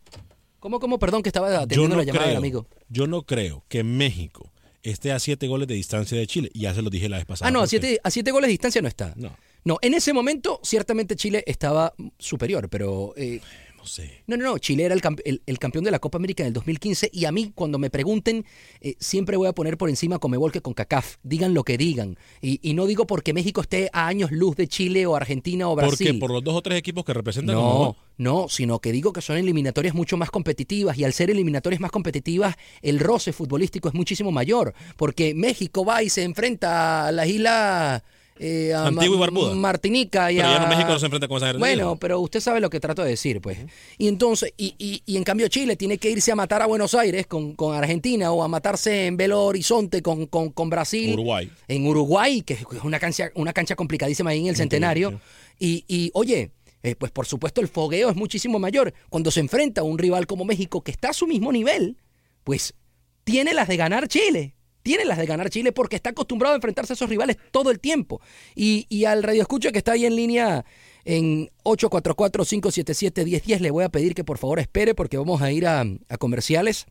¿Cómo, 0.61 0.81
cómo, 0.81 0.99
perdón, 0.99 1.23
que 1.23 1.29
estaba 1.29 1.49
atendiendo 1.49 1.89
no, 1.89 1.97
la 1.97 2.05
llamada 2.05 2.25
creo, 2.25 2.29
del 2.29 2.39
amigo? 2.39 2.67
yo 2.89 3.07
no 3.07 3.23
creo 3.23 3.65
que 3.69 3.83
México 3.85 4.51
esté 4.83 5.13
a 5.13 5.19
7 5.19 5.47
goles 5.47 5.69
de 5.69 5.75
distancia 5.75 6.19
de 6.19 6.27
Chile. 6.27 6.51
Y 6.53 6.61
ya 6.61 6.75
se 6.75 6.83
lo 6.83 6.91
dije 6.91 7.09
la 7.09 7.17
vez 7.17 7.27
pasada. 7.27 7.49
Ah, 7.49 7.51
no, 7.51 7.61
a 7.61 7.67
siete, 7.67 7.99
a 8.03 8.11
siete 8.11 8.31
goles 8.31 8.49
de 8.49 8.53
distancia 8.53 8.83
no 8.83 8.89
está. 8.89 9.15
No. 9.17 9.37
No, 9.65 9.79
en 9.81 9.95
ese 9.95 10.13
momento 10.13 10.61
ciertamente 10.63 11.17
Chile 11.17 11.43
estaba 11.47 11.95
superior, 12.19 12.69
pero... 12.69 13.15
eh, 13.17 13.41
no 13.85 13.89
sé. 13.89 14.23
No, 14.27 14.37
no, 14.39 14.45
no, 14.45 14.59
Chile 14.59 14.85
era 14.85 14.95
el, 14.95 15.03
camp- 15.03 15.21
el- 15.27 15.43
el 15.45 15.59
campeón 15.59 15.85
de 15.85 15.91
la 15.91 15.99
Copa 15.99 16.17
América 16.17 16.43
en 16.43 16.47
el 16.49 16.53
2015 16.55 17.11
y 17.13 17.27
a 17.27 17.33
mí 17.33 17.53
cuando 17.55 17.79
me 17.79 17.91
pregunten 17.91 18.45
eh, 18.81 18.95
siempre 18.99 19.37
voy 19.37 19.47
a 19.49 19.53
poner 19.53 19.77
por 19.77 19.91
encima 19.91 20.19
Comebol 20.19 20.51
que 20.53 20.63
con 20.63 20.73
CACAF, 20.75 21.17
digan 21.23 21.53
lo 21.55 21.65
que 21.65 21.77
digan. 21.77 22.17
Y, 22.41 22.61
y 22.63 22.73
no 22.75 22.87
digo 22.87 23.07
porque 23.07 23.33
México 23.35 23.61
esté 23.61 23.91
a 23.93 24.07
años 24.07 24.31
luz 24.33 24.57
de 24.57 24.67
Chile 24.69 25.05
o 25.07 25.17
Argentina 25.17 25.69
o 25.69 25.75
Brasil. 25.77 26.07
Porque 26.09 26.19
por 26.21 26.31
los 26.33 26.43
dos 26.43 26.55
o 26.55 26.63
tres 26.63 26.79
equipos 26.79 27.05
que 27.05 27.13
representan. 27.13 27.55
No, 27.57 27.97
no, 28.17 28.47
sino 28.49 28.79
que 28.79 28.91
digo 28.93 29.13
que 29.13 29.21
son 29.21 29.37
eliminatorias 29.37 29.95
mucho 29.95 30.17
más 30.17 30.31
competitivas 30.31 30.97
y 30.97 31.05
al 31.05 31.13
ser 31.13 31.31
eliminatorias 31.31 31.81
más 31.81 31.91
competitivas, 31.91 32.57
el 32.81 33.01
roce 33.01 33.33
futbolístico 33.33 33.89
es 33.89 33.95
muchísimo 33.95 34.31
mayor, 34.31 34.73
porque 34.97 35.35
México 35.35 35.85
va 35.85 36.03
y 36.03 36.09
se 36.09 36.23
enfrenta 36.23 37.09
a 37.09 37.13
las 37.13 37.27
islas 37.29 38.03
eh, 38.39 38.73
a 38.75 38.87
Antigua 38.89 39.17
y 39.17 39.21
Barbuda. 39.21 39.55
Martinica 39.55 40.33
y 40.33 40.37
Pero 40.37 40.49
ya 40.49 40.57
a- 40.57 40.61
no 40.61 40.69
México 40.69 40.89
no 40.91 40.99
se 40.99 41.07
enfrenta 41.07 41.29
con 41.29 41.37
esa 41.37 41.53
Bueno, 41.57 41.97
pero 41.97 42.19
usted 42.21 42.41
sabe 42.41 42.61
lo 42.61 42.69
que 42.71 42.81
trato 42.81 43.03
de 43.05 43.11
decir, 43.11 43.41
pues. 43.41 43.59
Y 43.99 44.09
entonces, 44.09 44.53
y, 44.57 44.75
y- 44.79 45.03
y 45.07 45.17
en 45.17 45.25
cambio 45.25 45.47
Chile 45.49 45.77
tiene 45.77 45.99
que 45.99 46.11
irse 46.11 46.33
a 46.33 46.35
matar 46.37 46.61
a 46.63 46.67
Buenos 46.67 46.95
Aires 46.95 47.27
con, 47.27 47.55
con 47.55 47.75
Argentina 47.77 48.33
o 48.33 48.43
a 48.43 48.49
matarse 48.49 49.07
en 49.07 49.17
Belo 49.17 49.45
Horizonte 49.45 50.03
con, 50.03 50.27
con, 50.27 50.51
con 50.51 50.69
Brasil 50.71 51.13
Uruguay. 51.13 51.51
en 51.69 51.87
Uruguay, 51.87 52.43
que 52.43 52.55
es 52.55 52.65
una 52.83 52.99
cancha, 52.99 53.31
una 53.35 53.53
cancha 53.53 53.77
complicadísima 53.77 54.31
ahí 54.31 54.41
en 54.41 54.47
el 54.49 54.57
Centenario. 54.57 55.21
Y, 55.61 55.85
y, 55.87 56.11
oye, 56.15 56.51
eh, 56.83 56.97
pues 56.97 57.13
por 57.13 57.27
supuesto 57.27 57.61
el 57.61 57.69
fogueo 57.69 58.11
es 58.11 58.17
muchísimo 58.17 58.59
mayor. 58.59 58.93
Cuando 59.09 59.31
se 59.31 59.41
enfrenta 59.41 59.83
a 59.83 59.85
un 59.85 59.97
rival 59.97 60.27
como 60.27 60.45
México 60.45 60.83
que 60.83 60.91
está 60.91 61.11
a 61.11 61.13
su 61.15 61.27
mismo 61.27 61.53
nivel, 61.53 61.97
pues 62.43 62.75
tiene 63.23 63.55
las 63.55 63.69
de 63.69 63.77
ganar 63.77 64.09
Chile. 64.09 64.54
Tiene 64.85 65.05
las 65.07 65.19
de 65.19 65.27
ganar 65.27 65.51
Chile 65.51 65.73
porque 65.73 65.97
está 65.97 66.11
acostumbrado 66.11 66.53
a 66.53 66.57
enfrentarse 66.57 66.93
a 66.93 66.95
esos 66.95 67.09
rivales 67.09 67.39
todo 67.51 67.71
el 67.71 67.81
tiempo. 67.81 68.21
Y, 68.55 68.87
y 68.91 69.07
al 69.07 69.23
radio 69.23 69.41
escucha 69.41 69.73
que 69.73 69.79
está 69.79 69.93
ahí 69.93 70.05
en 70.05 70.15
línea 70.15 70.65
en 71.07 71.51
844-577-1010 71.65 73.61
le 73.61 73.71
voy 73.71 73.85
a 73.85 73.89
pedir 73.89 74.15
que 74.15 74.25
por 74.25 74.37
favor 74.39 74.59
espere 74.59 74.95
porque 74.95 75.17
vamos 75.17 75.41
a 75.41 75.51
ir 75.51 75.67
a, 75.67 75.81
a 75.81 76.19
comerciales. 76.19 76.85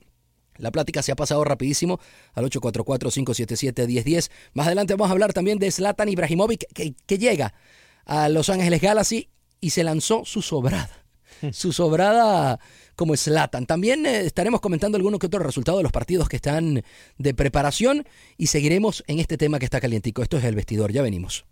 La 0.58 0.72
plática 0.72 1.04
se 1.04 1.12
ha 1.12 1.16
pasado 1.16 1.44
rapidísimo 1.44 2.00
al 2.34 2.46
844-577-1010. 2.46 4.32
Más 4.54 4.66
adelante 4.66 4.96
vamos 4.96 5.10
a 5.10 5.12
hablar 5.12 5.32
también 5.32 5.60
de 5.60 5.72
Zlatan 5.72 6.10
Ibrahimovic, 6.10 6.66
que, 6.74 6.96
que 7.06 7.18
llega 7.20 7.54
a 8.06 8.28
Los 8.28 8.50
Ángeles 8.50 8.82
Galaxy 8.82 9.30
y 9.62 9.70
se 9.70 9.84
lanzó 9.84 10.26
su 10.26 10.42
sobrada. 10.42 11.06
Su 11.52 11.74
sobrada 11.74 12.60
como 12.96 13.16
Zlatan. 13.18 13.66
También 13.66 14.06
eh, 14.06 14.22
estaremos 14.22 14.62
comentando 14.62 14.98
alguno 14.98 15.20
que 15.20 15.28
otro 15.28 15.40
resultado 15.40 15.78
de 15.78 15.84
los 15.84 15.92
partidos 15.92 16.30
que 16.30 16.36
están 16.38 16.84
de 17.18 17.34
preparación 17.34 18.06
y 18.38 18.48
seguiremos 18.48 19.04
en 19.08 19.20
este 19.20 19.38
tema 19.38 19.60
que 19.60 19.66
está 19.66 19.82
calientico. 19.82 20.22
Esto 20.22 20.38
es 20.38 20.44
el 20.44 20.56
vestidor, 20.56 20.92
ya 20.92 21.02
venimos. 21.02 21.46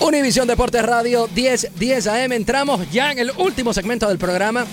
Univisión 0.00 0.46
Deportes 0.46 0.82
Radio 0.84 1.28
10, 1.34 1.72
10 1.78 2.06
AM. 2.06 2.32
Entramos 2.32 2.88
ya 2.92 3.10
en 3.10 3.18
el 3.18 3.32
último 3.36 3.72
segmento 3.72 4.08
del 4.08 4.18
programa. 4.18 4.64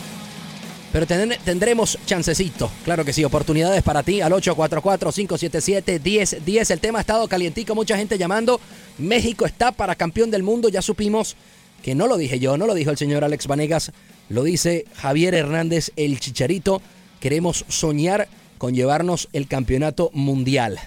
Pero 0.92 1.06
ten- 1.08 1.36
tendremos 1.44 1.98
chancecito, 2.06 2.72
claro 2.86 3.04
que 3.04 3.12
sí, 3.12 3.26
oportunidades 3.26 3.84
para 3.84 4.02
ti 4.02 4.22
al 4.22 4.32
844-577-1010. 4.32 6.72
El 6.72 6.80
tema 6.80 7.00
ha 7.00 7.02
estado 7.02 7.28
calientico, 7.28 7.76
mucha 7.76 7.98
gente 7.98 8.18
llamando. 8.18 8.62
México 8.98 9.46
está 9.46 9.74
para 9.74 9.96
campeón 9.96 10.32
del 10.32 10.44
mundo, 10.44 10.70
ya 10.70 10.82
supimos 10.82 11.36
que 11.86 11.94
no 11.94 12.08
lo 12.08 12.18
dije 12.18 12.40
yo, 12.40 12.58
no 12.58 12.66
lo 12.66 12.74
dijo 12.74 12.90
el 12.90 12.98
señor 12.98 13.24
Alex 13.24 13.46
Vanegas, 13.46 13.92
lo 14.28 14.42
dice 14.42 14.86
Javier 14.96 15.36
Hernández, 15.36 15.92
el 15.96 16.20
chicharito. 16.20 16.82
queremos 17.20 17.64
soñar 17.68 18.28
con 18.58 18.74
llevarnos 18.74 19.30
el 19.34 19.48
campeonato 19.48 20.10
mundial 20.12 20.80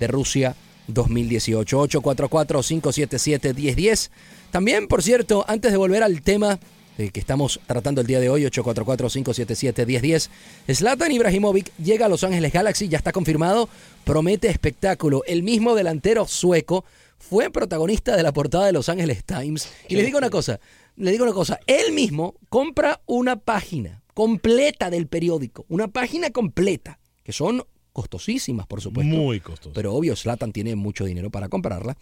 de 0.00 0.08
Rusia 0.08 0.56
2018. 0.88 1.88
844-577-1010. 1.88 4.10
También, 4.50 4.88
por 4.88 5.04
cierto, 5.04 5.44
antes 5.46 5.70
de 5.70 5.78
volver 5.78 6.02
al 6.02 6.22
tema 6.22 6.58
eh, 6.98 7.10
que 7.10 7.20
estamos 7.20 7.60
tratando 7.68 8.00
el 8.00 8.08
día 8.08 8.18
de 8.18 8.28
hoy, 8.28 8.42
844-577-1010, 8.42 10.28
Zlatan 10.74 11.12
Ibrahimovic 11.12 11.70
llega 11.76 12.06
a 12.06 12.08
Los 12.08 12.24
Ángeles 12.24 12.52
Galaxy, 12.52 12.88
ya 12.88 12.98
está 12.98 13.12
confirmado, 13.12 13.68
promete 14.02 14.48
espectáculo. 14.48 15.22
El 15.28 15.44
mismo 15.44 15.76
delantero 15.76 16.26
sueco 16.26 16.84
fue 17.22 17.50
protagonista 17.50 18.16
de 18.16 18.22
la 18.22 18.32
portada 18.32 18.66
de 18.66 18.72
Los 18.72 18.88
Ángeles 18.88 19.24
Times. 19.24 19.72
Y 19.88 19.94
les 19.94 20.04
digo 20.04 20.18
una 20.18 20.28
cosa, 20.28 20.58
le 20.96 21.12
digo 21.12 21.24
una 21.24 21.32
cosa, 21.32 21.60
él 21.66 21.92
mismo 21.92 22.34
compra 22.48 23.00
una 23.06 23.36
página 23.36 24.02
completa 24.12 24.90
del 24.90 25.06
periódico, 25.06 25.64
una 25.68 25.88
página 25.88 26.30
completa, 26.30 26.98
que 27.22 27.32
son 27.32 27.64
costosísimas, 27.92 28.66
por 28.66 28.80
supuesto. 28.80 29.14
Muy 29.14 29.38
costosas. 29.38 29.72
Pero 29.72 29.94
obvio, 29.94 30.16
Slatan 30.16 30.52
tiene 30.52 30.74
mucho 30.74 31.04
dinero 31.04 31.30
para 31.30 31.48
comprarla. 31.48 31.96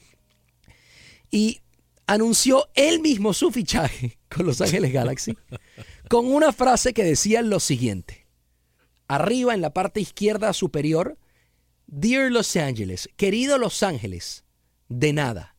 Y 1.30 1.60
anunció 2.06 2.70
él 2.74 3.00
mismo 3.00 3.34
su 3.34 3.52
fichaje 3.52 4.18
con 4.34 4.46
Los 4.46 4.60
Ángeles 4.62 4.92
Galaxy 4.92 5.36
con 6.08 6.26
una 6.26 6.52
frase 6.52 6.94
que 6.94 7.04
decía 7.04 7.42
lo 7.42 7.60
siguiente. 7.60 8.26
Arriba 9.06 9.54
en 9.54 9.60
la 9.60 9.74
parte 9.74 10.00
izquierda 10.00 10.52
superior, 10.54 11.18
Dear 11.86 12.32
Los 12.32 12.56
Angeles, 12.56 13.10
querido 13.16 13.58
Los 13.58 13.82
Ángeles, 13.82 14.44
de 14.91 15.14
nada. 15.14 15.57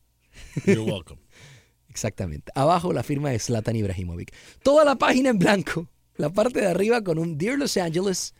You're 0.64 0.82
welcome. 0.82 1.20
Exactamente. 1.88 2.52
Abajo 2.54 2.92
la 2.92 3.02
firma 3.02 3.30
de 3.30 3.38
Zlatan 3.38 3.74
Ibrahimovic. 3.74 4.32
Toda 4.62 4.84
la 4.84 4.94
página 4.94 5.30
en 5.30 5.38
blanco. 5.38 5.88
La 6.16 6.30
parte 6.30 6.60
de 6.60 6.68
arriba 6.68 7.02
con 7.02 7.18
un 7.18 7.36
Dear 7.36 7.58
Los 7.58 7.76
Angeles, 7.76 8.34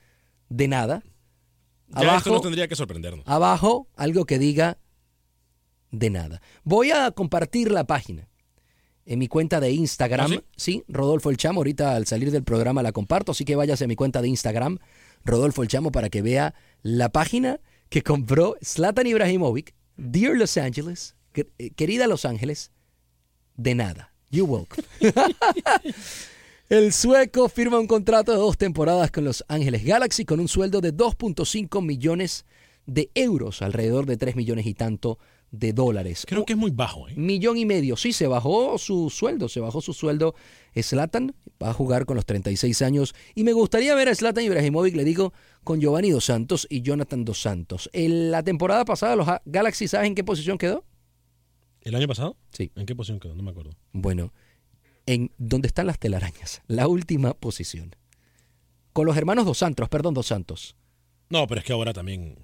de 0.48 0.68
nada. 0.68 1.02
Ya 1.88 2.16
esto 2.16 2.30
no 2.30 2.40
tendría 2.40 2.68
que 2.68 2.76
sorprendernos. 2.76 3.26
Abajo, 3.26 3.88
algo 3.96 4.24
que 4.24 4.38
diga 4.38 4.78
de 5.90 6.10
nada. 6.10 6.40
Voy 6.64 6.90
a 6.90 7.10
compartir 7.10 7.70
la 7.70 7.84
página 7.84 8.28
en 9.04 9.18
mi 9.18 9.28
cuenta 9.28 9.60
de 9.60 9.72
Instagram. 9.72 10.32
¿Ah, 10.38 10.42
sí? 10.56 10.84
Rodolfo 10.88 11.30
El 11.30 11.36
Chamo. 11.36 11.60
Ahorita 11.60 11.96
al 11.96 12.06
salir 12.06 12.30
del 12.30 12.44
programa 12.44 12.82
la 12.82 12.92
comparto, 12.92 13.32
así 13.32 13.44
que 13.44 13.56
váyase 13.56 13.84
a 13.84 13.88
mi 13.88 13.96
cuenta 13.96 14.22
de 14.22 14.28
Instagram, 14.28 14.78
Rodolfo 15.24 15.62
El 15.62 15.68
Chamo, 15.68 15.92
para 15.92 16.08
que 16.08 16.22
vea 16.22 16.54
la 16.82 17.10
página 17.10 17.60
que 17.88 18.02
compró 18.02 18.56
Zlatan 18.62 19.06
Ibrahimovic, 19.06 19.74
Dear 20.04 20.36
Los 20.36 20.56
Angeles, 20.56 21.14
eh, 21.34 21.70
querida 21.76 22.08
Los 22.08 22.24
Ángeles, 22.24 22.72
de 23.56 23.76
nada. 23.76 24.12
You 24.32 24.46
welcome. 24.46 24.82
El 26.68 26.92
sueco 26.92 27.48
firma 27.48 27.78
un 27.78 27.86
contrato 27.86 28.32
de 28.32 28.38
dos 28.38 28.58
temporadas 28.58 29.12
con 29.12 29.24
Los 29.24 29.44
Ángeles 29.46 29.84
Galaxy 29.84 30.24
con 30.24 30.40
un 30.40 30.48
sueldo 30.48 30.80
de 30.80 30.92
2.5 30.92 31.84
millones 31.84 32.46
de 32.86 33.12
euros, 33.14 33.62
alrededor 33.62 34.06
de 34.06 34.16
3 34.16 34.34
millones 34.34 34.66
y 34.66 34.74
tanto 34.74 35.20
de 35.52 35.72
dólares. 35.74 36.24
Creo 36.26 36.44
que 36.44 36.54
es 36.54 36.58
muy 36.58 36.70
bajo, 36.70 37.08
¿eh? 37.08 37.12
Millón 37.14 37.58
y 37.58 37.66
medio. 37.66 37.96
Sí, 37.96 38.12
se 38.12 38.26
bajó 38.26 38.78
su 38.78 39.10
sueldo, 39.10 39.48
se 39.48 39.60
bajó 39.60 39.80
su 39.80 39.92
sueldo. 39.92 40.34
Slatan 40.74 41.34
va 41.62 41.70
a 41.70 41.74
jugar 41.74 42.06
con 42.06 42.16
los 42.16 42.26
36 42.26 42.82
años 42.82 43.14
y 43.34 43.44
me 43.44 43.52
gustaría 43.52 43.94
ver 43.94 44.08
a 44.08 44.14
Slatan 44.14 44.44
Ibrahimovic, 44.44 44.96
le 44.96 45.04
digo, 45.04 45.34
con 45.62 45.80
Giovanni 45.80 46.10
Dos 46.10 46.24
Santos 46.24 46.66
y 46.70 46.80
Jonathan 46.80 47.24
Dos 47.24 47.40
Santos. 47.40 47.90
En 47.92 48.30
la 48.30 48.42
temporada 48.42 48.84
pasada 48.84 49.14
los 49.14 49.28
Galaxy, 49.44 49.86
¿sabes 49.86 50.08
en 50.08 50.14
qué 50.14 50.24
posición 50.24 50.56
quedó? 50.56 50.84
¿El 51.82 51.94
año 51.94 52.08
pasado? 52.08 52.36
Sí. 52.52 52.72
¿En 52.74 52.86
qué 52.86 52.96
posición 52.96 53.20
quedó? 53.20 53.34
No 53.34 53.42
me 53.42 53.50
acuerdo. 53.50 53.76
Bueno, 53.92 54.32
en 55.04 55.32
donde 55.36 55.68
están 55.68 55.86
las 55.86 55.98
telarañas, 55.98 56.62
la 56.66 56.88
última 56.88 57.34
posición. 57.34 57.94
Con 58.94 59.06
los 59.06 59.16
hermanos 59.16 59.44
Dos 59.44 59.58
Santos, 59.58 59.88
perdón, 59.90 60.14
Dos 60.14 60.26
Santos. 60.26 60.76
No, 61.28 61.46
pero 61.46 61.60
es 61.60 61.66
que 61.66 61.72
ahora 61.72 61.92
también 61.92 62.38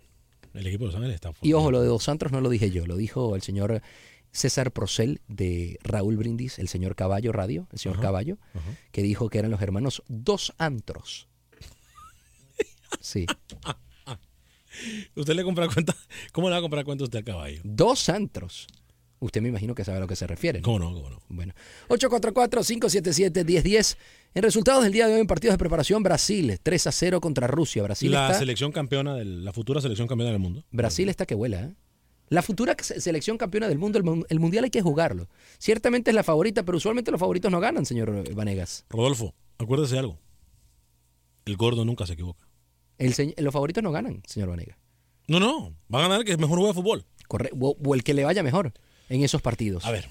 el 0.54 0.66
equipo 0.66 0.84
de 0.84 0.88
Los 0.88 0.94
Ángeles 0.96 1.14
está 1.16 1.32
Y 1.42 1.52
ojo, 1.52 1.70
lo 1.70 1.80
de 1.80 1.88
Dos 1.88 2.04
Santos 2.04 2.32
no 2.32 2.40
lo 2.40 2.48
dije 2.48 2.70
yo, 2.70 2.86
lo 2.86 2.96
dijo 2.96 3.34
el 3.36 3.42
señor 3.42 3.82
César 4.32 4.72
Procel 4.72 5.20
de 5.28 5.78
Raúl 5.82 6.16
Brindis, 6.16 6.58
el 6.58 6.68
señor 6.68 6.94
Caballo 6.96 7.32
Radio, 7.32 7.66
el 7.72 7.78
señor 7.78 7.96
Ajá, 7.96 8.02
Caballo, 8.06 8.38
ajá. 8.54 8.70
que 8.92 9.02
dijo 9.02 9.28
que 9.30 9.38
eran 9.38 9.50
los 9.50 9.62
hermanos 9.62 10.02
Dos 10.08 10.52
Antros. 10.58 11.28
Sí, 13.00 13.26
¿Usted 15.16 15.34
le 15.34 15.44
compra 15.44 15.68
cuenta? 15.68 15.94
¿Cómo 16.32 16.48
le 16.48 16.52
va 16.52 16.58
a 16.58 16.62
comprar 16.62 16.84
cuenta 16.84 17.04
usted 17.04 17.18
al 17.18 17.24
caballo? 17.24 17.60
Dos 17.64 18.08
Antros. 18.08 18.66
Usted 19.20 19.42
me 19.42 19.48
imagino 19.48 19.74
que 19.74 19.84
sabe 19.84 19.98
a 19.98 20.00
lo 20.00 20.06
que 20.06 20.16
se 20.16 20.26
refiere. 20.26 20.62
¿Cómo 20.62 20.78
no? 20.78 20.92
¿Cómo 20.94 21.10
no? 21.10 21.18
Bueno, 21.28 21.52
844-577-1010. 21.88 23.96
En 24.34 24.42
resultados 24.42 24.84
del 24.84 24.92
día 24.92 25.06
de 25.08 25.14
hoy 25.14 25.20
en 25.20 25.26
partidos 25.26 25.54
de 25.54 25.58
preparación, 25.58 26.02
Brasil 26.02 26.58
3 26.62 26.86
a 26.86 26.92
0 26.92 27.20
contra 27.20 27.46
Rusia. 27.46 27.82
Brasil 27.82 28.10
la 28.12 28.26
está, 28.28 28.38
selección 28.38 28.72
campeona, 28.72 29.14
del, 29.14 29.44
la 29.44 29.52
futura 29.52 29.80
selección 29.80 30.06
campeona 30.06 30.30
del 30.32 30.40
mundo. 30.40 30.64
Brasil 30.70 31.08
está 31.08 31.26
que 31.26 31.34
vuela. 31.34 31.60
¿eh? 31.62 31.74
La 32.28 32.42
futura 32.42 32.76
se- 32.80 33.00
selección 33.00 33.38
campeona 33.38 33.68
del 33.68 33.78
mundo, 33.78 33.98
el, 33.98 34.04
mun- 34.04 34.26
el 34.28 34.38
mundial 34.38 34.64
hay 34.64 34.70
que 34.70 34.82
jugarlo. 34.82 35.28
Ciertamente 35.58 36.10
es 36.10 36.14
la 36.14 36.22
favorita, 36.22 36.62
pero 36.62 36.76
usualmente 36.78 37.10
los 37.10 37.18
favoritos 37.18 37.50
no 37.50 37.58
ganan, 37.58 37.86
señor 37.86 38.32
Vanegas. 38.34 38.84
Rodolfo, 38.90 39.34
acuérdese 39.58 39.94
de 39.94 40.00
algo. 40.00 40.18
El 41.46 41.56
gordo 41.56 41.84
nunca 41.84 42.06
se 42.06 42.12
equivoca. 42.12 42.46
El 42.98 43.14
se- 43.14 43.34
los 43.38 43.52
favoritos 43.52 43.82
no 43.82 43.90
ganan, 43.92 44.22
señor 44.26 44.50
Vanegas. 44.50 44.76
No, 45.26 45.40
no. 45.40 45.74
Va 45.92 46.00
a 46.00 46.02
ganar 46.02 46.20
el 46.20 46.26
que 46.26 46.36
mejor 46.36 46.58
juega 46.58 46.74
fútbol. 46.74 47.04
Corre- 47.28 47.50
o 47.58 47.94
el 47.94 48.04
que 48.04 48.14
le 48.14 48.24
vaya 48.24 48.42
mejor 48.42 48.72
en 49.08 49.22
esos 49.22 49.42
partidos. 49.42 49.84
A 49.84 49.90
ver. 49.90 50.08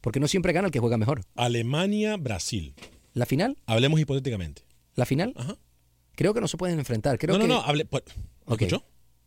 Porque 0.00 0.20
no 0.20 0.28
siempre 0.28 0.52
gana 0.52 0.66
el 0.66 0.72
que 0.72 0.78
juega 0.78 0.96
mejor. 0.96 1.22
Alemania, 1.36 2.16
Brasil. 2.16 2.74
¿La 3.12 3.26
final? 3.26 3.58
Hablemos 3.66 4.00
hipotéticamente. 4.00 4.62
¿La 4.94 5.04
final? 5.04 5.34
Ajá. 5.36 5.56
Creo 6.14 6.34
que 6.34 6.40
no 6.40 6.48
se 6.48 6.56
pueden 6.56 6.78
enfrentar. 6.78 7.18
Creo 7.18 7.38
no, 7.38 7.38
no, 7.38 7.44
que... 7.44 7.54
no. 7.54 7.60
Hable, 7.60 7.84
pues. 7.84 8.04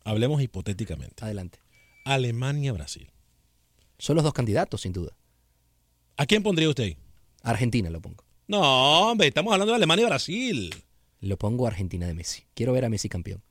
Hablemos 0.04 0.42
hipotéticamente. 0.42 1.24
Adelante. 1.24 1.58
Alemania, 2.04 2.72
Brasil. 2.72 3.10
Son 3.98 4.16
los 4.16 4.24
dos 4.24 4.34
candidatos, 4.34 4.82
sin 4.82 4.92
duda. 4.92 5.16
¿A 6.16 6.26
quién 6.26 6.42
pondría 6.42 6.68
usted 6.68 6.84
ahí? 6.84 6.96
Argentina 7.42 7.90
lo 7.90 8.00
pongo. 8.00 8.24
No, 8.46 9.10
hombre, 9.10 9.28
estamos 9.28 9.52
hablando 9.52 9.72
de 9.72 9.76
Alemania 9.76 10.02
y 10.02 10.06
Brasil. 10.06 10.74
Lo 11.20 11.38
pongo 11.38 11.64
a 11.64 11.70
Argentina 11.70 12.06
de 12.06 12.14
Messi. 12.14 12.44
Quiero 12.54 12.72
ver 12.72 12.84
a 12.84 12.88
Messi 12.90 13.08
campeón. 13.08 13.42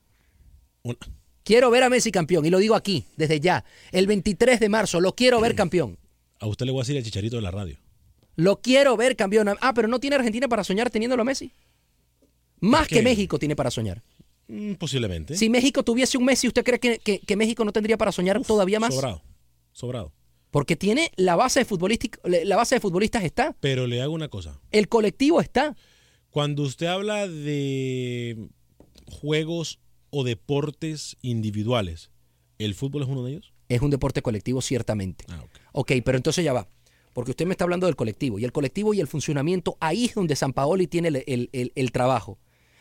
Quiero 1.44 1.70
ver 1.70 1.82
a 1.84 1.90
Messi 1.90 2.10
campeón. 2.10 2.44
Y 2.46 2.50
lo 2.50 2.58
digo 2.58 2.74
aquí, 2.74 3.04
desde 3.16 3.38
ya. 3.38 3.64
El 3.92 4.06
23 4.06 4.58
de 4.58 4.68
marzo, 4.68 5.00
lo 5.00 5.14
quiero 5.14 5.40
ver 5.40 5.54
campeón. 5.54 5.98
A 6.40 6.46
usted 6.46 6.66
le 6.66 6.72
voy 6.72 6.80
a 6.80 6.82
decir 6.82 6.96
el 6.96 7.04
chicharito 7.04 7.36
de 7.36 7.42
la 7.42 7.50
radio. 7.50 7.76
Lo 8.36 8.60
quiero 8.60 8.96
ver 8.96 9.14
campeón. 9.14 9.48
Ah, 9.60 9.72
pero 9.74 9.86
no 9.86 10.00
tiene 10.00 10.16
Argentina 10.16 10.48
para 10.48 10.64
soñar 10.64 10.90
teniéndolo 10.90 11.22
a 11.22 11.24
Messi. 11.24 11.52
Más 12.60 12.82
Es 12.82 12.88
que 12.88 12.94
que- 12.96 13.02
México 13.02 13.38
tiene 13.38 13.54
para 13.54 13.70
soñar. 13.70 14.02
Mm, 14.48 14.72
posiblemente. 14.74 15.36
Si 15.36 15.48
México 15.48 15.82
tuviese 15.84 16.18
un 16.18 16.24
Messi, 16.24 16.48
¿usted 16.48 16.64
cree 16.64 16.80
que, 16.80 16.98
que- 16.98 17.20
que 17.20 17.36
México 17.36 17.64
no 17.64 17.72
tendría 17.72 17.96
para 17.96 18.10
soñar 18.12 18.42
todavía 18.42 18.80
más? 18.80 18.94
Sobrado. 18.94 19.22
Sobrado. 19.72 20.12
Porque 20.50 20.76
tiene 20.76 21.10
la 21.16 21.34
base 21.36 21.60
de 21.60 21.64
futbolística, 21.64 22.20
la 22.24 22.56
base 22.56 22.76
de 22.76 22.80
futbolistas 22.80 23.24
está, 23.24 23.56
Pero 23.60 23.86
le 23.86 24.00
hago 24.02 24.12
una 24.14 24.28
cosa. 24.28 24.60
el 24.70 24.88
colectivo 24.88 25.40
está. 25.40 25.74
Cuando 26.30 26.62
usted 26.62 26.86
habla 26.86 27.26
de 27.28 28.48
juegos 29.10 29.78
o 30.14 30.24
deportes 30.24 31.16
individuales, 31.22 32.10
¿el 32.58 32.74
fútbol 32.74 33.02
es 33.02 33.08
uno 33.08 33.24
de 33.24 33.32
ellos? 33.32 33.52
Es 33.68 33.80
un 33.82 33.90
deporte 33.90 34.22
colectivo, 34.22 34.60
ciertamente. 34.62 35.24
Ah, 35.28 35.42
ok, 35.72 35.92
pero 36.04 36.16
entonces 36.16 36.44
ya 36.44 36.52
va. 36.52 36.68
Porque 37.12 37.30
usted 37.32 37.46
me 37.46 37.52
está 37.52 37.64
hablando 37.64 37.86
del 37.86 37.96
colectivo. 37.96 38.38
Y 38.38 38.44
el 38.44 38.52
colectivo 38.52 38.92
y 38.94 39.00
el 39.00 39.06
funcionamiento, 39.06 39.76
ahí 39.80 40.04
es 40.06 40.14
donde 40.14 40.36
San 40.36 40.52
Paoli 40.52 40.86
tiene 40.86 41.08
el, 41.08 41.16
el- 41.26 41.50
el- 41.52 41.72
el 41.74 41.92
trabajo. 41.92 42.38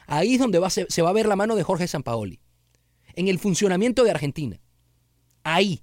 Ahí 0.07 0.33
es 0.33 0.39
donde 0.39 0.59
va, 0.59 0.69
se, 0.69 0.85
se 0.89 1.01
va 1.01 1.09
a 1.09 1.13
ver 1.13 1.27
la 1.27 1.35
mano 1.35 1.55
de 1.55 1.63
Jorge 1.63 1.87
San 1.87 2.03
Paoli. 2.03 2.39
En 3.15 3.27
el 3.27 3.39
funcionamiento 3.39 4.03
de 4.03 4.11
Argentina. 4.11 4.59
Ahí. 5.43 5.81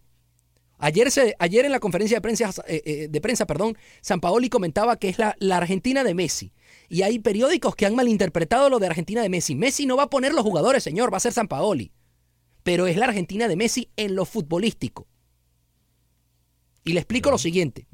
Ayer, 0.78 1.10
se, 1.10 1.36
ayer 1.38 1.64
en 1.66 1.72
la 1.72 1.80
conferencia 1.80 2.16
de 2.16 2.20
prensa, 2.22 2.50
eh, 2.66 2.82
eh, 2.84 3.08
de 3.10 3.20
prensa 3.20 3.46
perdón, 3.46 3.76
San 4.00 4.20
Paoli 4.20 4.48
comentaba 4.48 4.96
que 4.98 5.08
es 5.10 5.18
la, 5.18 5.36
la 5.38 5.58
Argentina 5.58 6.04
de 6.04 6.14
Messi. 6.14 6.52
Y 6.90 7.02
hay 7.02 7.20
periódicos 7.20 7.76
que 7.76 7.86
han 7.86 7.94
malinterpretado 7.94 8.68
lo 8.68 8.80
de 8.80 8.88
Argentina 8.88 9.22
de 9.22 9.28
Messi. 9.28 9.54
Messi 9.54 9.86
no 9.86 9.96
va 9.96 10.02
a 10.02 10.10
poner 10.10 10.34
los 10.34 10.42
jugadores, 10.42 10.82
señor, 10.82 11.12
va 11.12 11.18
a 11.18 11.20
ser 11.20 11.32
San 11.32 11.46
Paoli. 11.46 11.92
Pero 12.64 12.88
es 12.88 12.96
la 12.96 13.06
Argentina 13.06 13.46
de 13.46 13.54
Messi 13.54 13.88
en 13.96 14.16
lo 14.16 14.24
futbolístico. 14.24 15.06
Y 16.84 16.92
le 16.92 17.00
explico 17.00 17.30
lo 17.30 17.38
siguiente. 17.38 17.86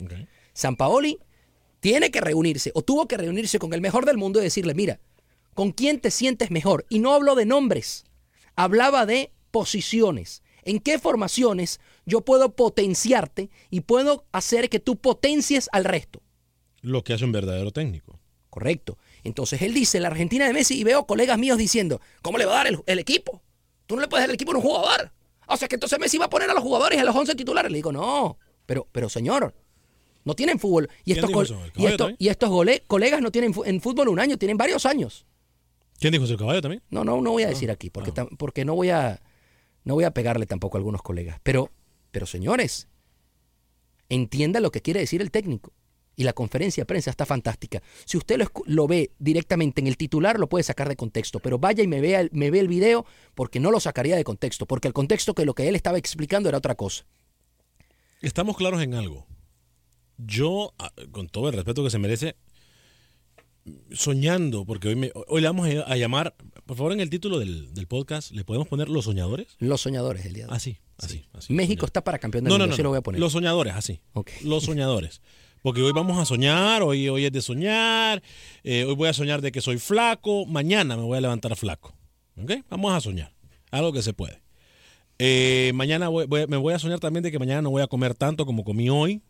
San 0.55 0.76
Paoli 0.76 1.18
tiene 1.80 2.11
que 2.11 2.22
reunirse 2.22 2.72
o 2.74 2.80
tuvo 2.80 3.07
que 3.07 3.18
reunirse 3.18 3.59
con 3.59 3.74
el 3.74 3.82
mejor 3.82 4.07
del 4.07 4.16
mundo 4.16 4.40
y 4.40 4.44
decirle, 4.44 4.72
mira, 4.72 4.99
¿con 5.53 5.72
quién 5.72 6.01
te 6.01 6.11
sientes 6.11 6.51
mejor? 6.51 6.86
Y 6.88 6.99
no 6.99 7.12
habló 7.12 7.34
de 7.34 7.44
nombres, 7.44 8.07
hablaba 8.55 9.05
de 9.05 9.30
posiciones. 9.51 10.42
¿En 10.62 10.80
qué 10.80 10.99
formaciones 10.99 11.80
yo 12.07 12.22
puedo 12.22 12.57
potenciarte 12.57 13.51
y 13.68 13.82
puedo 13.82 14.24
hacer 14.32 14.70
que 14.70 14.80
tú 14.80 14.97
potencies 14.97 15.68
al 15.70 15.84
resto? 15.84 16.22
Lo 16.80 17.05
que 17.05 17.12
hace 17.12 17.26
un 17.26 17.32
verdadero 17.32 17.72
técnico. 17.72 18.15
Correcto. 18.57 18.96
Entonces 19.22 19.61
él 19.61 19.74
dice, 19.74 20.00
la 20.00 20.09
Argentina 20.09 20.46
de 20.46 20.54
Messi, 20.54 20.80
y 20.80 20.82
veo 20.82 21.04
colegas 21.07 21.36
míos 21.38 21.59
diciendo, 21.59 22.00
¿cómo 22.22 22.38
le 22.38 22.46
va 22.46 22.52
a 22.54 22.57
dar 22.57 22.66
el, 22.68 22.78
el 22.86 22.98
equipo? 22.98 23.42
Tú 23.86 23.96
no 23.96 24.00
le 24.00 24.09
puedes 24.09 24.22
dar 24.22 24.30
el 24.30 24.34
equipo 24.34 24.52
a 24.52 24.57
un 24.57 24.62
jugador. 24.62 25.12
O 25.46 25.59
sea 25.59 25.68
que 25.68 25.76
entonces 25.76 25.98
Messi 25.98 26.16
va 26.16 26.24
a 26.24 26.30
poner 26.30 26.48
a 26.48 26.54
los 26.54 26.62
jugadores 26.62 26.98
a 26.98 27.04
los 27.04 27.14
11 27.14 27.34
titulares. 27.34 27.70
Le 27.70 27.76
digo, 27.76 27.92
no, 27.92 28.38
pero, 28.64 28.88
pero 28.92 29.11
señor, 29.11 29.54
no 30.24 30.32
tienen 30.34 30.59
fútbol. 30.59 30.88
Y 31.04 31.12
¿Quién 31.12 31.26
estos, 31.26 31.42
eso? 31.50 31.62
¿El 31.76 31.92
y 31.92 31.96
también? 31.98 32.16
y 32.18 32.28
estos 32.28 32.48
gole- 32.48 32.82
colegas 32.86 33.20
no 33.20 33.30
tienen 33.30 33.52
en 33.66 33.80
fútbol 33.82 34.09
un 34.09 34.20
año, 34.20 34.38
tienen 34.38 34.57
varios 34.57 34.86
años. 34.86 35.26
¿Quién 36.00 36.12
dijo 36.12 36.26
su 36.26 36.38
caballo 36.38 36.62
también? 36.62 36.82
No, 36.88 37.04
no, 37.04 37.20
no 37.20 37.32
voy 37.32 37.42
a 37.42 37.48
Ah, 37.48 37.50
decir 37.50 37.70
aquí, 37.70 37.90
porque, 37.90 38.11
tam- 38.11 38.34
porque 38.38 38.64
no 38.64 38.74
voy 38.74 38.88
a 38.88 39.20
no 39.84 39.92
voy 39.92 40.04
a 40.04 40.12
pegarle 40.12 40.46
tampoco 40.46 40.78
a 40.78 40.80
algunos 40.80 41.02
colegas. 41.02 41.38
Pero, 41.42 41.70
pero 42.11 42.24
señores, 42.24 42.88
entienda 44.09 44.61
lo 44.61 44.70
que 44.72 44.80
quiere 44.80 45.00
decir 45.00 45.20
el 45.20 45.30
técnico. 45.30 45.72
Y 46.18 46.24
la 46.24 46.32
conferencia 46.32 46.80
de 46.80 46.86
prensa 46.86 47.10
está 47.10 47.26
fantástica. 47.26 47.82
Si 48.06 48.16
usted 48.16 48.38
lo, 48.38 48.46
lo 48.64 48.86
ve 48.86 49.10
directamente 49.18 49.82
en 49.82 49.86
el 49.86 49.98
titular, 49.98 50.40
lo 50.40 50.48
puede 50.48 50.62
sacar 50.64 50.88
de 50.88 50.96
contexto. 50.96 51.40
Pero 51.40 51.58
vaya 51.58 51.84
y 51.84 51.86
me 51.86 52.00
vea, 52.00 52.20
el- 52.22 52.30
me 52.32 52.50
ve 52.50 52.60
el 52.60 52.68
video 52.68 53.04
porque 53.34 53.60
no 53.60 53.70
lo 53.70 53.80
sacaría 53.80 54.16
de 54.16 54.24
contexto. 54.24 54.64
Porque 54.66 54.88
el 54.88 54.94
contexto 54.94 55.34
que 55.34 55.44
lo 55.44 55.54
que 55.54 55.68
él 55.68 55.76
estaba 55.76 55.98
explicando 55.98 56.48
era 56.48 56.56
otra 56.56 56.74
cosa. 56.74 57.04
Estamos 58.22 58.56
claros 58.56 58.82
en 58.82 58.94
algo. 58.94 59.26
Yo, 60.16 60.72
ah, 60.78 60.90
con 61.10 61.28
todo 61.28 61.50
el 61.50 61.54
respeto 61.54 61.84
que 61.84 61.90
se 61.90 61.98
merece, 61.98 62.36
soñando, 63.92 64.64
porque 64.64 64.88
hoy, 64.88 64.96
me- 64.96 65.12
hoy 65.28 65.40
le 65.40 65.48
vamos 65.48 65.68
a 65.86 65.96
llamar, 65.96 66.34
por 66.66 66.76
favor, 66.76 66.92
en 66.92 67.00
el 67.00 67.10
título 67.10 67.38
del, 67.38 67.74
del 67.74 67.86
podcast, 67.86 68.30
¿le 68.32 68.44
podemos 68.44 68.68
poner 68.68 68.88
Los 68.88 69.04
Soñadores? 69.06 69.56
Los 69.58 69.80
soñadores 69.82 70.24
el 70.24 70.34
día 70.34 70.44
de 70.46 70.50
hoy. 70.52 70.56
Así, 70.56 70.78
así, 70.98 71.24
así. 71.32 71.52
México 71.52 71.84
está 71.84 72.02
para 72.04 72.18
campeón 72.18 72.44
del 72.44 72.50
No, 72.52 72.58
no, 72.58 72.64
mundo, 72.64 72.70
no. 72.72 72.76
sí 72.76 72.82
lo 72.82 72.84
no. 72.84 72.90
voy 72.90 72.98
a 72.98 73.02
poner. 73.02 73.20
Los 73.20 73.32
soñadores, 73.32 73.74
así. 73.74 74.00
Los 74.44 74.64
soñadores. 74.64 75.20
Porque 75.66 75.82
hoy 75.82 75.90
vamos 75.90 76.16
a 76.16 76.24
soñar, 76.24 76.80
hoy, 76.84 77.08
hoy 77.08 77.24
es 77.24 77.32
de 77.32 77.42
soñar, 77.42 78.22
eh, 78.62 78.84
hoy 78.84 78.94
voy 78.94 79.08
a 79.08 79.12
soñar 79.12 79.40
de 79.42 79.50
que 79.50 79.60
soy 79.60 79.78
flaco, 79.78 80.46
mañana 80.46 80.96
me 80.96 81.02
voy 81.02 81.18
a 81.18 81.20
levantar 81.20 81.56
flaco. 81.56 81.92
¿Ok? 82.40 82.52
Vamos 82.70 82.94
a 82.94 83.00
soñar. 83.00 83.32
Algo 83.72 83.92
que 83.92 84.00
se 84.00 84.12
puede. 84.12 84.40
Eh, 85.18 85.72
mañana 85.74 86.06
voy- 86.08 86.26
voy- 86.28 86.46
me 86.46 86.56
voy 86.56 86.72
a 86.72 86.78
soñar 86.78 87.00
también 87.00 87.24
de 87.24 87.32
que 87.32 87.40
mañana 87.40 87.62
no 87.62 87.70
voy 87.70 87.82
a 87.82 87.88
comer 87.88 88.14
tanto 88.14 88.46
como 88.46 88.62
comí 88.62 88.88
hoy 88.90 89.22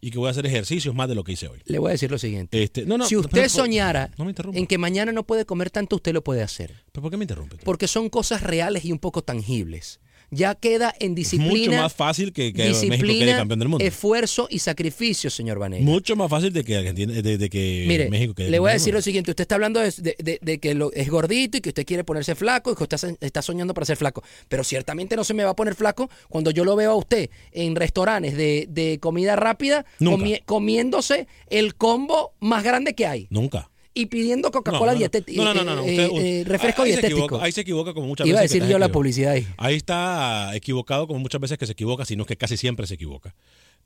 y 0.00 0.10
que 0.10 0.16
voy 0.16 0.28
a 0.28 0.30
hacer 0.30 0.46
ejercicios 0.46 0.94
más 0.94 1.06
de 1.10 1.16
lo 1.16 1.22
que 1.22 1.32
hice 1.32 1.48
hoy. 1.48 1.60
Le 1.66 1.78
voy 1.78 1.90
a 1.90 1.92
decir 1.92 2.10
lo 2.10 2.16
siguiente. 2.16 2.62
Este, 2.62 2.86
no, 2.86 2.96
no, 2.96 3.04
si 3.06 3.16
usted 3.16 3.30
pero- 3.32 3.48
soñara 3.50 4.10
no 4.16 4.24
me 4.24 4.30
interrumpa. 4.30 4.58
en 4.58 4.66
que 4.66 4.78
mañana 4.78 5.12
no 5.12 5.24
puede 5.24 5.44
comer 5.44 5.68
tanto, 5.70 5.96
usted 5.96 6.14
lo 6.14 6.24
puede 6.24 6.42
hacer. 6.42 6.82
¿Pero 6.92 7.02
por 7.02 7.10
qué 7.10 7.18
me 7.18 7.24
interrumpe? 7.24 7.58
Porque 7.62 7.88
son 7.88 8.08
cosas 8.08 8.42
reales 8.42 8.86
y 8.86 8.92
un 8.92 8.98
poco 8.98 9.20
tangibles. 9.20 10.00
Ya 10.34 10.54
queda 10.54 10.94
en 10.98 11.14
disciplina. 11.14 11.50
Mucho 11.52 11.70
más 11.82 11.92
fácil 11.92 12.32
que, 12.32 12.54
que 12.54 12.64
México 12.64 13.06
quede 13.06 13.36
campeón 13.36 13.58
del 13.58 13.68
mundo. 13.68 13.84
esfuerzo 13.84 14.48
y 14.50 14.60
sacrificio, 14.60 15.28
señor 15.28 15.58
Vanega. 15.58 15.84
Mucho 15.84 16.16
más 16.16 16.30
fácil 16.30 16.52
de 16.54 16.64
que, 16.64 16.74
Argentina, 16.76 17.12
de, 17.12 17.36
de 17.36 17.50
que 17.50 17.84
Mire, 17.86 18.08
México 18.08 18.32
quede 18.34 18.48
le 18.50 18.58
voy 18.58 18.70
a 18.70 18.72
decir 18.72 18.94
lo 18.94 19.02
siguiente. 19.02 19.30
Usted 19.30 19.42
está 19.42 19.56
hablando 19.56 19.80
de, 19.80 20.58
que 20.58 20.74
lo- 20.74 20.90
es 20.94 21.08
gordito 21.10 21.58
y 21.58 21.60
que 21.60 21.68
usted 21.68 21.84
quiere 21.84 22.02
ponerse 22.02 22.34
flaco 22.34 22.72
y 22.72 22.74
que 22.74 22.82
usted 22.82 23.16
está 23.20 23.42
soñando 23.42 23.74
para 23.74 23.84
ser 23.84 23.98
flaco. 23.98 24.22
Pero 24.48 24.64
ciertamente 24.64 25.16
no 25.16 25.24
se 25.24 25.34
me 25.34 25.44
va 25.44 25.50
a 25.50 25.56
poner 25.56 25.74
flaco 25.74 26.08
cuando 26.30 26.50
yo 26.50 26.64
lo 26.64 26.76
veo 26.76 26.92
a 26.92 26.96
usted 26.96 27.28
en 27.52 27.76
restaurantes 27.76 28.34
de, 28.36 28.66
de 28.70 28.98
comida 29.00 29.36
rápida 29.36 29.84
comi- 30.18 30.42
comiéndose 30.46 31.26
el 31.50 31.74
combo 31.74 32.32
más 32.40 32.64
grande 32.64 32.94
que 32.94 33.06
hay. 33.06 33.26
Nunca. 33.28 33.68
Y 33.94 34.06
pidiendo 34.06 34.50
Coca-Cola 34.50 34.94
dietética. 34.94 35.42
No, 35.44 35.52
no, 35.52 35.64
no, 35.64 35.76
no, 35.76 35.82
eh, 35.84 36.06
usted- 36.08 36.24
eh, 36.24 36.44
refresco 36.46 36.82
ahí 36.82 36.92
dietético. 36.92 37.26
equivoca- 37.26 37.44
ahí 37.44 37.52
se 37.52 37.60
equivoca 37.60 37.92
como 37.94 38.06
muchas 38.06 38.26
Iba 38.26 38.38
a 38.38 38.42
veces. 38.42 38.52
que 38.52 38.58
decir 38.60 38.62
está 38.62 38.72
yo 38.72 38.78
la 38.78 38.88
publicidad 38.90 39.32
ahí. 39.32 39.46
Ahí 39.58 39.76
está 39.76 40.56
equivocado 40.56 41.06
como 41.06 41.18
muchas 41.20 41.40
veces 41.40 41.58
que 41.58 41.66
se 41.66 41.72
equivoca, 41.72 42.04
sino 42.04 42.24
que 42.24 42.36
casi 42.36 42.56
siempre 42.56 42.86
se 42.86 42.94
equivoca. 42.94 43.34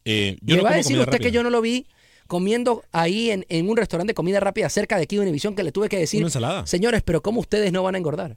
Eh, 0.05 0.37
yo 0.43 0.55
Me 0.55 0.59
no 0.59 0.65
va 0.65 0.71
a 0.75 0.77
decir 0.77 0.99
usted 0.99 1.19
que 1.21 1.33
yo 1.33 1.43
no 1.43 1.51
lo 1.51 1.61
vi 1.61 1.87
comiendo 2.29 2.85
ahí 2.93 3.31
en, 3.31 3.45
en 3.49 3.69
un 3.69 3.77
restaurante 3.77 4.11
de 4.11 4.15
comida 4.15 4.39
rápida 4.41 4.69
cerca 4.69 4.97
de 4.97 5.03
aquí 5.05 5.17
de 5.17 5.23
Univisión 5.23 5.55
que 5.57 5.63
le 5.65 5.73
tuve 5.73 5.89
que 5.89 5.99
decir, 5.99 6.21
Una 6.21 6.29
ensalada. 6.29 6.67
señores, 6.67 7.03
pero 7.05 7.23
¿cómo 7.23 7.41
ustedes 7.41 7.73
no 7.73 7.83
van 7.83 7.95
a 7.97 7.99
engordar? 7.99 8.37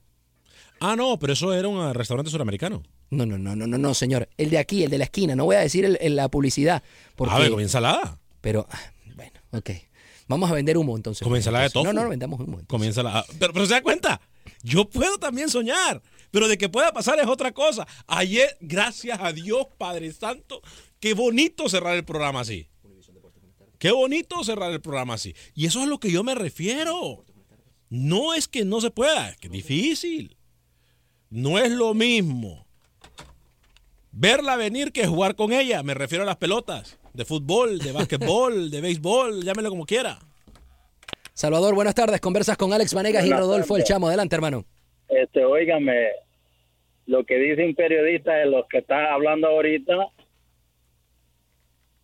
Ah, 0.80 0.96
no, 0.96 1.20
pero 1.20 1.34
eso 1.34 1.54
era 1.54 1.68
un 1.68 1.80
ah, 1.82 1.92
restaurante 1.94 2.32
suramericano. 2.32 2.82
No, 3.12 3.26
no, 3.26 3.38
no, 3.38 3.56
no, 3.56 3.68
no, 3.68 3.78
no, 3.78 3.94
señor. 3.94 4.30
El 4.38 4.50
de 4.50 4.58
aquí, 4.60 4.84
el 4.84 4.90
de 4.90 4.98
la 4.98 5.04
esquina. 5.04 5.36
No 5.36 5.46
voy 5.46 5.58
a 5.58 5.60
decir 5.60 5.84
el- 5.86 5.98
el- 6.02 6.16
la 6.16 6.30
publicidad. 6.30 6.82
Porque, 7.16 7.34
A 7.36 7.40
ver, 7.40 7.50
comí 7.52 7.64
ensalada. 7.64 8.18
Pero, 8.42 8.66
ah, 8.72 8.80
bueno, 9.16 9.34
ok. 9.52 9.72
Vamos 10.30 10.50
a 10.50 10.54
vender 10.54 10.78
humo 10.78 10.96
entonces. 10.96 11.24
Comí 11.24 11.38
ensalada 11.38 11.64
de 11.66 11.72
tofu. 11.72 11.86
No, 11.86 11.92
no, 11.92 12.04
no 12.04 12.10
vendamos 12.10 12.40
humo. 12.40 12.62
Comí 12.68 12.86
ensalada. 12.86 13.20
Ah, 13.22 13.26
Pero, 13.40 13.52
pero 13.52 13.66
se 13.66 13.74
da 13.74 13.82
cuenta, 13.82 14.22
yo 14.62 14.88
puedo 14.88 15.18
también 15.18 15.50
soñar, 15.50 16.04
pero 16.30 16.48
de 16.48 16.58
que 16.58 16.70
pueda 16.70 16.94
pasar 16.94 17.20
es 17.20 17.26
otra 17.26 17.52
cosa. 17.52 17.88
Ayer, 18.06 18.56
gracias 18.62 19.20
a 19.20 19.34
Dios, 19.34 19.66
Padre 19.80 20.12
Santo, 20.14 20.62
qué 21.00 21.16
bonito 21.16 21.68
cerrar 21.68 21.96
el 21.96 22.06
programa 22.06 22.42
así. 22.42 22.70
Qué 23.80 23.92
bonito 23.92 24.44
cerrar 24.44 24.72
el 24.72 24.82
programa 24.82 25.16
así. 25.16 25.34
Y 25.56 25.66
eso 25.66 25.80
es 25.80 25.86
a 25.86 25.90
lo 25.90 26.00
que 26.00 26.12
yo 26.12 26.24
me 26.24 26.36
refiero. 26.36 27.26
No 27.90 28.36
es 28.36 28.48
que 28.48 28.66
no 28.66 28.82
se 28.82 28.92
pueda, 28.92 29.30
es 29.30 29.38
que 29.38 29.48
es 29.48 29.54
difícil. 29.54 30.38
No 31.32 31.58
es 31.58 31.72
lo 31.72 31.96
mismo 31.96 32.68
verla 34.12 34.58
venir 34.58 34.92
que 34.92 35.08
jugar 35.08 35.36
con 35.36 35.54
ella. 35.54 35.82
Me 35.82 35.96
refiero 35.96 36.24
a 36.24 36.28
las 36.28 36.38
pelotas 36.38 36.99
de 37.14 37.26
fútbol, 37.26 37.80
de 37.80 37.92
básquetbol, 37.92 38.70
de 38.70 38.82
béisbol, 38.82 39.44
llámelo 39.44 39.70
como 39.70 39.86
quiera. 39.86 40.20
Salvador, 41.34 41.74
buenas 41.74 41.96
tardes. 41.96 42.20
Conversas 42.20 42.58
con 42.58 42.74
Alex 42.74 42.94
Vanegas 42.94 43.26
y 43.26 43.32
Rodolfo 43.32 43.78
El. 43.78 43.84
Chamo. 43.84 44.08
Adelante, 44.08 44.36
hermano. 44.36 44.66
Este, 45.08 45.44
óigame, 45.44 46.10
lo 47.06 47.24
que 47.24 47.38
dice 47.38 47.66
un 47.66 47.76
periodista 47.76 48.34
de 48.34 48.46
los 48.46 48.68
que 48.68 48.80
está 48.80 49.14
hablando 49.14 49.48
ahorita, 49.48 50.10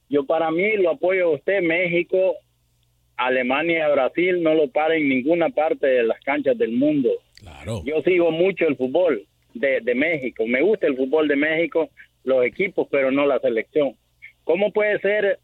yo 0.10 0.26
para 0.26 0.52
mí 0.52 0.78
lo 0.78 0.92
apoyo 0.92 1.26
a 1.26 1.36
usted, 1.36 1.62
México, 1.62 2.36
Alemania, 3.18 3.90
Brasil, 3.90 4.42
no 4.42 4.54
lo 4.54 4.70
para 4.70 4.96
en 4.96 5.10
ninguna 5.10 5.50
parte 5.50 5.86
de 5.86 6.04
las 6.04 6.20
canchas 6.22 6.58
del 6.58 6.72
mundo. 6.72 7.10
Claro. 7.40 7.84
Yo 7.86 8.02
sigo 8.02 8.32
mucho 8.32 8.68
el 8.68 8.78
fútbol 8.78 9.26
de, 9.54 9.82
de 9.82 9.96
México, 9.96 10.48
me 10.48 10.62
gusta 10.62 10.88
el 10.88 10.96
fútbol 10.96 11.28
de 11.28 11.36
México, 11.36 11.90
los 12.24 12.46
equipos, 12.46 12.88
pero 12.90 13.12
no 13.12 13.26
la 13.26 13.40
selección. 13.40 13.96
¿Cómo 14.46 14.72
puede 14.72 14.98
ser 15.00 15.40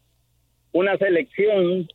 una 0.72 0.96
selección 0.96 1.86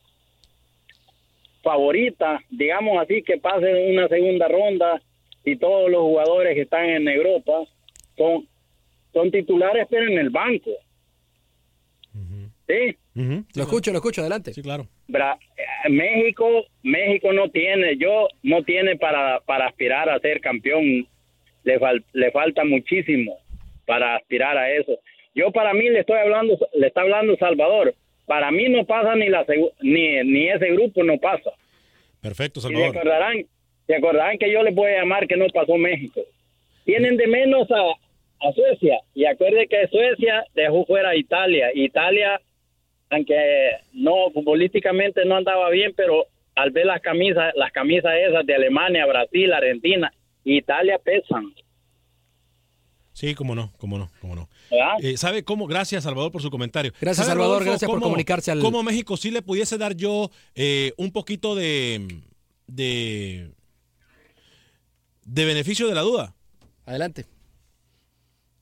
favorita, 1.62 2.40
digamos 2.50 3.02
así, 3.02 3.22
que 3.22 3.38
pase 3.38 3.90
una 3.90 4.08
segunda 4.08 4.46
ronda 4.48 5.02
y 5.44 5.56
todos 5.56 5.90
los 5.90 6.00
jugadores 6.02 6.54
que 6.54 6.62
están 6.62 6.84
en 6.86 7.08
Europa 7.08 7.64
son, 8.16 8.46
son 9.12 9.30
titulares 9.30 9.86
pero 9.90 10.06
en 10.10 10.18
el 10.18 10.30
banco? 10.30 10.70
Sí. 12.68 12.96
Lo 13.54 13.62
escucho, 13.62 13.90
lo 13.92 13.96
escucho. 13.98 14.20
Adelante. 14.20 14.52
Sí, 14.52 14.60
claro. 14.62 14.86
Bra- 15.08 15.38
eh, 15.56 15.88
México, 15.88 16.66
México 16.82 17.32
no 17.32 17.48
tiene, 17.48 17.96
yo 17.96 18.28
no 18.42 18.62
tiene 18.62 18.94
para, 18.96 19.40
para 19.40 19.66
aspirar 19.66 20.08
a 20.10 20.20
ser 20.20 20.40
campeón. 20.40 21.06
Le, 21.64 21.80
fal- 21.80 22.04
le 22.12 22.30
falta 22.30 22.64
muchísimo 22.64 23.38
para 23.86 24.16
aspirar 24.16 24.56
a 24.58 24.70
eso. 24.70 24.98
Yo 25.38 25.52
para 25.52 25.72
mí 25.72 25.88
le 25.88 26.00
estoy 26.00 26.18
hablando, 26.18 26.58
le 26.74 26.86
está 26.88 27.02
hablando 27.02 27.36
Salvador. 27.36 27.94
Para 28.26 28.50
mí 28.50 28.68
no 28.68 28.84
pasa 28.84 29.14
ni 29.14 29.28
la 29.28 29.46
ni 29.80 30.22
ni 30.24 30.48
ese 30.48 30.68
grupo 30.72 31.04
no 31.04 31.16
pasa. 31.18 31.50
Perfecto, 32.20 32.58
Y 32.58 32.62
se 32.62 32.68
Salvador. 32.68 32.96
acordarán, 32.96 33.46
se 33.86 33.94
acordarán 33.94 34.38
que 34.38 34.50
yo 34.52 34.62
les 34.64 34.74
voy 34.74 34.90
a 34.90 34.98
llamar 34.98 35.28
que 35.28 35.36
no 35.36 35.46
pasó 35.54 35.76
México. 35.76 36.20
Tienen 36.84 37.16
de 37.16 37.26
menos 37.28 37.70
a, 37.70 37.82
a 38.48 38.52
Suecia. 38.52 38.98
Y 39.14 39.24
acuerde 39.26 39.68
que 39.68 39.86
Suecia 39.88 40.44
dejó 40.54 40.84
fuera 40.84 41.10
a 41.10 41.16
Italia. 41.16 41.70
Italia, 41.72 42.40
aunque 43.10 43.36
no 43.92 44.30
futbolísticamente 44.34 45.24
no 45.24 45.36
andaba 45.36 45.70
bien, 45.70 45.92
pero 45.96 46.26
al 46.56 46.72
ver 46.72 46.86
las 46.86 47.00
camisas, 47.00 47.52
las 47.54 47.70
camisas 47.70 48.12
esas 48.28 48.44
de 48.44 48.54
Alemania, 48.56 49.06
Brasil, 49.06 49.52
Argentina, 49.52 50.12
Italia 50.44 50.98
pesan. 50.98 51.54
Sí, 53.12 53.34
cómo 53.34 53.54
no, 53.54 53.72
cómo 53.78 53.98
no, 53.98 54.10
cómo 54.20 54.34
no. 54.34 54.47
Eh, 55.00 55.16
¿Sabe 55.16 55.44
cómo? 55.44 55.66
Gracias, 55.66 56.04
Salvador, 56.04 56.30
por 56.32 56.42
su 56.42 56.50
comentario. 56.50 56.92
Gracias, 57.00 57.26
¿Sabe, 57.26 57.28
Salvador, 57.30 57.52
Rodolfo, 57.60 57.70
gracias 57.70 57.90
por 57.90 58.00
comunicarse 58.02 58.50
al- 58.50 58.60
¿Cómo 58.60 58.82
México 58.82 59.16
sí 59.16 59.30
le 59.30 59.42
pudiese 59.42 59.78
dar 59.78 59.94
yo 59.96 60.30
eh, 60.54 60.92
un 60.96 61.10
poquito 61.12 61.54
de, 61.54 62.22
de, 62.66 63.50
de 65.24 65.44
beneficio 65.44 65.88
de 65.88 65.94
la 65.94 66.02
duda? 66.02 66.34
Adelante. 66.86 67.26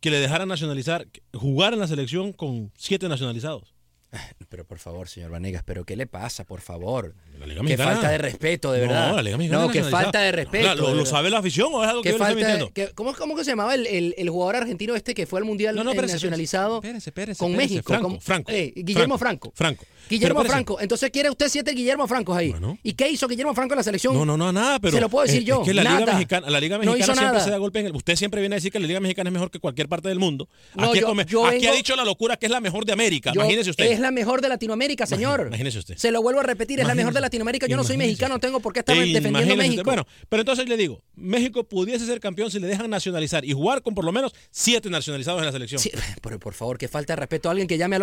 Que 0.01 0.11
le 0.11 0.19
dejaran 0.21 0.49
nacionalizar, 0.49 1.07
jugar 1.35 1.73
en 1.73 1.81
la 1.81 1.87
selección 1.89 2.33
con 2.33 2.71
siete 2.77 3.09
nacionalizados. 3.09 3.75
Pero 4.49 4.65
por 4.65 4.79
favor, 4.79 5.09
señor 5.09 5.31
Vanegas, 5.31 5.63
¿pero 5.65 5.85
qué 5.85 5.97
le 5.97 6.07
pasa, 6.07 6.45
por 6.45 6.61
favor? 6.61 7.15
Qué 7.39 7.47
Mexicana. 7.63 7.93
falta 7.93 8.11
de 8.11 8.19
respeto, 8.19 8.73
de 8.73 8.83
No, 8.83 8.87
verdad. 8.89 9.15
la 9.17 9.23
Liga 9.23 9.37
Mexicana 9.37 9.63
No, 9.65 9.71
qué 9.71 9.83
falta 9.85 10.21
de 10.21 10.33
respeto. 10.33 10.65
Claro, 10.65 10.95
¿lo- 10.95 11.05
sabe 11.07 11.31
la 11.31 11.39
afición 11.39 11.69
o 11.75 11.83
es 11.83 11.91
algo 11.91 12.03
que 12.03 12.11
yo 12.13 12.19
le 12.19 12.25
estoy 12.25 12.35
falta 12.43 12.49
mintiendo? 12.49 12.73
que- 12.73 12.95
¿cómo, 12.95 13.13
¿Cómo 13.15 13.37
que 13.37 13.45
se 13.45 13.51
llamaba 13.51 13.75
el, 13.75 13.87
el- 13.87 14.15
el 14.17 14.31
jugador 14.31 14.57
argentino 14.57 14.95
este 14.95 15.15
que 15.15 15.27
fue 15.27 15.41
al 15.41 15.45
Mundial 15.45 15.75
No, 15.75 15.83
no, 15.85 15.91
eh, 15.91 15.95
espérese, 15.95 16.15
nacionalizado 16.15 16.77
espérese, 16.77 17.11
espérese, 17.11 17.39
con. 17.39 17.55
México? 17.57 17.83
Franco, 17.87 18.09
con- 18.09 18.21
Franco, 18.21 18.53
eh, 18.53 18.73
Guillermo 18.77 19.19
Franco. 19.19 19.53
Franco. 19.55 19.85
Guillermo 20.09 20.41
Pero. 20.41 20.51
Franco. 20.53 20.81
Entonces, 20.81 21.11
¿quiere 21.11 21.31
usted 21.31 21.49
siete 21.49 21.73
Guillermo 21.73 22.07
Francos 22.07 22.37
ahí? 22.37 22.55
¿Y 22.83 22.93
qué 22.95 23.11
hizo 23.11 23.27
Guillermo 23.29 23.55
Franco 23.55 23.75
en 23.75 23.79
la 23.79 23.83
selección? 23.83 24.15
No, 24.15 24.25
no, 24.25 24.37
no, 24.37 24.53
nada, 24.53 24.79
pero. 24.79 24.95
Se 24.95 25.01
lo 25.01 25.09
puedo 25.09 25.27
decir 25.27 25.41
es- 25.41 25.47
yo. 25.47 25.63
Es 25.63 25.69
que 25.69 25.75
la 25.75 25.85
nada. 25.85 26.01
Liga 26.01 26.13
Mexicana, 26.13 26.51
la 26.51 26.61
Liga 26.61 26.77
No 26.79 26.93
Mexicana 26.93 27.05
siempre 27.15 27.27
nada. 27.27 27.45
se 27.45 27.51
da 27.51 27.57
golpe 27.59 27.81
en 27.81 27.87
el. 27.87 27.97
Usted 27.97 28.17
siempre 28.17 28.41
viene 28.41 28.55
a 28.55 28.59
decir 28.59 28.71
que 28.73 28.79
la 28.81 28.87
Liga 28.87 29.01
Mexicana 29.01 29.29
es 29.31 29.35
mejor 29.35 29.51
que 29.51 29.59
cualquier 29.59 29.89
parte 29.89 30.09
del 30.09 30.19
mundo. 30.19 30.49
No, 30.75 30.91
aquí 30.91 31.01
yo- 31.01 31.07
come- 31.07 31.25
yo 31.27 31.47
aquí 31.47 31.59
vengo- 31.61 31.73
ha 31.73 31.77
dicho 31.77 31.97
la 31.97 32.05
locura 32.05 32.37
que 32.37 32.47
es 32.47 32.53
la 32.53 32.61
mejor 32.61 32.85
de 32.85 32.93
América. 32.93 33.33
Yo- 33.35 33.41
Imagínese 33.43 33.71
usted. 33.71 33.85
Es 33.91 34.01
la 34.01 34.11
mejor 34.11 34.41
de 34.41 34.49
Latinoamérica, 34.49 35.07
señor. 35.07 35.47
Imagínese 35.49 35.79
usted. 35.79 35.97
Se 35.97 36.11
lo 36.11 36.23
vuelvo 36.23 36.41
a 36.41 36.45
repetir, 36.45 36.81
es 36.81 36.87
la 36.87 36.95
mejor 36.95 37.13
de 37.13 37.21
Latinoamérica. 37.21 37.67
Yo 37.67 37.77
no 37.77 37.85
soy 37.85 37.97
mexicano, 37.97 38.35
no 38.35 38.41
tengo 38.41 38.61
por 38.61 38.73
qué 38.73 38.81
estar 38.81 38.95
defendiendo 38.97 39.29
Imagínese 39.31 39.57
México. 39.57 39.73
usted. 39.81 39.85
Bueno, 39.85 40.07
pero 40.29 40.43
entonces 40.43 40.69
le 40.69 40.77
digo, 40.77 41.03
México 41.15 41.65
pudiese 41.65 42.07
ser 42.07 42.21
campeón 42.21 42.51
si 42.51 42.59
le 42.61 42.67
dejan 42.67 42.89
nacionalizar 42.91 43.45
y 43.45 43.53
jugar 43.53 43.83
con 43.83 43.95
por 43.95 44.05
lo 44.05 44.13
menos 44.13 44.33
siete 44.51 44.91
nacionalizados 44.91 45.41
en 45.41 45.47
la 45.47 45.53
selección. 45.53 45.81
Sí, 45.81 45.91
pero 46.23 46.39
por 46.39 46.55
favor, 46.55 46.79
que 46.79 46.89
falta 46.89 47.15
de 47.15 47.17
respeto 47.21 47.49
a 47.49 47.53
alguien 47.53 47.67
que 47.69 47.79
llame 47.79 47.97
al 47.97 48.03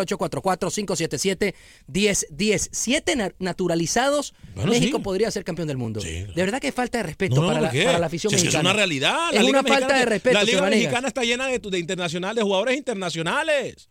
844-577-1010. 1.93 2.69
Siete 2.71 3.15
na- 3.15 3.33
naturalizados, 3.39 4.33
Bueno, 4.55 4.71
México 4.71 4.97
sí. 4.97 5.03
podría 5.03 5.31
ser 5.31 5.43
campeón 5.43 5.67
del 5.67 5.77
mundo. 5.77 6.01
De 6.01 6.27
verdad 6.35 6.59
que 6.59 6.71
falta 6.71 6.97
de 6.99 7.03
respeto 7.03 7.35
No, 7.41 7.47
para, 7.47 7.61
la, 7.61 8.05
afición 8.05 8.31
Si 8.31 8.35
mexicana. 8.37 8.57
Es 8.59 8.63
una 8.65 8.73
realidad. 8.73 9.17
La 9.31 9.39
Es 9.39 9.45
Liga 9.45 9.59
una 9.59 9.63
falta 9.69 9.73
Mexicana- 9.87 9.99
de 9.99 10.05
respeto. 10.05 10.33
La 10.37 10.43
Liga. 10.43 10.61
Mexicana 10.69 11.07
está 11.07 11.23
llena 11.23 11.47
de, 11.47 11.59
de 11.59 11.79
internacionales, 11.79 12.35
de 12.37 12.43
jugadores 12.43 12.77
internacionales. 12.77 13.89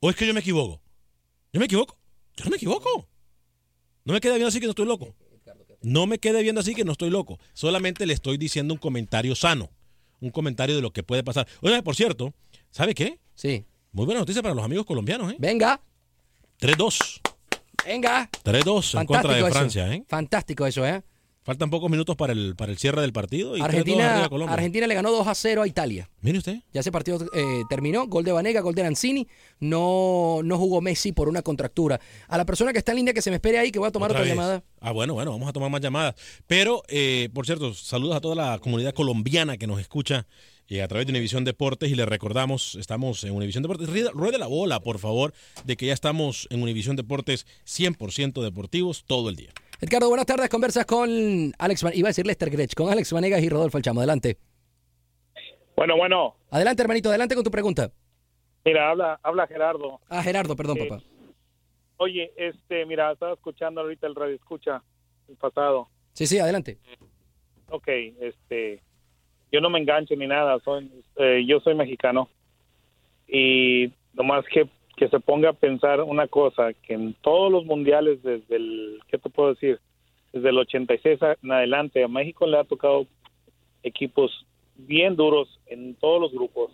¿O 0.00 0.10
es 0.10 0.16
que 0.16 0.26
yo 0.26 0.34
me 0.34 0.40
equivoco? 0.40 0.80
¿Yo 1.52 1.60
me 1.60 1.66
equivoco? 1.66 1.98
Yo 2.36 2.44
no 2.44 2.50
me 2.50 2.56
equivoco. 2.56 3.08
No 4.04 4.14
me 4.14 4.20
quede 4.20 4.32
viendo 4.32 4.48
así 4.48 4.60
que 4.60 4.66
no 4.66 4.70
estoy 4.70 4.86
loco. 4.86 5.14
No 5.82 6.06
me 6.06 6.18
quede 6.18 6.42
viendo 6.42 6.60
así 6.60 6.74
que 6.74 6.84
no 6.84 6.92
estoy 6.92 7.10
loco. 7.10 7.38
Solamente 7.54 8.06
le 8.06 8.14
estoy 8.14 8.36
diciendo 8.38 8.72
un 8.74 8.78
comentario 8.80 9.34
sano. 9.34 9.70
Un 10.20 10.30
comentario 10.30 10.76
de 10.76 10.82
lo 10.82 10.92
que 10.92 11.02
puede 11.02 11.22
pasar. 11.24 11.46
Oye, 11.62 11.82
por 11.82 11.96
cierto, 11.96 12.34
¿sabe 12.70 12.94
qué? 12.94 13.18
Sí. 13.34 13.64
Muy 13.92 14.04
buena 14.04 14.20
noticia 14.20 14.42
para 14.42 14.54
los 14.54 14.64
amigos 14.64 14.84
colombianos, 14.86 15.32
¿eh? 15.32 15.36
Venga. 15.38 15.80
3-2. 16.60 17.20
Venga. 17.86 18.28
3-2 18.44 19.00
en 19.00 19.06
contra 19.06 19.32
de 19.32 19.40
eso. 19.40 19.50
Francia, 19.50 19.92
¿eh? 19.92 20.04
Fantástico 20.08 20.66
eso, 20.66 20.86
¿eh? 20.86 21.02
Faltan 21.42 21.70
pocos 21.70 21.90
minutos 21.90 22.16
para 22.16 22.34
el, 22.34 22.54
para 22.54 22.70
el 22.70 22.76
cierre 22.76 23.00
del 23.00 23.14
partido. 23.14 23.56
Y 23.56 23.60
3-2 23.60 23.64
Argentina, 23.64 24.28
Colombia. 24.28 24.54
Argentina 24.54 24.86
le 24.86 24.94
ganó 24.94 25.10
2 25.10 25.26
a 25.26 25.34
0 25.34 25.62
a 25.62 25.66
Italia. 25.66 26.10
Mire 26.20 26.36
usted. 26.36 26.60
Ya 26.70 26.80
ese 26.80 26.92
partido 26.92 27.18
eh, 27.34 27.62
terminó. 27.70 28.06
Gol 28.08 28.24
de 28.24 28.32
Vanega, 28.32 28.60
gol 28.60 28.74
de 28.74 28.82
Lanzini. 28.82 29.26
No, 29.58 30.40
no 30.44 30.58
jugó 30.58 30.82
Messi 30.82 31.12
por 31.12 31.30
una 31.30 31.40
contractura. 31.40 31.98
A 32.28 32.36
la 32.36 32.44
persona 32.44 32.72
que 32.72 32.78
está 32.78 32.92
en 32.92 32.96
línea 32.96 33.14
que 33.14 33.22
se 33.22 33.30
me 33.30 33.36
espere 33.36 33.58
ahí, 33.58 33.72
que 33.72 33.78
voy 33.78 33.88
a 33.88 33.90
tomar 33.90 34.10
otra, 34.10 34.24
llamada. 34.24 34.62
Ah, 34.80 34.92
bueno, 34.92 35.14
bueno, 35.14 35.30
vamos 35.30 35.48
a 35.48 35.52
tomar 35.54 35.70
más 35.70 35.80
llamadas. 35.80 36.14
Pero, 36.46 36.82
eh, 36.88 37.30
por 37.32 37.46
cierto, 37.46 37.72
saludos 37.72 38.16
a 38.16 38.20
toda 38.20 38.34
la 38.34 38.58
comunidad 38.58 38.92
colombiana 38.92 39.56
que 39.56 39.66
nos 39.66 39.80
escucha 39.80 40.26
eh, 40.70 40.82
a 40.82 40.88
través 40.88 41.06
de 41.06 41.10
Univisión 41.12 41.44
Deportes 41.44 41.90
y 41.90 41.94
le 41.96 42.06
recordamos, 42.06 42.76
estamos 42.76 43.22
en 43.24 43.32
Univisión 43.34 43.62
Deportes. 43.62 43.88
Ruede, 44.14 44.38
la 44.38 44.46
bola, 44.46 44.80
por 44.80 44.98
favor, 44.98 45.34
de 45.64 45.76
que 45.76 45.86
ya 45.86 45.92
estamos 45.92 46.46
en 46.50 46.62
Univisión 46.62 46.96
Deportes 46.96 47.46
100% 47.66 48.40
deportivos 48.42 49.04
todo 49.04 49.28
el 49.28 49.36
día. 49.36 49.50
Edgardo, 49.80 50.08
buenas 50.08 50.26
tardes. 50.26 50.48
Conversas 50.48 50.86
con 50.86 51.52
Alex, 51.58 51.82
Van- 51.82 51.94
iba 51.94 52.08
a 52.08 52.10
decir 52.10 52.26
Lester 52.26 52.50
Grech, 52.50 52.74
con 52.74 52.90
Alex 52.90 53.12
Vanegas 53.12 53.42
y 53.42 53.48
Rodolfo 53.48 53.78
El 53.78 53.84
Chamo. 53.84 54.00
Adelante. 54.00 54.38
Bueno, 55.76 55.96
bueno. 55.96 56.36
Adelante, 56.50 56.82
hermanito, 56.82 57.08
adelante 57.08 57.34
con 57.34 57.44
tu 57.44 57.50
pregunta. 57.50 57.90
Mira, 58.64 58.90
habla, 58.90 59.18
habla 59.22 59.46
Gerardo. 59.46 60.00
Ah, 60.08 60.22
Gerardo, 60.22 60.54
perdón, 60.54 60.78
Eh, 60.78 60.86
papá. 60.86 61.02
Oye, 61.96 62.32
este, 62.36 62.84
mira, 62.86 63.12
estaba 63.12 63.32
escuchando 63.34 63.80
ahorita 63.80 64.06
el 64.06 64.14
radio 64.14 64.34
escucha 64.34 64.82
el 65.28 65.36
pasado. 65.36 65.88
Sí, 66.12 66.26
sí, 66.26 66.38
adelante. 66.38 66.78
Ok, 67.70 67.88
este, 68.20 68.82
yo 69.52 69.60
no 69.60 69.70
me 69.70 69.78
engancho 69.78 70.14
ni 70.16 70.26
nada, 70.26 70.58
soy, 70.60 70.90
eh, 71.16 71.44
yo 71.46 71.60
soy 71.60 71.74
mexicano 71.74 72.28
y 73.28 73.92
nomás 74.14 74.44
que, 74.46 74.68
que 74.96 75.08
se 75.08 75.20
ponga 75.20 75.50
a 75.50 75.54
pensar 75.54 76.00
una 76.02 76.26
cosa, 76.26 76.72
que 76.74 76.94
en 76.94 77.14
todos 77.14 77.50
los 77.50 77.64
mundiales 77.64 78.22
desde 78.22 78.56
el, 78.56 79.00
¿qué 79.08 79.18
te 79.18 79.30
puedo 79.30 79.50
decir? 79.50 79.80
Desde 80.32 80.48
el 80.50 80.58
86 80.58 81.22
a- 81.22 81.36
en 81.42 81.52
adelante 81.52 82.02
a 82.04 82.08
México 82.08 82.46
le 82.46 82.58
ha 82.58 82.64
tocado 82.64 83.06
equipos 83.82 84.46
bien 84.76 85.16
duros 85.16 85.58
en 85.66 85.94
todos 85.96 86.20
los 86.20 86.32
grupos, 86.32 86.70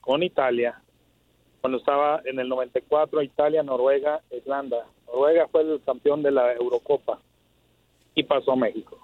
con 0.00 0.22
Italia, 0.22 0.80
cuando 1.60 1.78
estaba 1.78 2.20
en 2.24 2.38
el 2.38 2.48
94 2.48 3.22
Italia, 3.22 3.62
Noruega, 3.62 4.20
Irlanda. 4.30 4.86
Noruega 5.06 5.48
fue 5.48 5.62
el 5.62 5.80
campeón 5.84 6.22
de 6.22 6.30
la 6.30 6.52
Eurocopa 6.54 7.20
y 8.14 8.22
pasó 8.22 8.52
a 8.52 8.56
México. 8.56 8.98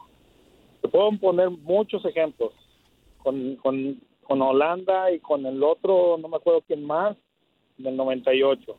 Te 0.80 0.88
puedo 0.88 1.10
poner 1.18 1.50
muchos 1.50 2.04
ejemplos 2.04 2.52
con, 3.22 3.56
con, 3.56 4.00
con 4.22 4.42
Holanda 4.42 5.10
y 5.12 5.20
con 5.20 5.46
el 5.46 5.62
otro, 5.62 6.16
no 6.18 6.28
me 6.28 6.36
acuerdo 6.36 6.62
quién 6.66 6.84
más, 6.84 7.16
del 7.78 7.96
98. 7.96 8.78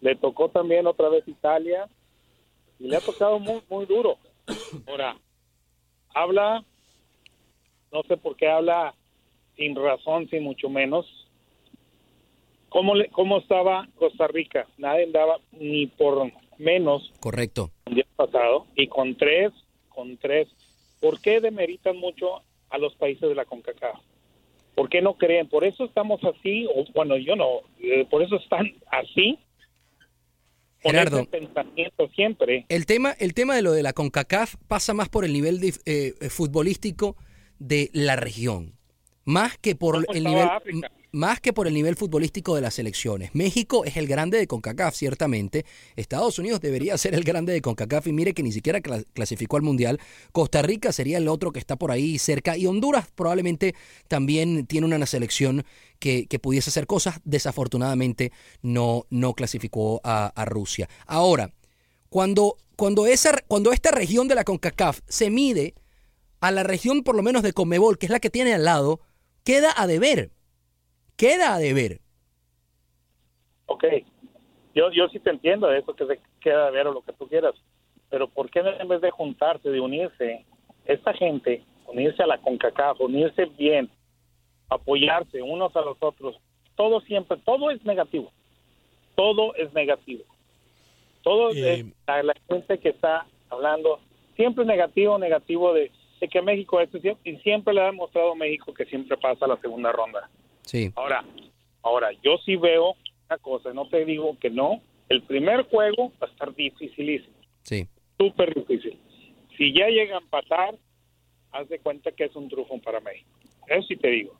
Le 0.00 0.16
tocó 0.16 0.48
también 0.48 0.86
otra 0.86 1.08
vez 1.08 1.26
Italia 1.26 1.88
y 2.78 2.88
le 2.88 2.96
ha 2.96 3.00
tocado 3.00 3.38
muy, 3.38 3.60
muy 3.68 3.86
duro. 3.86 4.16
Ahora, 4.86 5.16
habla, 6.14 6.64
no 7.92 8.02
sé 8.04 8.16
por 8.16 8.36
qué 8.36 8.48
habla 8.48 8.94
sin 9.56 9.74
razón, 9.74 10.28
sin 10.28 10.44
mucho 10.44 10.68
menos. 10.68 11.06
¿Cómo, 12.68 12.94
le, 12.94 13.08
¿Cómo 13.08 13.38
estaba 13.38 13.88
Costa 13.96 14.28
Rica? 14.28 14.66
Nadie 14.76 15.10
daba 15.10 15.38
ni 15.52 15.86
por 15.86 16.30
menos 16.58 17.12
Correcto. 17.20 17.70
el 17.86 17.96
día 17.96 18.06
pasado 18.14 18.66
y 18.76 18.86
con 18.88 19.16
tres, 19.16 19.52
con 19.88 20.16
tres. 20.18 20.48
¿Por 21.00 21.20
qué 21.20 21.40
demeritan 21.40 21.96
mucho 21.96 22.42
a 22.70 22.78
los 22.78 22.94
países 22.96 23.28
de 23.28 23.34
la 23.34 23.44
CONCACAF? 23.44 23.98
¿Por 24.74 24.88
qué 24.88 25.02
no 25.02 25.14
creen? 25.14 25.48
Por 25.48 25.64
eso 25.64 25.84
estamos 25.84 26.20
así, 26.24 26.66
o 26.74 26.84
bueno, 26.94 27.16
yo 27.16 27.34
no, 27.36 27.62
eh, 27.80 28.06
por 28.10 28.22
eso 28.22 28.36
están 28.36 28.72
así. 28.90 29.38
Con 30.82 30.92
Gerardo. 30.92 31.18
ese 31.18 31.26
pensamiento 31.26 32.08
siempre. 32.14 32.64
El 32.68 32.86
tema, 32.86 33.10
el 33.18 33.34
tema 33.34 33.56
de 33.56 33.62
lo 33.62 33.72
de 33.72 33.82
la 33.82 33.92
CONCACAF 33.92 34.54
pasa 34.68 34.94
más 34.94 35.08
por 35.08 35.24
el 35.24 35.32
nivel 35.32 35.58
de- 35.58 35.74
eh, 35.86 36.28
futbolístico 36.30 37.16
de 37.58 37.90
la 37.92 38.14
región, 38.14 38.74
más 39.24 39.58
que 39.58 39.74
por 39.74 39.96
el 39.96 40.02
estaba 40.02 40.20
nivel 40.30 40.48
África? 40.48 40.92
Más 41.10 41.40
que 41.40 41.52
por 41.52 41.66
el 41.66 41.74
nivel 41.74 41.96
futbolístico 41.96 42.54
de 42.54 42.60
las 42.60 42.74
selecciones. 42.74 43.34
México 43.34 43.84
es 43.84 43.96
el 43.96 44.06
grande 44.06 44.38
de 44.38 44.46
CONCACAF, 44.46 44.94
ciertamente. 44.94 45.64
Estados 45.96 46.38
Unidos 46.38 46.60
debería 46.60 46.98
ser 46.98 47.14
el 47.14 47.24
grande 47.24 47.52
de 47.52 47.62
CONCACAF 47.62 48.06
y 48.08 48.12
mire 48.12 48.34
que 48.34 48.42
ni 48.42 48.52
siquiera 48.52 48.80
cla- 48.80 49.04
clasificó 49.14 49.56
al 49.56 49.62
Mundial. 49.62 49.98
Costa 50.32 50.60
Rica 50.62 50.92
sería 50.92 51.18
el 51.18 51.28
otro 51.28 51.50
que 51.52 51.58
está 51.58 51.76
por 51.76 51.90
ahí 51.90 52.18
cerca 52.18 52.56
y 52.56 52.66
Honduras 52.66 53.08
probablemente 53.14 53.74
también 54.06 54.66
tiene 54.66 54.86
una 54.86 55.06
selección 55.06 55.64
que, 55.98 56.26
que 56.26 56.38
pudiese 56.38 56.70
hacer 56.70 56.86
cosas. 56.86 57.20
Desafortunadamente 57.24 58.32
no, 58.62 59.06
no 59.10 59.34
clasificó 59.34 60.00
a, 60.04 60.26
a 60.26 60.44
Rusia. 60.44 60.88
Ahora, 61.06 61.52
cuando, 62.10 62.56
cuando, 62.76 63.06
esa, 63.06 63.32
cuando 63.48 63.72
esta 63.72 63.90
región 63.90 64.28
de 64.28 64.34
la 64.34 64.44
CONCACAF 64.44 65.00
se 65.08 65.30
mide 65.30 65.74
a 66.40 66.50
la 66.50 66.62
región 66.62 67.02
por 67.02 67.16
lo 67.16 67.22
menos 67.22 67.42
de 67.42 67.52
Conmebol, 67.52 67.98
que 67.98 68.06
es 68.06 68.12
la 68.12 68.20
que 68.20 68.30
tiene 68.30 68.54
al 68.54 68.64
lado, 68.64 69.00
queda 69.42 69.72
a 69.76 69.86
deber. 69.86 70.30
Queda 71.18 71.56
a 71.56 71.58
deber. 71.58 71.98
Ok, 73.66 73.84
yo, 74.72 74.92
yo 74.92 75.08
sí 75.08 75.18
te 75.18 75.30
entiendo 75.30 75.66
de 75.66 75.80
eso 75.80 75.92
que 75.94 76.06
se 76.06 76.20
queda 76.40 76.66
de 76.66 76.70
ver 76.70 76.86
o 76.86 76.92
lo 76.92 77.02
que 77.02 77.12
tú 77.12 77.26
quieras, 77.26 77.54
pero 78.08 78.28
¿por 78.28 78.48
qué 78.50 78.60
en 78.60 78.86
vez 78.86 79.00
de 79.00 79.10
juntarse, 79.10 79.68
de 79.68 79.80
unirse, 79.80 80.46
esta 80.84 81.12
gente, 81.12 81.64
unirse 81.88 82.22
a 82.22 82.28
la 82.28 82.38
CONCACAF, 82.38 83.00
unirse 83.00 83.46
bien, 83.58 83.90
apoyarse 84.68 85.42
unos 85.42 85.74
a 85.74 85.80
los 85.80 85.96
otros, 86.00 86.36
todo 86.76 87.00
siempre, 87.00 87.36
todo 87.44 87.72
es 87.72 87.84
negativo, 87.84 88.30
todo 89.16 89.56
es 89.56 89.72
negativo, 89.74 90.22
todo 91.22 91.50
es 91.50 91.84
la, 92.06 92.22
la 92.22 92.34
gente 92.48 92.78
que 92.78 92.90
está 92.90 93.26
hablando, 93.50 93.98
siempre 94.36 94.64
negativo, 94.64 95.18
negativo 95.18 95.74
de, 95.74 95.90
de 96.20 96.28
que 96.28 96.42
México 96.42 96.80
es, 96.80 96.90
y 97.24 97.36
siempre 97.38 97.74
le 97.74 97.80
ha 97.80 97.86
demostrado 97.86 98.32
a 98.32 98.36
México 98.36 98.72
que 98.72 98.84
siempre 98.84 99.16
pasa 99.16 99.46
a 99.46 99.48
la 99.48 99.56
segunda 99.56 99.90
ronda. 99.90 100.30
Sí. 100.68 100.92
Ahora, 100.96 101.24
ahora 101.82 102.08
yo 102.22 102.36
sí 102.44 102.56
veo 102.56 102.94
una 103.28 103.38
cosa, 103.38 103.72
no 103.72 103.88
te 103.88 104.04
digo 104.04 104.36
que 104.38 104.50
no. 104.50 104.80
El 105.08 105.22
primer 105.22 105.62
juego 105.70 106.12
va 106.22 106.26
a 106.26 106.30
estar 106.30 106.54
dificilísimo, 106.54 107.32
Sí. 107.62 107.88
súper 108.18 108.54
difícil. 108.54 108.98
Si 109.56 109.72
ya 109.72 109.86
llega 109.88 110.16
a 110.16 110.20
empatar, 110.20 110.74
haz 111.52 111.68
de 111.70 111.78
cuenta 111.78 112.12
que 112.12 112.24
es 112.24 112.36
un 112.36 112.48
triunfo 112.48 112.78
para 112.82 113.00
México. 113.00 113.28
Eso 113.66 113.86
sí 113.88 113.96
te 113.96 114.08
digo. 114.08 114.38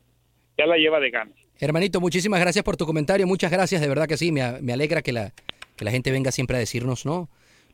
Ya 0.58 0.66
la 0.66 0.76
lleva 0.76 1.00
de 1.00 1.10
gana. 1.10 1.32
Hermanito, 1.58 2.00
muchísimas 2.00 2.38
gracias 2.40 2.62
por 2.64 2.76
tu 2.76 2.84
comentario. 2.84 3.26
Muchas 3.26 3.50
gracias, 3.50 3.80
de 3.80 3.88
verdad 3.88 4.06
que 4.06 4.16
sí. 4.18 4.30
Me, 4.30 4.60
me 4.60 4.72
alegra 4.74 5.00
que 5.02 5.12
la, 5.12 5.32
que 5.76 5.84
la 5.84 5.90
gente 5.90 6.10
venga 6.10 6.30
siempre 6.30 6.56
a 6.56 6.60
decirnos, 6.60 7.06
¿no? 7.06 7.28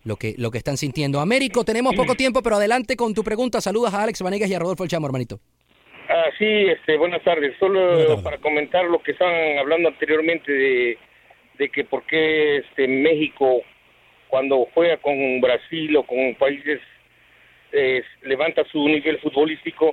Lo 0.05 0.17
que, 0.17 0.35
lo 0.39 0.51
que 0.51 0.59
están 0.59 0.77
sintiendo. 0.77 1.19
Américo, 1.21 1.65
tenemos 1.65 1.95
poco 1.95 2.15
tiempo, 2.15 2.43
pero 2.43 2.57
adelante 2.57 2.95
con 2.97 3.13
tu 3.15 3.25
pregunta. 3.25 3.61
Saludas 3.61 3.93
a 3.95 4.03
Alex 4.03 4.23
Vanegas 4.23 4.49
y 4.51 4.55
a 4.55 4.59
Rodolfo 4.59 4.85
El 4.85 4.91
Chamo, 4.91 5.07
hermanito. 5.07 5.41
Ah, 6.17 6.31
sí, 6.39 6.45
este, 6.69 6.97
buenas 6.97 7.23
tardes. 7.25 7.57
Solo 7.59 8.23
para 8.23 8.39
comentar 8.39 8.85
lo 8.85 9.03
que 9.03 9.11
estaban 9.11 9.59
hablando 9.59 9.89
anteriormente 9.89 10.53
de, 10.53 10.97
de 11.59 11.69
que 11.71 11.83
por 11.83 12.05
qué 12.07 12.59
este, 12.59 12.87
México, 12.87 13.63
cuando 14.29 14.69
juega 14.75 14.97
con 14.99 15.41
Brasil 15.41 15.97
o 15.97 16.05
con 16.05 16.37
países, 16.37 16.81
eh, 17.73 18.05
levanta 18.23 18.63
su 18.71 18.87
nivel 18.87 19.19
futbolístico, 19.19 19.93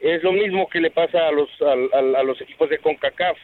es 0.00 0.20
lo 0.24 0.32
mismo 0.32 0.68
que 0.68 0.80
le 0.80 0.90
pasa 0.90 1.28
a 1.28 1.30
los, 1.30 1.48
a, 1.62 1.74
a- 1.96 2.18
a 2.20 2.22
los 2.24 2.40
equipos 2.40 2.68
de 2.68 2.78
CONCACAF. 2.78 3.38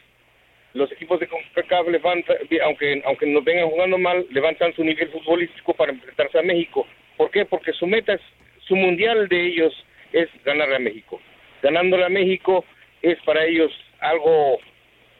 Los 0.73 0.91
equipos 0.91 1.21
de 1.21 1.27
CONCACAF 1.27 1.87
levantan, 1.87 2.35
aunque, 2.65 3.01
aunque 3.05 3.27
nos 3.27 3.45
vengan 3.45 3.69
jugando 3.69 3.97
mal, 3.97 4.25
levantan 4.31 4.75
su 4.75 4.83
nivel 4.83 5.07
futbolístico 5.07 5.73
para 5.73 5.93
enfrentarse 5.93 6.37
a 6.37 6.41
México. 6.43 6.85
¿Por 7.15 7.31
qué? 7.31 7.45
Porque 7.45 7.71
su 7.71 7.87
meta, 7.87 8.15
es, 8.15 8.21
su 8.67 8.75
mundial 8.75 9.29
de 9.29 9.45
ellos 9.45 9.85
es 10.11 10.27
ganarle 10.43 10.75
a 10.75 10.79
México 10.79 11.21
ganándole 11.61 12.05
a 12.05 12.09
México 12.09 12.65
es 13.01 13.17
para 13.23 13.45
ellos 13.45 13.71
algo 13.99 14.59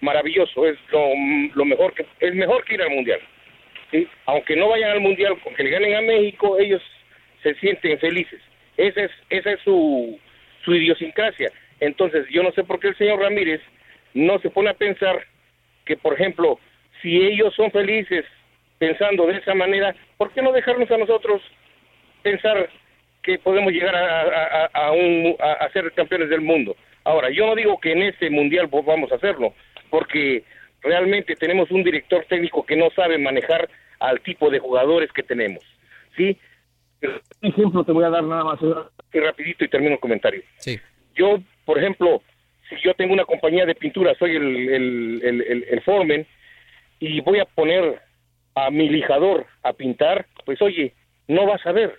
maravilloso, 0.02 0.66
es 0.66 0.78
lo, 0.92 1.02
lo 1.54 1.66
mejor 1.66 1.94
que 1.94 2.06
es 2.20 2.34
mejor 2.34 2.64
que 2.64 2.76
ir 2.76 2.82
al 2.82 2.92
mundial. 2.92 3.20
¿sí? 3.92 4.08
Aunque 4.26 4.56
no 4.56 4.70
vayan 4.70 4.92
al 4.92 5.02
Mundial, 5.02 5.40
con 5.42 5.54
que 5.56 5.64
le 5.64 5.72
ganen 5.72 5.96
a 5.96 6.02
México, 6.02 6.58
ellos 6.60 6.82
se 7.44 7.54
sienten 7.56 8.00
felices. 8.00 8.42
Esa 8.78 9.04
es, 9.04 9.12
esa 9.30 9.52
es 9.52 9.60
su, 9.62 10.20
su 10.64 10.74
idiosincrasia. 10.74 11.52
Entonces, 11.80 12.26
yo 12.30 12.44
no 12.44 12.52
sé 12.52 12.64
por 12.64 12.80
qué 12.80 12.90
el 12.90 12.98
señor 12.98 13.20
Ramírez 13.20 13.62
no 14.14 14.40
se 14.40 14.50
pone 14.50 14.70
a 14.70 14.74
pensar 14.74 15.26
que, 15.86 15.98
por 15.98 16.14
ejemplo, 16.14 16.60
si 17.02 17.18
ellos 17.18 17.54
son 17.56 17.72
felices 17.72 18.26
pensando 18.78 19.28
de 19.28 19.38
esa 19.38 19.54
manera, 19.54 19.96
¿por 20.18 20.32
qué 20.32 20.42
no 20.42 20.52
dejarnos 20.52 20.90
a 20.92 20.98
nosotros 20.98 21.42
pensar 22.24 22.70
que 23.24 23.38
podemos 23.40 23.72
llegar 23.72 23.96
a, 23.96 24.22
a, 24.22 24.66
a, 24.66 24.92
un, 24.92 25.36
a, 25.40 25.70
ser 25.72 25.92
campeones 25.94 26.30
del 26.30 26.42
mundo? 26.42 26.76
Ahora, 27.04 27.30
yo 27.30 27.48
no 27.48 27.56
digo 27.56 27.80
que 27.80 27.92
en 27.92 28.04
este 28.04 28.30
mundial 28.30 28.68
vamos 28.68 29.12
a 29.12 29.16
hacerlo, 29.16 29.54
porque 29.90 30.44
realmente 30.82 31.36
tenemos 31.36 31.72
un 31.72 31.84
director 31.84 32.26
técnico 32.26 32.66
que 32.66 32.76
no 32.76 32.90
sabe 32.92 33.18
manejar 33.18 33.70
al 34.00 34.22
tipo 34.22 34.50
de 34.50 34.60
jugadores 34.60 35.12
que 35.12 35.24
tenemos. 35.24 35.64
¿Sí? 36.16 36.38
Un 37.42 37.50
ejemplo 37.50 37.84
te 37.84 37.92
voy 37.92 38.04
a 38.04 38.10
dar 38.10 38.24
nada 38.24 38.44
más 38.44 38.60
y 39.14 39.20
rapidito 39.20 39.64
y 39.64 39.70
termino 39.70 39.94
el 39.94 40.00
comentario. 40.00 40.42
Sí. 40.58 40.80
Yo, 41.16 41.40
por 41.66 41.78
ejemplo, 41.80 42.22
si 42.70 42.76
yo 42.84 42.94
tengo 42.94 43.14
una 43.14 43.26
compañía 43.26 43.66
de 43.66 43.76
pintura, 43.76 44.14
soy 44.16 44.36
el, 44.36 44.70
el, 44.70 45.22
el, 45.24 45.66
el, 45.70 45.82
foreman 45.82 46.26
y 47.00 47.22
voy 47.22 47.40
a 47.40 47.46
poner 47.46 48.00
a 48.56 48.70
mi 48.70 48.90
lijador 48.90 49.46
a 49.64 49.74
pintar, 49.74 50.28
pues 50.46 50.62
oye, 50.62 50.94
no 51.28 51.46
vas 51.46 51.66
a 51.66 51.72
ver, 51.72 51.96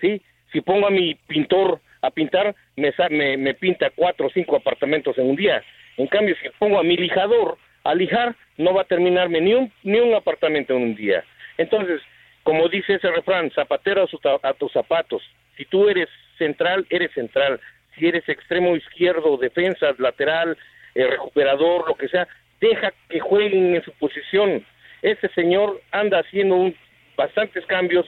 ¿sí? 0.00 0.22
Si 0.52 0.60
pongo 0.60 0.86
a 0.86 0.90
mi 0.90 1.14
pintor 1.14 1.80
a 2.02 2.10
pintar, 2.10 2.54
me, 2.76 2.92
me, 3.10 3.36
me 3.36 3.54
pinta 3.54 3.90
cuatro 3.90 4.26
o 4.26 4.30
cinco 4.30 4.56
apartamentos 4.56 5.16
en 5.18 5.28
un 5.30 5.36
día. 5.36 5.62
En 5.96 6.06
cambio, 6.06 6.36
si 6.40 6.48
pongo 6.58 6.78
a 6.78 6.84
mi 6.84 6.96
lijador 6.96 7.58
a 7.84 7.94
lijar, 7.94 8.34
no 8.56 8.74
va 8.74 8.82
a 8.82 8.86
terminarme 8.86 9.40
ni 9.40 9.54
un, 9.54 9.72
ni 9.82 9.98
un 9.98 10.14
apartamento 10.14 10.74
en 10.74 10.82
un 10.82 10.94
día. 10.94 11.24
Entonces, 11.56 12.00
como 12.42 12.68
dice 12.68 12.94
ese 12.94 13.10
refrán, 13.10 13.50
zapatero 13.50 14.06
a, 14.42 14.54
tus 14.54 14.72
zapatos. 14.72 15.22
Si 15.56 15.64
tú 15.64 15.88
eres 15.88 16.08
central, 16.38 16.86
eres 16.88 17.12
central. 17.12 17.60
Si 17.94 18.06
eres 18.06 18.28
extremo 18.28 18.76
izquierdo, 18.76 19.36
defensa, 19.36 19.94
lateral, 19.98 20.56
eh, 20.94 21.06
recuperador, 21.06 21.86
lo 21.88 21.94
que 21.94 22.08
sea, 22.08 22.26
deja 22.60 22.92
que 23.08 23.20
jueguen 23.20 23.74
en 23.74 23.82
su 23.82 23.92
posición. 23.92 24.64
Este 25.02 25.28
señor 25.30 25.80
anda 25.90 26.20
haciendo 26.20 26.54
un, 26.54 26.76
bastantes 27.16 27.66
cambios, 27.66 28.06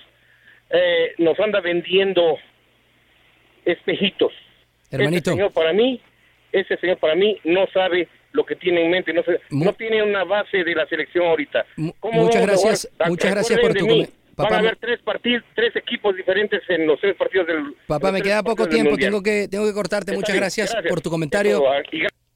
eh, 0.71 1.15
nos 1.19 1.39
anda 1.41 1.61
vendiendo 1.61 2.39
espejitos. 3.65 4.33
Hermanito. 4.91 5.31
Ese 5.31 5.37
señor 5.37 5.53
para 5.53 5.73
mí, 5.73 6.01
ese 6.53 6.77
señor 6.79 6.99
para 6.99 7.15
mí 7.15 7.39
no 7.45 7.67
sabe 7.73 8.09
lo 8.33 8.45
que 8.45 8.57
tiene 8.57 8.85
en 8.85 8.91
mente, 8.91 9.13
no, 9.13 9.23
no 9.51 9.73
tiene 9.75 10.03
una 10.03 10.25
base 10.25 10.63
de 10.63 10.75
la 10.75 10.87
selección 10.87 11.27
ahorita. 11.27 11.67
muchas 11.77 12.43
gracias, 12.43 12.89
muchas 13.07 13.31
gracias 13.33 13.61
por 13.61 13.75
tu 13.75 13.87
Van 14.37 14.55
a 14.55 14.59
haber 14.59 14.77
tres 14.77 15.01
partidos, 15.03 15.45
tres 15.55 15.75
equipos 15.77 16.17
diferentes 16.17 16.63
en 16.69 16.87
los 16.87 16.99
tres 17.01 17.15
partidos 17.17 17.47
del. 17.47 17.75
Papá, 17.87 18.11
me 18.11 18.23
queda 18.23 18.43
poco 18.43 18.67
tiempo, 18.69 18.97
tengo 18.97 19.23
que 19.23 19.49
tengo 19.49 19.67
que 19.67 19.75
cortarte. 19.75 20.13
Muchas 20.13 20.35
gracias, 20.35 20.75
por 20.89 21.01
tu 21.01 21.11
comentario. 21.11 21.63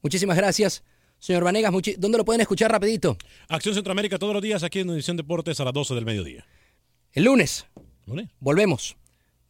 Muchísimas 0.03 0.37
gracias. 0.37 0.85
Señor 1.19 1.45
Vanegas, 1.45 1.73
¿dónde 1.97 2.19
lo 2.19 2.25
pueden 2.27 2.43
escuchar 2.43 2.71
rapidito? 2.71 3.17
Acción 3.49 3.75
Centroamérica 3.75 4.19
todos 4.19 4.35
los 4.35 4.43
días 4.43 4.63
aquí 4.63 4.81
en 4.81 4.91
Edición 4.91 5.17
Deportes 5.17 5.59
a 5.61 5.65
las 5.65 5.73
12 5.73 5.95
del 5.95 6.05
mediodía. 6.05 6.45
El 7.13 7.25
lunes. 7.25 7.67
Volvemos. 8.41 8.97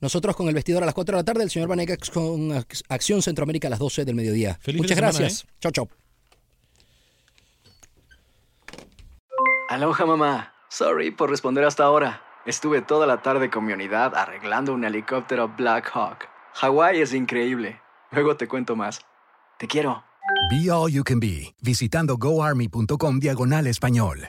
Nosotros 0.00 0.36
con 0.36 0.48
el 0.48 0.54
vestidor 0.54 0.82
a 0.82 0.86
las 0.86 0.94
4 0.94 1.16
de 1.16 1.20
la 1.20 1.24
tarde, 1.24 1.42
el 1.44 1.50
señor 1.50 1.68
Vanegas 1.68 2.10
con 2.10 2.52
Acción 2.88 3.22
Centroamérica 3.22 3.68
a 3.68 3.70
las 3.70 3.78
12 3.78 4.04
del 4.04 4.14
mediodía. 4.14 4.58
Muchas 4.74 4.96
gracias. 4.96 5.44
¿eh? 5.44 5.46
Chao, 5.60 5.72
chao. 5.72 5.88
Aloha, 9.70 10.06
mamá. 10.06 10.52
Sorry 10.68 11.10
por 11.10 11.30
responder 11.30 11.64
hasta 11.64 11.84
ahora. 11.84 12.22
Estuve 12.46 12.82
toda 12.82 13.06
la 13.06 13.22
tarde 13.22 13.48
con 13.48 13.64
mi 13.64 13.72
unidad 13.72 14.14
arreglando 14.14 14.74
un 14.74 14.84
helicóptero 14.84 15.48
Black 15.56 15.90
Hawk. 15.94 16.28
Hawái 16.54 17.00
es 17.00 17.14
increíble. 17.14 17.80
Luego 18.10 18.36
te 18.36 18.46
cuento 18.46 18.76
más. 18.76 19.00
Te 19.58 19.66
quiero. 19.66 20.04
Be 20.50 20.70
All 20.70 20.92
You 20.92 21.02
Can 21.02 21.20
Be, 21.20 21.54
visitando 21.62 22.16
goarmy.com 22.18 23.18
diagonal 23.18 23.66
español. 23.66 24.28